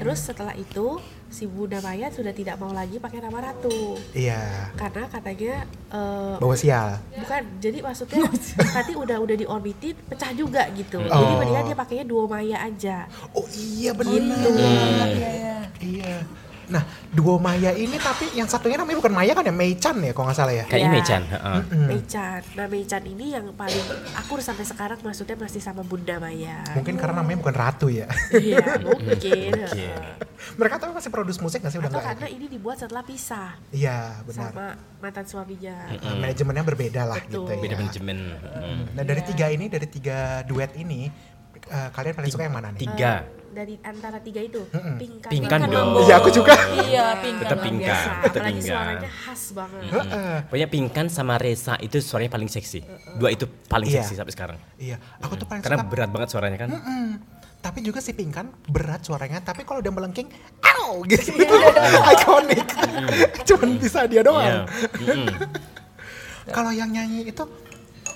Terus 0.00 0.18
setelah 0.24 0.56
itu 0.56 0.96
si 1.30 1.46
Bunda 1.46 1.78
Maya 1.78 2.06
sudah 2.08 2.30
tidak 2.30 2.58
mau 2.58 2.70
lagi 2.70 2.98
pakai 2.98 3.18
nama 3.20 3.38
Ratu 3.40 3.94
Iya. 4.10 4.74
karena 4.74 5.06
katanya 5.06 5.54
eh, 5.88 6.34
Bawa 6.36 6.54
sial. 6.54 6.98
bukan 7.14 7.42
jadi 7.56 7.78
maksudnya 7.80 8.18
nanti 8.76 8.92
udah 8.92 9.16
udah 9.16 9.36
diorbitin 9.36 9.94
pecah 10.04 10.30
juga 10.32 10.66
gitu 10.70 10.98
jadi 10.98 11.08
Oh. 11.24 11.38
mendingan 11.38 11.64
dia 11.64 11.76
pakainya 11.76 12.04
duo 12.04 12.26
Maya 12.26 12.58
aja 12.60 13.06
Oh 13.30 13.46
iya 13.48 13.90
benar. 13.90 14.18
Iya, 15.08 15.30
iya. 15.30 15.56
Iya. 15.80 16.14
Nah, 16.70 16.82
duo 17.10 17.36
Maya 17.36 17.70
ini 17.72 17.96
tapi 17.96 18.30
yang 18.32 18.46
satunya 18.46 18.74
namanya 18.74 18.96
bukan 18.96 19.10
Maya 19.10 19.32
kan 19.32 19.42
ya, 19.42 19.50
Mei 19.50 19.74
Chan 19.74 19.98
ya 19.98 20.10
kalau 20.10 20.26
nggak 20.26 20.38
salah 20.38 20.54
ya. 20.54 20.64
kayak 20.64 20.78
Iya. 20.78 20.88
Imechan 20.88 21.22
heeh. 21.24 21.58
Mm. 21.68 21.86
Meichan 21.86 22.40
nah 22.52 22.66
Meichan 22.66 23.02
ini 23.04 23.26
yang 23.30 23.46
paling 23.52 23.86
aku 24.14 24.38
sampai 24.38 24.62
sekarang 24.62 24.98
maksudnya 25.00 25.36
masih 25.36 25.58
sama 25.58 25.82
Bunda 25.82 26.16
Maya 26.16 26.62
Mungkin 26.72 26.94
karena 26.94 27.14
namanya 27.16 27.38
bukan 27.40 27.54
Ratu 27.54 27.86
ya. 27.88 28.06
iya 28.32 28.78
mungkin 28.78 29.50
Mungkin. 29.60 30.00
Mereka 30.56 30.74
tuh 30.76 30.90
masih 30.90 31.10
produce 31.10 31.38
musik 31.38 31.58
nggak 31.58 31.68
sih 31.68 31.78
udah 31.78 31.86
atau 31.86 31.98
nggak? 31.98 32.08
karena 32.14 32.26
ini 32.30 32.46
dibuat 32.46 32.76
setelah 32.76 33.02
pisah 33.02 33.50
Iya, 33.70 34.22
benar. 34.22 34.48
sama 34.48 34.66
mantan 34.98 35.24
suaminya 35.24 35.76
Uh, 35.92 36.16
manajemennya 36.16 36.62
berbeda 36.62 37.02
lah 37.04 37.18
Betul. 37.18 37.44
gitu 37.44 37.50
ya. 37.50 37.60
beda 37.60 37.74
manajemen 37.76 38.18
Mm. 38.40 38.82
Nah 38.92 39.02
dari 39.02 39.22
tiga 39.22 39.46
ini, 39.48 39.66
dari 39.66 39.86
tiga 39.86 40.18
duet 40.42 40.70
ini, 40.74 41.10
eh, 41.70 41.88
kalian 41.90 42.14
paling 42.14 42.30
suka 42.30 42.42
yang 42.44 42.54
mana 42.54 42.68
nih? 42.70 42.82
Tiga. 42.82 43.14
Dari 43.50 43.74
antara 43.82 44.18
tiga 44.18 44.38
itu, 44.38 44.62
pingkan. 44.62 44.94
Pingkan 44.94 45.26
Pingkan 45.26 45.58
dong. 45.66 45.90
Mambo. 45.90 45.98
Iya, 46.00 46.14
aku 46.16 46.30
juga. 46.30 46.54
Iya, 46.80 47.18
pingkan 47.18 47.42
Tetap 47.44 47.58
pingkan. 47.60 47.82
biasa. 47.82 48.08
Tetap 48.22 48.30
Apalagi 48.30 48.46
pingkan. 48.52 48.70
suaranya 48.70 49.10
khas 49.10 49.42
banget. 49.50 49.82
Heeh. 49.90 50.34
Pokoknya 50.46 50.68
Pingkan 50.70 51.06
sama 51.08 51.34
Reza 51.34 51.74
itu 51.78 51.96
suaranya 51.98 52.30
paling 52.30 52.46
seksi. 52.46 52.78
Dua 53.16 53.28
itu 53.28 53.50
paling 53.66 53.86
Iya. 53.86 54.00
seksi 54.00 54.14
sampai 54.14 54.32
sekarang. 54.32 54.58
Iya, 54.76 54.96
aku 55.18 55.34
tuh 55.34 55.46
paling 55.46 55.60
Karena 55.60 55.78
suka. 55.78 55.90
berat 55.90 56.10
banget 56.10 56.28
suaranya 56.30 56.58
kan. 56.58 56.68
Mm, 56.70 57.10
tapi 57.58 57.78
juga 57.80 57.98
si 57.98 58.12
Pingkan 58.12 58.46
berat 58.64 59.02
suaranya, 59.02 59.38
tapi 59.40 59.62
kalau 59.62 59.82
udah 59.82 59.92
melengking, 59.92 60.30
ow 60.62 61.02
gitu. 61.04 61.34
Ikonik. 62.14 62.66
Cuman 63.44 63.70
bisa 63.76 64.06
dia 64.06 64.14
Iya. 64.16 64.22
doang. 64.22 64.62
Mm-mm. 64.96 65.26
Kalau 66.54 66.70
yang 66.70 66.88
nyanyi 66.88 67.26
itu 67.26 67.42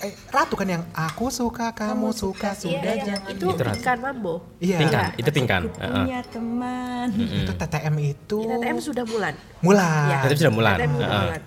eh, 0.01 0.13
Ratu 0.29 0.55
kan 0.55 0.67
yang 0.67 0.83
aku 0.91 1.29
suka, 1.29 1.71
kamu 1.71 2.11
suka, 2.11 2.51
Iya, 2.51 2.59
sudah 2.59 2.93
iya. 2.93 3.05
jangan. 3.05 3.31
Itu 3.31 3.47
Itu 3.47 3.61
Ratu. 3.61 3.75
pingkan 3.77 3.97
mambo. 4.01 4.35
Iya. 4.59 4.79
Pingkan, 4.81 5.05
itu 5.15 5.31
Pingkan. 5.31 5.63
Heeh. 5.71 5.95
Punya 6.01 6.21
teman. 6.27 7.09
Itu 7.15 7.53
TTM 7.53 7.95
itu 8.01 8.39
Di 8.39 8.47
TTM 8.51 8.79
sudah 8.79 9.05
bulan. 9.05 9.35
mulai. 9.61 10.09
Iya. 10.09 10.17
TTM 10.27 10.55
sudah. 10.55 10.77
TTM 10.79 10.93
bulan. 10.95 11.41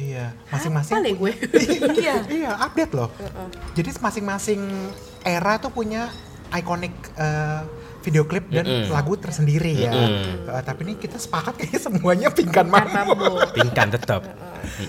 Iya, 0.00 0.26
masing-masing 0.48 0.94
nih 1.02 1.12
gue? 1.12 1.32
iya, 1.92 2.14
iya, 2.40 2.50
update 2.56 2.92
loh. 2.94 3.12
Jadi 3.74 3.92
masing-masing 3.94 4.60
era 5.20 5.60
tuh 5.60 5.68
punya 5.68 6.08
ikonik 6.50 6.94
eh, 7.14 7.60
video 8.00 8.24
klip 8.24 8.48
dan 8.48 8.64
Mm-mm. 8.64 8.88
lagu 8.88 9.14
tersendiri 9.14 9.76
ya. 9.78 9.92
Mm-mm. 9.92 10.48
Eh, 10.48 10.62
tapi 10.62 10.80
ini 10.82 10.94
kita 10.96 11.16
sepakat 11.16 11.54
kayaknya 11.58 11.80
semuanya 11.80 12.28
Pingkan 12.28 12.66
Mambo. 12.66 13.44
Pingkan 13.50 13.88
tetap. 13.90 14.24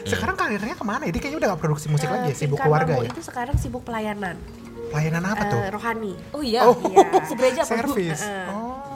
Sekarang 0.04 0.36
karirnya 0.36 0.74
ke 0.74 0.84
mana? 0.84 1.04
Dia 1.06 1.15
kayaknya 1.15 1.39
udah 1.39 1.50
gak 1.52 1.62
produksi 1.62 1.88
musik 1.88 2.06
Eh, 2.06 2.12
lagi 2.12 2.32
ya, 2.32 2.36
sibuk 2.38 2.58
keluarga 2.58 2.91
mambo 2.93 3.04
ya. 3.04 3.12
itu 3.12 3.21
sekarang 3.21 3.56
sibuk 3.56 3.84
pelayanan. 3.84 4.36
Pelayanan 4.89 5.24
apa 5.26 5.43
tuh? 5.47 5.60
Eh, 5.62 5.71
rohani. 5.71 6.13
Oh 6.32 6.41
iya. 6.41 6.60
Oh, 6.62 6.76
Iya. 6.76 7.24
Segereja 7.24 7.62
apa? 7.62 7.71
Servis. 7.71 8.19
Heeh. 8.19 8.47
Oh. 8.50 8.90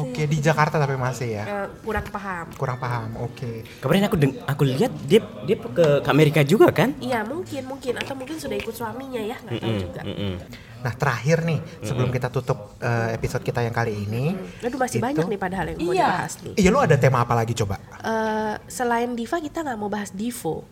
Oke, 0.00 0.20
ya. 0.20 0.26
di 0.26 0.38
Jakarta 0.38 0.76
tapi 0.76 0.94
masih 0.94 1.28
ya. 1.32 1.44
Eh, 1.44 1.66
kurang 1.80 2.06
paham. 2.06 2.46
Kurang 2.54 2.78
paham. 2.78 3.08
Oke. 3.20 3.66
Kemarin 3.78 4.02
aku 4.04 4.16
deng- 4.16 4.38
aku 4.42 4.62
lihat 4.64 4.92
dia 5.02 5.18
dia 5.42 5.56
ke, 5.56 6.00
ke 6.00 6.08
Amerika 6.08 6.40
juga 6.42 6.70
kan? 6.70 6.94
Iya 6.98 7.22
mungkin 7.22 7.62
mungkin 7.64 7.94
atau 7.94 8.14
mungkin 8.14 8.36
sudah 8.36 8.54
ikut 8.54 8.72
suaminya 8.72 9.18
ya 9.18 9.36
nggak 9.36 9.54
tahu 9.56 9.68
Mm-mm, 9.68 9.82
juga. 9.82 10.02
mm-mm. 10.02 10.34
Nah, 10.78 10.94
terakhir 10.94 11.42
nih, 11.42 11.58
sebelum 11.82 12.06
kita 12.08 12.28
tutup 12.28 12.78
eh, 12.78 13.10
episode 13.12 13.42
kita 13.42 13.60
yang 13.60 13.72
kali 13.72 13.98
ini, 14.00 14.38
Aduh 14.60 14.78
masih 14.78 14.96
Itu- 14.96 15.06
banyak 15.08 15.26
nih 15.26 15.40
padahal 15.40 15.66
yang 15.68 15.78
mau 15.80 15.90
Iya. 15.90 16.06
dibahas 16.06 16.32
nih. 16.40 16.54
iya 16.54 16.68
lu 16.68 16.78
ada 16.78 16.94
tema 16.94 17.18
apa 17.20 17.34
lagi 17.34 17.50
coba? 17.52 17.82
Eh, 17.98 18.54
selain 18.66 19.10
diva 19.12 19.36
kita 19.38 19.60
nggak 19.60 19.74
mau 19.76 19.88
bahas 19.88 20.10
divo. 20.10 20.62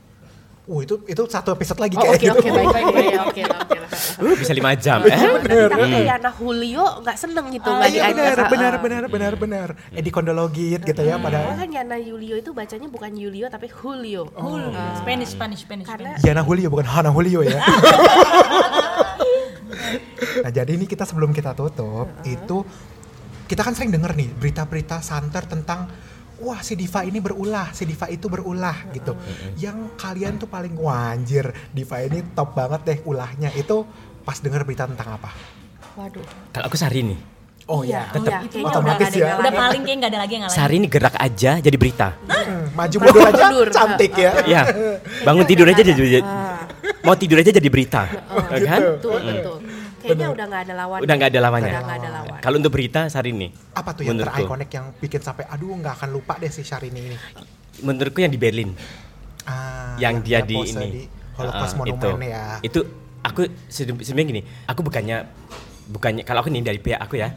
Uh, 0.67 0.83
itu 0.83 0.99
itu 1.07 1.23
satu 1.27 1.55
episode 1.55 1.79
lagi 1.79 1.95
Oh 1.95 2.03
kayak 2.03 2.11
oke 2.11 2.27
gitu. 2.27 2.39
oke 2.43 2.49
baik 2.51 2.69
baik 2.69 2.87
baik 2.91 3.15
oke 3.23 3.43
oke 3.47 3.77
lah. 3.87 3.91
Uh, 4.19 4.35
bisa 4.35 4.51
lima 4.51 4.75
jam. 4.75 4.99
Eh? 5.03 5.15
Tapi 5.15 5.47
takutnya 5.71 6.01
Yana 6.05 6.31
Julio 6.33 6.85
nggak 7.01 7.17
seneng 7.17 7.47
gitu 7.49 7.67
Ah, 7.67 7.79
nggak 7.79 7.89
iya 7.89 8.03
diajak. 8.11 8.19
benar, 8.19 8.35
Ah, 8.35 8.49
benar, 8.51 8.73
ah. 8.75 8.81
benar, 8.83 9.03
benar, 9.07 9.33
benar. 9.39 9.69
Edi 9.91 10.11
Kondologit 10.11 10.83
gitu 10.83 11.01
ya, 11.01 11.17
Karena 11.17 11.23
padahal 11.23 11.55
kan 11.55 11.71
Yana 11.71 11.97
Julio 11.97 12.35
itu 12.35 12.51
bacanya 12.51 12.87
bukan 12.87 13.11
Julio 13.13 13.47
tapi 13.47 13.71
Julio. 13.71 14.27
Hulu. 14.33 14.75
Spanish, 14.99 15.31
Spanish, 15.33 15.63
Spanish. 15.63 15.87
Karena 15.87 16.19
Yana 16.19 16.43
Julio 16.43 16.67
bukan 16.67 16.85
Hana 16.85 17.11
Julio 17.11 17.41
ya. 17.41 17.63
nah 20.37 20.51
jadi 20.51 20.69
ini 20.69 20.85
kita 20.85 21.05
sebelum 21.05 21.31
kita 21.31 21.53
tutup 21.53 22.11
itu 22.23 22.59
kita 23.47 23.63
kan 23.63 23.73
sering 23.73 23.95
denger 23.95 24.13
nih 24.13 24.29
berita-berita 24.33 24.99
santer 24.99 25.47
tentang 25.47 25.87
wah 26.41 26.61
si 26.61 26.77
Diva 26.77 27.01
ini 27.03 27.19
berulah, 27.19 27.73
si 27.73 27.85
Diva 27.85 28.07
itu 28.09 28.27
berulah 28.29 28.89
gitu. 28.93 29.17
Yang 29.57 29.97
kalian 29.97 30.37
tuh 30.37 30.49
paling 30.49 30.77
wanjir 30.77 31.49
Diva 31.73 32.03
ini 32.03 32.21
top 32.35 32.53
banget 32.53 32.81
deh 32.85 32.99
ulahnya 33.05 33.53
itu 33.55 33.85
pas 34.23 34.37
denger 34.41 34.67
berita 34.67 34.85
tentang 34.85 35.17
apa? 35.17 35.31
waduh. 35.97 36.21
Kalau 36.53 36.65
aku 36.69 36.77
Sari 36.77 37.01
nih. 37.01 37.19
Oh 37.67 37.83
Iya, 37.83 37.99
ya, 37.99 37.99
iya, 37.99 38.15
tetap 38.15 38.33
kayaknya 38.47 38.71
otomatis 38.71 39.07
udah 39.11 39.19
ya. 39.19 39.35
Udah 39.43 39.53
paling 39.59 39.83
kayak 39.83 39.97
nggak 39.99 40.11
ada 40.15 40.21
lagi 40.23 40.33
yang 40.39 40.43
ngalahin. 40.47 40.61
Sari 40.63 40.75
ini 40.79 40.87
gerak 40.87 41.15
aja 41.19 41.51
jadi 41.59 41.77
berita. 41.81 42.09
Hmm, 42.31 42.63
maju 42.79 42.97
mundur 43.03 43.27
aja 43.27 43.45
cantik 43.75 44.13
ya. 44.15 44.31
Iya. 44.53 44.63
Bangun 45.27 45.45
tidur 45.51 45.67
aja 45.67 45.83
jadi 45.83 46.23
Ah, 46.23 46.63
mau 47.03 47.19
tidur 47.19 47.43
aja 47.43 47.51
jadi 47.51 47.67
berita. 47.67 48.07
Ya 48.55 48.61
kan? 48.63 48.81
betul 49.01 49.19
betul. 49.19 49.57
Kayaknya 50.07 50.29
udah 50.31 50.45
nggak 50.47 50.63
ada 50.63 50.75
lawan. 50.77 50.99
Udah 50.99 51.15
nggak 51.15 51.31
ada 51.31 51.41
lawannya. 51.41 51.67
Udah 51.69 51.83
nggak 51.83 51.99
ada 51.99 52.11
lawan. 52.13 52.39
Kalau 52.39 52.57
untuk 52.57 52.73
berita 52.73 53.01
Sari 53.07 53.31
nih. 53.31 53.51
Apa 53.73 53.91
tuh 53.91 54.03
yang 54.03 54.15
Menurutku. 54.15 54.37
terikonik 54.39 54.71
yang 54.71 54.87
bikin 54.97 55.21
sampai 55.21 55.45
aduh 55.45 55.75
nggak 55.75 55.95
akan 55.95 56.09
lupa 56.11 56.35
deh 56.37 56.49
si 56.49 56.63
Syahrini 56.63 57.01
ini. 57.05 57.17
Menurutku 57.79 58.19
yang 58.19 58.31
di 58.31 58.39
Berlin. 58.39 58.71
Ah, 59.43 59.95
yang 59.97 60.19
dia 60.21 60.43
di 60.43 60.55
pose 60.55 60.75
ini 60.75 60.87
di 60.91 61.03
Holocaust 61.35 61.75
Monument 61.77 62.03
itu, 62.03 62.11
ya. 62.27 62.47
itu 62.61 62.81
aku 63.21 63.41
se- 63.69 63.87
sebenarnya 63.87 64.27
gini 64.29 64.43
aku 64.65 64.81
bukannya 64.83 65.17
bukannya 65.87 66.23
kalau 66.23 66.41
aku 66.41 66.49
nih 66.49 66.63
dari 66.65 66.81
pihak 66.81 66.99
aku 66.99 67.15
ya 67.17 67.31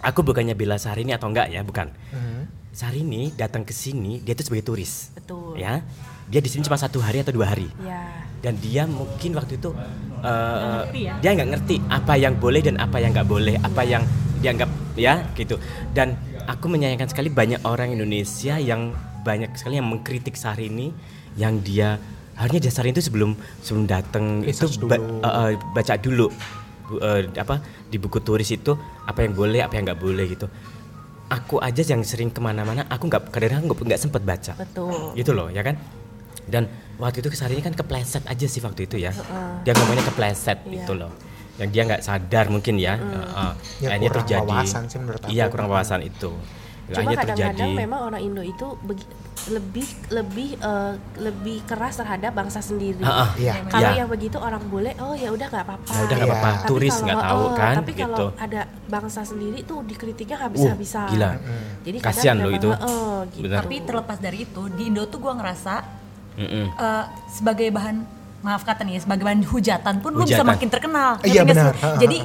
aku 0.00 0.22
bukannya 0.24 0.54
bela 0.54 0.74
Syahrini 0.74 1.12
atau 1.12 1.26
enggak 1.26 1.46
ya 1.48 1.62
bukan 1.62 1.94
Mhm. 2.10 2.40
Syahrini 2.72 3.30
datang 3.32 3.62
ke 3.62 3.70
sini 3.70 4.18
dia 4.18 4.32
itu 4.32 4.42
sebagai 4.42 4.64
turis 4.64 5.14
Betul. 5.14 5.58
ya 5.58 5.78
dia 6.28 6.40
di 6.40 6.48
sini 6.48 6.62
cuma 6.62 6.76
satu 6.76 7.00
hari 7.00 7.20
atau 7.20 7.32
dua 7.32 7.48
hari 7.48 7.68
Ya. 7.80 8.04
dan 8.38 8.54
dia 8.56 8.84
mungkin 8.84 9.32
waktu 9.34 9.56
itu 9.56 9.72
uh, 10.20 10.84
ngerti 10.84 11.00
ya? 11.04 11.14
dia 11.18 11.30
nggak 11.32 11.48
ngerti 11.48 11.74
apa 11.88 12.14
yang 12.14 12.34
boleh 12.36 12.60
dan 12.60 12.76
apa 12.76 12.96
yang 12.96 13.10
nggak 13.10 13.26
boleh 13.26 13.54
apa 13.58 13.82
yang 13.82 14.02
dianggap 14.38 14.70
ya 14.94 15.24
gitu 15.34 15.58
dan 15.90 16.14
aku 16.46 16.68
menyayangkan 16.68 17.08
sekali 17.08 17.26
banyak 17.28 17.58
orang 17.64 17.90
Indonesia 17.90 18.54
yang 18.56 18.94
banyak 19.20 19.50
sekali 19.52 19.76
yang 19.76 19.88
mengkritik 19.88 20.38
Syahrini 20.38 20.94
yang 21.34 21.58
dia 21.58 21.98
harusnya 22.38 22.70
dasar 22.70 22.86
itu 22.86 23.02
sebelum 23.02 23.34
sebelum 23.60 23.84
datang 23.84 24.46
itu 24.46 24.62
ba- 24.86 24.94
dulu. 24.94 25.18
uh, 25.20 25.26
uh, 25.26 25.50
baca 25.74 25.94
dulu 25.98 26.26
Bu- 26.88 27.02
uh, 27.02 27.20
apa 27.34 27.60
di 27.84 27.98
buku 27.98 28.22
turis 28.22 28.48
itu 28.48 28.78
apa 29.04 29.26
yang 29.26 29.34
boleh 29.34 29.60
apa 29.60 29.74
yang 29.74 29.84
nggak 29.84 29.98
boleh 29.98 30.24
gitu 30.24 30.46
aku 31.28 31.60
aja 31.60 31.82
yang 31.84 32.00
sering 32.00 32.30
ke 32.30 32.38
mana-mana 32.38 32.86
aku 32.88 33.04
nggak 33.04 33.28
kadang-kadang 33.28 33.66
nggak 33.66 33.78
nggak 33.84 34.00
sempet 34.00 34.22
baca 34.22 34.52
Betul. 34.56 35.12
gitu 35.12 35.34
loh 35.34 35.50
ya 35.50 35.60
kan 35.60 35.76
dan 36.48 36.66
waktu 36.96 37.20
itu 37.20 37.28
Sari 37.30 37.54
ini 37.54 37.62
kan 37.62 37.72
kepleset 37.72 38.24
aja 38.24 38.46
sih 38.46 38.58
waktu 38.58 38.84
itu 38.84 38.96
ya 38.96 39.12
dia 39.62 39.72
ngomongnya 39.72 40.04
kepleset 40.04 40.58
Iya. 40.60 40.72
gitu 40.74 40.92
loh 40.94 41.12
yang 41.56 41.68
dia 41.68 41.82
nggak 41.84 42.00
sadar 42.00 42.48
mungkin 42.48 42.74
ya 42.76 42.94
Heeh. 42.94 43.52
Ya, 43.78 43.88
akhirnya 43.88 44.08
kurang 44.08 44.16
terjadi 44.18 44.48
wawasan 44.48 44.82
sih 44.86 44.98
menurut 44.98 45.20
aku. 45.20 45.30
iya 45.30 45.44
kurang 45.46 45.68
wawasan 45.68 46.00
itu 46.02 46.32
Cuma 46.88 47.04
akhirnya 47.04 47.16
kadang-kadang 47.20 47.52
terjadi 47.52 47.70
memang 47.76 48.00
orang 48.02 48.20
Indo 48.22 48.40
itu 48.40 48.66
begi- 48.80 49.10
lebih 49.48 49.86
lebih 50.10 50.48
eh, 50.56 50.92
lebih 51.18 51.60
keras 51.64 51.96
terhadap 51.96 52.32
bangsa 52.32 52.60
sendiri. 52.60 53.00
Ah, 53.00 53.24
ah. 53.24 53.30
Iya. 53.34 53.60
Kalau 53.66 53.80
Iya. 53.86 53.98
yang 53.98 54.08
begitu 54.08 54.36
orang 54.36 54.64
boleh, 54.66 54.92
oh 54.98 55.12
ya 55.12 55.28
udah 55.28 55.46
nggak 55.46 55.64
apa-apa. 55.64 55.84
Ya 55.86 56.00
udah 56.02 56.16
nggak 56.16 56.28
apa-apa 56.30 56.50
Tapi 56.54 56.68
turis 56.68 56.96
nggak 56.98 57.18
tahu 57.22 57.42
oh, 57.42 57.52
kan 57.54 57.74
Tapi 57.76 57.92
gitu 57.92 58.02
kalau 58.08 58.28
ada 58.36 58.60
bangsa 58.88 59.20
sendiri 59.22 59.58
tuh 59.62 59.78
dikritiknya 59.82 60.36
uh 60.36 60.42
habis-habisan. 60.42 61.08
gila 61.12 61.30
Jadi 61.82 61.98
kasihan 62.00 62.36
loh 62.38 62.50
itu 62.50 62.68
oh, 62.70 63.20
gitu. 63.30 63.44
benar 63.44 63.60
Tapi 63.62 63.74
terlepas 63.82 64.18
dari 64.18 64.38
itu, 64.42 64.62
di 64.70 64.82
Indo 64.86 65.02
tuh 65.04 65.18
gua 65.18 65.34
ngerasa 65.34 65.74
Mm-mm. 66.38 66.64
eh, 66.70 67.04
sebagai 67.26 67.68
bahan 67.74 68.06
maaf 68.38 68.62
kata 68.62 68.86
nih 68.86 68.98
ya, 68.98 69.00
sebagai 69.02 69.26
bahan 69.26 69.42
hujatan 69.42 69.94
pun 69.98 70.14
lu 70.14 70.22
bisa 70.22 70.46
makin 70.46 70.68
terkenal. 70.70 71.18
Iya, 71.26 71.42
benar. 71.42 71.74
sih? 71.74 72.06
Jadi 72.06 72.18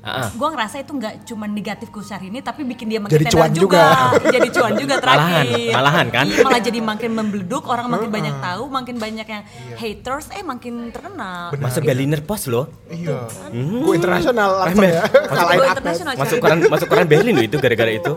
ah. 0.00 0.32
gua 0.32 0.56
ngerasa 0.56 0.80
itu 0.80 0.92
nggak 0.96 1.14
cuma 1.28 1.44
negatif 1.44 1.92
ke 1.92 2.00
Syahrini 2.00 2.40
tapi 2.40 2.64
bikin 2.64 2.88
dia 2.88 2.96
makin 2.96 3.20
Jadi 3.20 3.28
cuan 3.28 3.52
juga. 3.52 3.84
jadi 4.34 4.48
cuan 4.48 4.72
juga 4.80 4.94
terakhir. 4.96 5.44
Malahan, 5.44 5.76
malahan 5.76 6.06
kan? 6.08 6.24
Iya, 6.32 6.40
malah 6.40 6.60
jadi 6.64 6.80
makin 6.80 7.10
membeleduk, 7.12 7.64
orang 7.68 7.86
makin 7.92 8.08
banyak 8.08 8.34
tahu, 8.40 8.64
makin 8.72 8.96
banyak 8.96 9.26
yang 9.28 9.42
haters, 9.76 10.26
eh 10.32 10.40
makin 10.40 10.88
terkenal. 10.88 11.52
Benar. 11.52 11.64
masuk 11.68 11.82
Berliner 11.84 12.20
Post 12.24 12.48
loh 12.48 12.72
Iya. 12.88 13.28
Gue 13.52 13.94
internasional 14.00 14.64
langsung 14.64 14.88
ya. 14.88 15.04
Kalahin 15.04 15.60
Agnes. 15.60 15.70
internasional, 15.76 16.12
masuk 16.16 16.36
koran 16.40 16.58
masuk 16.64 16.88
koran 16.88 17.06
Berlin 17.06 17.34
loh 17.36 17.44
itu 17.44 17.56
gara-gara 17.60 17.92
itu 17.92 18.12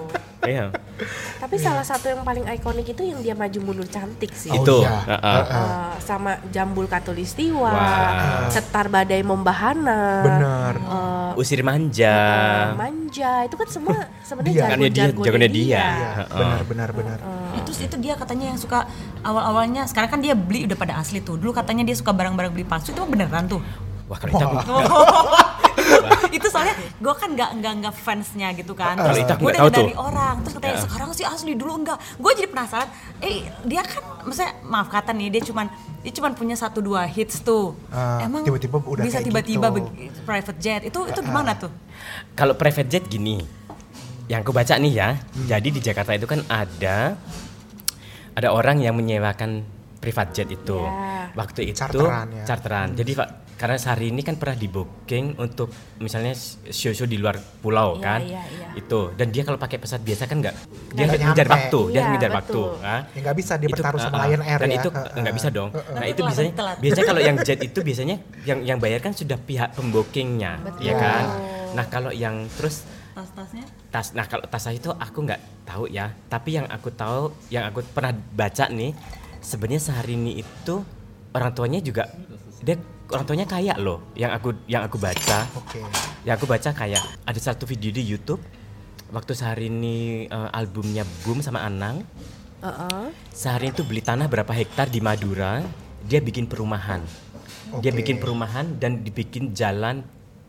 iya 0.46 0.68
Tapi 1.36 1.56
salah 1.58 1.84
satu 1.84 2.08
yang 2.08 2.22
paling 2.22 2.48
ikonik 2.48 2.88
itu 2.88 3.04
yang 3.04 3.20
dia 3.20 3.34
maju 3.34 3.60
mundur 3.60 3.84
cantik 3.86 4.32
sih. 4.32 4.48
Oh, 4.48 4.62
itu 4.62 4.78
iya. 4.80 4.96
Ah, 5.04 5.14
ah. 5.20 5.44
Eh, 5.44 5.94
sama 6.00 6.40
Jambul 6.48 6.88
Katulistiwa, 6.88 7.68
Wah. 7.68 8.48
Setar 8.48 8.88
Badai 8.88 9.20
Membahana, 9.22 10.24
Benar. 10.24 10.74
eh, 10.78 11.32
usir 11.36 11.60
manja 11.60 12.16
Manja 12.74 13.44
itu 13.44 13.56
kan 13.56 13.68
semua 13.68 13.98
sebenarnya 14.22 14.64
Karena 14.64 14.88
dia- 14.88 15.12
jargonnya 15.12 15.50
dia. 15.50 15.52
dia. 15.52 15.84
Iya, 15.84 16.10
Heeh. 16.16 16.30
benar 16.32 16.60
benar 16.64 16.90
benar. 16.94 17.18
itu 17.54 17.70
itu 17.82 17.96
dia 18.00 18.14
katanya 18.16 18.46
yang 18.50 18.60
suka 18.60 18.86
awal-awalnya 19.22 19.84
sekarang 19.86 20.10
kan 20.10 20.20
dia 20.20 20.34
beli 20.34 20.64
udah 20.64 20.76
pada 20.76 20.94
asli 20.96 21.20
tuh 21.20 21.36
dulu 21.36 21.52
katanya 21.52 21.84
dia 21.84 21.94
suka 21.94 22.10
barang-barang 22.10 22.52
beli 22.52 22.64
palsu 22.64 22.92
itu 22.92 23.00
mah 23.00 23.10
beneran 23.10 23.46
tuh 23.46 23.60
wah 24.14 24.20
kalau 24.20 24.32
itu 24.32 24.46
aku 24.46 24.58
itu 26.32 26.48
soalnya 26.48 26.74
gue 26.78 27.14
kan 27.14 27.30
nggak 27.30 27.50
nggak 27.56 27.74
nggak 27.80 27.94
fansnya 27.96 28.54
gitu 28.54 28.74
kan 28.74 28.94
Kalau 28.94 29.10
terus 29.12 29.26
aku 29.28 29.42
gue 29.44 29.52
dengar 29.52 29.72
dari 29.72 29.90
tuh. 29.90 30.00
orang 30.00 30.36
terus 30.40 30.54
katanya 30.56 30.74
Ya. 30.74 30.82
sekarang 30.82 31.10
sih 31.12 31.26
asli 31.26 31.54
dulu 31.54 31.74
enggak 31.76 31.98
gue 32.16 32.32
jadi 32.34 32.48
penasaran 32.48 32.90
eh 33.20 33.36
dia 33.64 33.82
kan 33.82 34.02
maksudnya 34.24 34.52
maaf 34.64 34.88
kata 34.88 35.12
nih 35.12 35.28
dia 35.30 35.42
cuman 35.44 35.66
dia 36.00 36.12
cuman 36.12 36.32
punya 36.34 36.54
satu 36.54 36.80
dua 36.80 37.06
hits 37.06 37.42
tuh 37.42 37.74
Ah, 37.88 38.22
emang 38.22 38.42
tiba-tiba 38.42 38.78
udah 38.78 39.02
bisa 39.02 39.20
tiba-tiba 39.20 39.68
gitu. 39.72 40.20
private 40.24 40.60
jet 40.60 40.82
itu 40.84 41.00
itu 41.04 41.20
gimana 41.20 41.54
tuh 41.56 41.72
Kalau 42.34 42.54
private 42.54 42.90
jet 42.90 43.06
gini, 43.06 43.40
yang 44.26 44.42
aku 44.42 44.52
baca 44.52 44.76
nih 44.76 44.92
ya, 44.92 45.10
jadi 45.46 45.64
di 45.66 45.80
Jakarta 45.80 46.12
itu 46.12 46.26
kan 46.26 46.42
ada 46.44 47.16
ada 48.32 48.50
orang 48.50 48.78
yang 48.78 48.92
menyewakan 48.94 49.64
private 49.98 50.32
jet 50.34 50.50
itu. 50.50 50.76
Ya. 50.76 51.30
Waktu 51.32 51.60
itu 51.66 51.78
Charteran 51.78 52.28
ya. 52.34 52.44
charteran. 52.44 52.88
Jadi 52.92 53.12
Pak 53.14 53.30
karena 53.54 53.78
sehari 53.78 54.10
ini 54.10 54.22
kan 54.26 54.36
pernah 54.36 54.58
di 54.58 54.68
booking 54.68 55.38
untuk 55.38 55.70
misalnya 56.02 56.34
show-show 56.68 57.06
di 57.06 57.16
luar 57.22 57.38
pulau 57.62 57.96
Iya, 57.96 58.04
kan 58.04 58.20
iya, 58.26 58.42
iya. 58.50 58.68
itu 58.76 59.14
dan 59.14 59.28
dia 59.30 59.44
kalau 59.46 59.56
pakai 59.62 59.78
pesawat 59.78 60.02
biasa 60.02 60.24
kan 60.26 60.38
nggak 60.42 60.56
dia 60.94 61.06
Nggak 61.06 61.20
ngejar 61.22 61.48
waktu 61.48 61.80
dia 61.90 61.96
Iya, 61.96 62.04
ngejar 62.12 62.32
waktu 62.34 62.62
ah. 62.82 63.02
Ya 63.14 63.20
nggak 63.24 63.36
bisa 63.38 63.54
dia 63.62 63.70
bertaruh 63.70 64.00
sama 64.02 64.16
ah, 64.16 64.20
ah. 64.20 64.26
Lion 64.28 64.42
Air 64.44 64.60
dan 64.60 64.70
ya. 64.70 64.78
itu 64.82 64.90
Ah, 64.90 65.04
nggak 65.22 65.34
ah. 65.34 65.38
bisa 65.38 65.48
dong 65.54 65.70
nah 65.72 65.82
Nanti 65.94 66.10
itu 66.10 66.22
telat, 66.22 66.30
biasanya 66.30 66.54
telat. 66.58 66.78
biasanya 66.82 67.06
kalau 67.08 67.22
yang 67.22 67.36
jet 67.46 67.60
itu 67.62 67.80
biasanya 67.80 68.16
yang 68.44 68.60
yang 68.66 68.78
bayar 68.82 69.00
kan 69.00 69.14
sudah 69.14 69.38
pihak 69.38 69.70
pembookingnya 69.78 70.52
ya 70.82 70.94
kan 70.98 71.24
nah 71.74 71.86
kalau 71.88 72.12
yang 72.14 72.46
terus 72.58 72.84
Tas-tasnya 73.14 73.66
tas 73.94 74.10
nah 74.18 74.26
kalau 74.26 74.42
tas 74.50 74.66
itu 74.74 74.90
aku 74.90 75.18
nggak 75.22 75.42
tahu 75.70 75.86
ya 75.86 76.10
tapi 76.26 76.58
yang 76.58 76.66
aku 76.66 76.90
tahu 76.90 77.30
yang 77.54 77.70
aku 77.70 77.86
pernah 77.94 78.10
baca 78.34 78.66
nih 78.74 78.90
sebenarnya 79.38 79.82
sehari 79.94 80.18
ini 80.18 80.42
itu 80.42 80.82
orang 81.38 81.54
tuanya 81.54 81.78
juga 81.78 82.10
dia 82.64 82.80
orang 83.12 83.26
tuanya 83.28 83.48
kaya 83.48 83.74
loh 83.80 84.00
yang 84.16 84.32
aku 84.32 84.56
yang 84.70 84.86
aku 84.88 84.96
baca 84.96 85.44
Oke. 85.60 85.82
yang 86.24 86.36
aku 86.40 86.46
baca 86.48 86.70
kayak 86.72 87.04
ada 87.28 87.40
satu 87.40 87.68
video 87.68 87.92
di 87.92 88.04
YouTube 88.04 88.40
waktu 89.12 89.32
sehari 89.36 89.68
ini 89.68 90.26
eh, 90.26 90.50
albumnya 90.56 91.04
Boom 91.24 91.44
sama 91.44 91.62
Anang 91.68 92.08
Heeh. 92.64 93.12
sehari 93.36 93.76
itu 93.76 93.84
beli 93.84 94.00
tanah 94.00 94.32
berapa 94.32 94.50
hektar 94.56 94.88
di 94.88 95.04
Madura 95.04 95.60
dia 96.08 96.24
bikin 96.24 96.48
perumahan 96.48 97.04
dia 97.84 97.92
Oke. 97.92 98.00
bikin 98.06 98.18
perumahan 98.24 98.80
dan 98.80 99.04
dibikin 99.04 99.52
jalan 99.52 100.06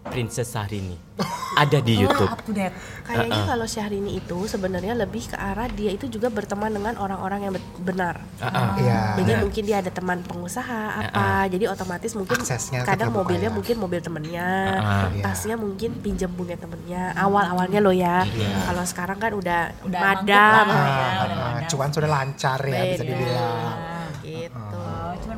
Princess 0.06 0.52
Syahrini 0.54 0.96
ada 1.56 1.78
di 1.78 1.94
YouTube 1.96 2.26
up 2.26 2.40
to 2.40 2.50
date. 2.50 2.74
Kayaknya 3.02 3.40
kalau 3.44 3.64
Syahrini 3.64 4.16
itu 4.16 4.38
sebenarnya 4.44 4.94
lebih 4.94 5.26
ke 5.26 5.36
arah 5.36 5.68
dia 5.68 5.90
itu 5.90 6.06
juga 6.06 6.26
berteman 6.26 6.68
dengan 6.68 6.96
orang-orang 6.96 7.40
yang 7.42 7.52
benar. 7.78 8.24
Ah, 8.38 8.46
ah. 8.46 8.68
Iya. 8.76 9.00
Jadi 9.16 9.30
Nah. 9.30 9.40
mungkin 9.40 9.62
dia 9.62 9.76
ada 9.78 9.90
teman 9.90 10.18
pengusaha 10.20 10.80
apa, 10.98 11.26
jadi 11.46 11.64
otomatis 11.66 12.12
mungkin 12.12 12.36
Aksesnya 12.36 12.82
kadang 12.82 13.10
mobilnya 13.10 13.48
ya. 13.48 13.54
mungkin 13.54 13.76
mobil 13.76 14.00
temennya, 14.00 14.48
Ah, 14.74 15.06
iya. 15.08 15.22
tasnya 15.22 15.54
mungkin 15.54 16.00
pinjam 16.00 16.30
punya 16.30 16.54
temennya. 16.54 17.12
Awal-awalnya 17.14 17.78
loh 17.78 17.92
ya. 17.92 18.24
Iya. 18.24 18.64
Kalau 18.64 18.84
sekarang 18.84 19.18
kan 19.18 19.32
udah, 19.32 19.60
Udah 19.82 20.00
madam, 20.00 20.64
Ya, 20.64 20.72
udah 20.72 21.36
ah. 21.36 21.52
madam. 21.54 21.68
cuan 21.68 21.90
sudah 21.90 22.10
lancar 22.10 22.58
ya 22.62 22.82
bisa 22.88 23.02
Beda. 23.02 23.10
dibilang. 23.10 23.83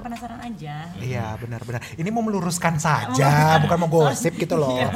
Penasaran 0.07 0.39
aja. 0.39 0.87
Iya 1.03 1.35
benar-benar. 1.43 1.83
Ini 1.99 2.09
mau 2.15 2.23
meluruskan 2.23 2.79
saja, 2.79 3.59
bukan 3.59 3.77
mau 3.83 3.91
gosip 3.91 4.39
gitu 4.39 4.55
loh. 4.55 4.79
Iya. 4.79 4.91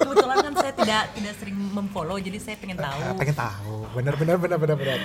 Kebetulan 0.00 0.36
kan 0.40 0.54
saya 0.56 0.72
tidak 0.72 1.02
tidak 1.12 1.34
sering 1.36 1.56
memfollow 1.60 2.16
jadi 2.16 2.38
saya 2.40 2.56
pengen 2.56 2.80
tahu. 2.80 3.00
Pengen 3.20 3.36
tahu 3.36 3.74
bener-bener 3.92 4.36
bener 4.40 4.98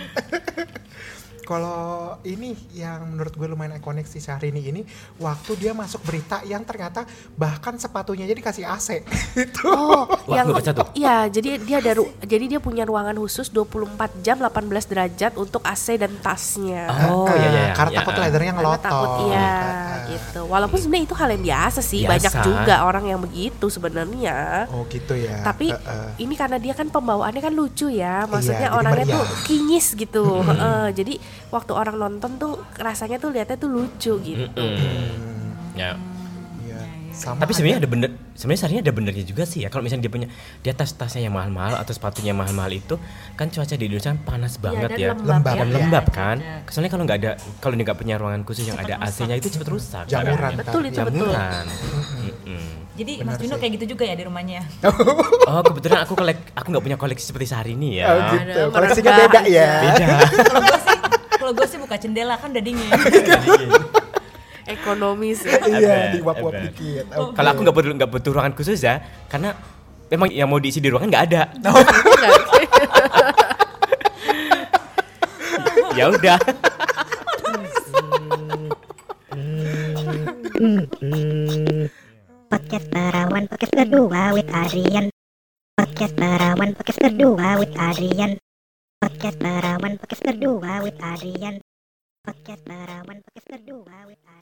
kalau 1.48 1.80
ini 2.22 2.52
yang 2.76 3.08
menurut 3.08 3.32
gue 3.32 3.48
lumayan 3.48 3.80
ikonik 3.80 4.04
si 4.04 4.20
Syahrini 4.20 4.60
ini 4.62 4.84
waktu 5.16 5.56
dia 5.56 5.72
masuk 5.72 6.04
berita 6.04 6.43
yang 6.43 6.62
ternyata 6.62 7.08
bahkan 7.34 7.80
sepatunya 7.80 8.28
aja 8.28 8.36
dikasih 8.36 8.68
AC 8.68 8.88
itu 9.48 9.64
Oh, 9.70 10.04
Wah, 10.28 10.36
yang 10.36 10.52
baca 10.52 10.72
tuh. 10.74 10.88
Iya, 10.91 11.30
jadi 11.30 11.62
dia 11.62 11.78
ada 11.80 11.91
jadi 12.20 12.45
dia 12.50 12.60
punya 12.60 12.84
ruangan 12.84 13.16
khusus 13.16 13.48
24 13.48 13.88
jam 14.20 14.36
18 14.38 14.52
derajat 14.84 15.34
untuk 15.38 15.64
AC 15.64 15.95
dan 15.95 16.12
tasnya. 16.20 16.91
oh 17.08 17.30
iya 17.30 17.48
iya 17.48 17.66
karena 17.72 17.91
iya. 17.93 18.00
takut 18.02 18.14
leathernya 18.18 18.52
Karena 18.52 18.64
ngelotok 18.68 18.84
takut 18.84 19.10
iya 19.30 19.52
gitu. 20.08 20.41
Walaupun 20.48 20.78
sebenarnya 20.78 21.06
itu 21.06 21.16
hal 21.16 21.30
yang 21.32 21.43
biasa 21.45 21.80
sih, 21.80 22.02
Biasa. 22.02 22.12
banyak 22.12 22.34
juga 22.43 22.76
orang 22.84 23.06
yang 23.06 23.20
begitu 23.22 23.66
sebenarnya. 23.68 24.68
oh 24.72 24.84
gitu 24.88 25.14
ya 25.14 25.43
Tapi 25.43 25.72
Heeh. 25.72 26.08
ini 26.20 26.34
karena 26.34 26.58
dia 26.58 26.74
kan 26.74 26.88
pembawaannya 26.88 27.39
kan 27.39 27.54
lucu 27.54 27.88
ya, 27.88 28.26
maksudnya 28.26 28.68
Iya, 28.68 28.72
jadi 28.72 28.80
orangnya 28.80 29.06
meriah. 29.06 29.16
tuh 29.16 29.26
kinyis 29.45 29.88
gitu. 29.93 30.26
Heeh, 30.41 30.86
jadi 30.91 31.14
waktu 31.49 31.71
orang 31.71 31.95
nonton 31.95 32.35
tuh 32.35 32.53
rasanya 32.77 33.17
tuh 33.17 33.29
lihatnya 33.31 33.55
tuh 33.55 33.69
lucu 33.69 34.13
gitu. 34.19 34.45
Mm-mm. 34.47 35.75
Ya. 35.75 35.93
Iya. 36.61 36.81
Sama 37.13 37.41
Tapi 37.41 37.49
sebenarnya 37.51 37.81
ada 37.81 37.89
bener, 37.89 38.09
sebenarnya 38.38 38.59
seharusnya 38.61 38.83
ada 38.85 38.93
benernya 38.93 39.25
juga 39.25 39.43
sih 39.43 39.65
ya. 39.65 39.73
Kalau 39.73 39.81
misalnya 39.81 40.05
dia 40.05 40.13
punya 40.13 40.27
dia 40.61 40.73
tas-tasnya 40.77 41.25
yang 41.25 41.33
mahal-mahal 41.33 41.81
atau 41.81 41.89
sepatunya 41.89 42.29
yang 42.29 42.38
mahal-mahal 42.38 42.69
itu, 42.69 42.93
kan 43.33 43.49
cuaca 43.49 43.73
di 43.73 43.89
Indonesia 43.89 44.13
kan 44.13 44.19
panas 44.21 44.53
banget 44.61 44.89
dan 44.93 44.99
ya. 45.01 45.09
lembab 45.17 45.25
Lembab, 45.25 45.49
ya. 45.49 45.57
Dan 45.57 45.67
Iya, 45.67 45.75
lembab 45.81 46.05
iya, 46.05 46.13
kan. 46.13 46.38
iya. 46.38 46.55
Soalnya 46.69 46.91
kalau 46.93 47.03
nggak 47.09 47.17
ada, 47.23 47.31
kalau 47.57 47.73
dia 47.73 47.85
nggak 47.89 47.97
punya 47.97 48.15
ruangan 48.21 48.41
khusus 48.45 48.69
yang 48.69 48.77
ada 48.77 49.01
AC-nya 49.01 49.33
itu 49.33 49.49
cepet 49.49 49.65
rusak. 49.65 50.05
Jamuran. 50.05 50.51
Betul 50.61 50.81
itu 50.85 50.99
betul. 51.01 51.29
Jamuran. 51.33 51.65
Jadi 52.97 53.21
Benar 53.21 53.38
Mas 53.38 53.45
Juno 53.45 53.55
kayak 53.61 53.71
gitu 53.77 53.85
juga 53.93 54.09
ya 54.09 54.17
di 54.17 54.25
rumahnya. 54.25 54.61
Oh 55.47 55.61
kebetulan 55.63 56.03
aku 56.03 56.17
kolek, 56.17 56.51
aku 56.51 56.67
nggak 56.75 56.83
punya 56.83 56.97
koleksi 56.99 57.23
seperti 57.23 57.47
sehari 57.47 57.71
ini 57.77 58.01
ya. 58.03 58.05
Oh, 58.09 58.19
gitu. 58.35 58.51
Ada 58.67 58.73
koleksinya 58.73 59.11
beda 59.15 59.41
ya 59.47 59.69
Beda. 59.79 60.07
Kalau 61.48 61.64
gue 61.64 61.68
sih 61.72 61.80
sih 61.80 61.80
buka 61.80 61.95
jendela 61.95 62.36
kan 62.36 62.52
udah 62.52 62.60
dingin. 62.60 62.91
Ekonomis 64.76 65.48
ya. 65.48 65.64
iya 65.64 65.95
diuap-uap 66.12 66.60
dikit 66.60 67.08
Oh, 67.16 67.32
Oke. 67.32 67.39
Kalau 67.39 67.50
aku 67.56 67.60
nggak 67.64 67.76
butuh 67.80 67.91
nggak 67.95 68.12
butuh 68.12 68.32
ruangan 68.36 68.52
khusus 68.52 68.84
ya, 68.84 69.00
karena 69.32 69.56
memang 70.12 70.28
yang 70.28 70.52
mau 70.52 70.60
diisi 70.60 70.84
di 70.84 70.91
ruangan 70.91 71.08
nggak 71.08 71.24
ada. 71.32 71.43
ya 75.95 76.12
udah. 76.12 76.36
Podcast 82.52 82.86
Perawan 82.91 83.48
Podcast 83.48 83.72
kedua 83.72 84.36
with 84.36 84.52
Adrian 84.52 85.08
Podcast 85.80 86.12
Perawan 86.12 86.76
Podcast 86.76 87.00
kedua 87.08 87.56
with 87.56 87.72
Adrian 87.80 88.36
Podcast 88.98 89.38
Perawan 89.38 89.93
Podcast 90.02 90.26
kedua 90.26 90.82
with 90.82 90.98
Adrian. 90.98 91.62
Podcast 92.26 92.66
Perawan 92.66 93.22
Podcast 93.22 93.45
kedua 93.45 93.95
with 94.10 94.18
Adrian 94.26 94.36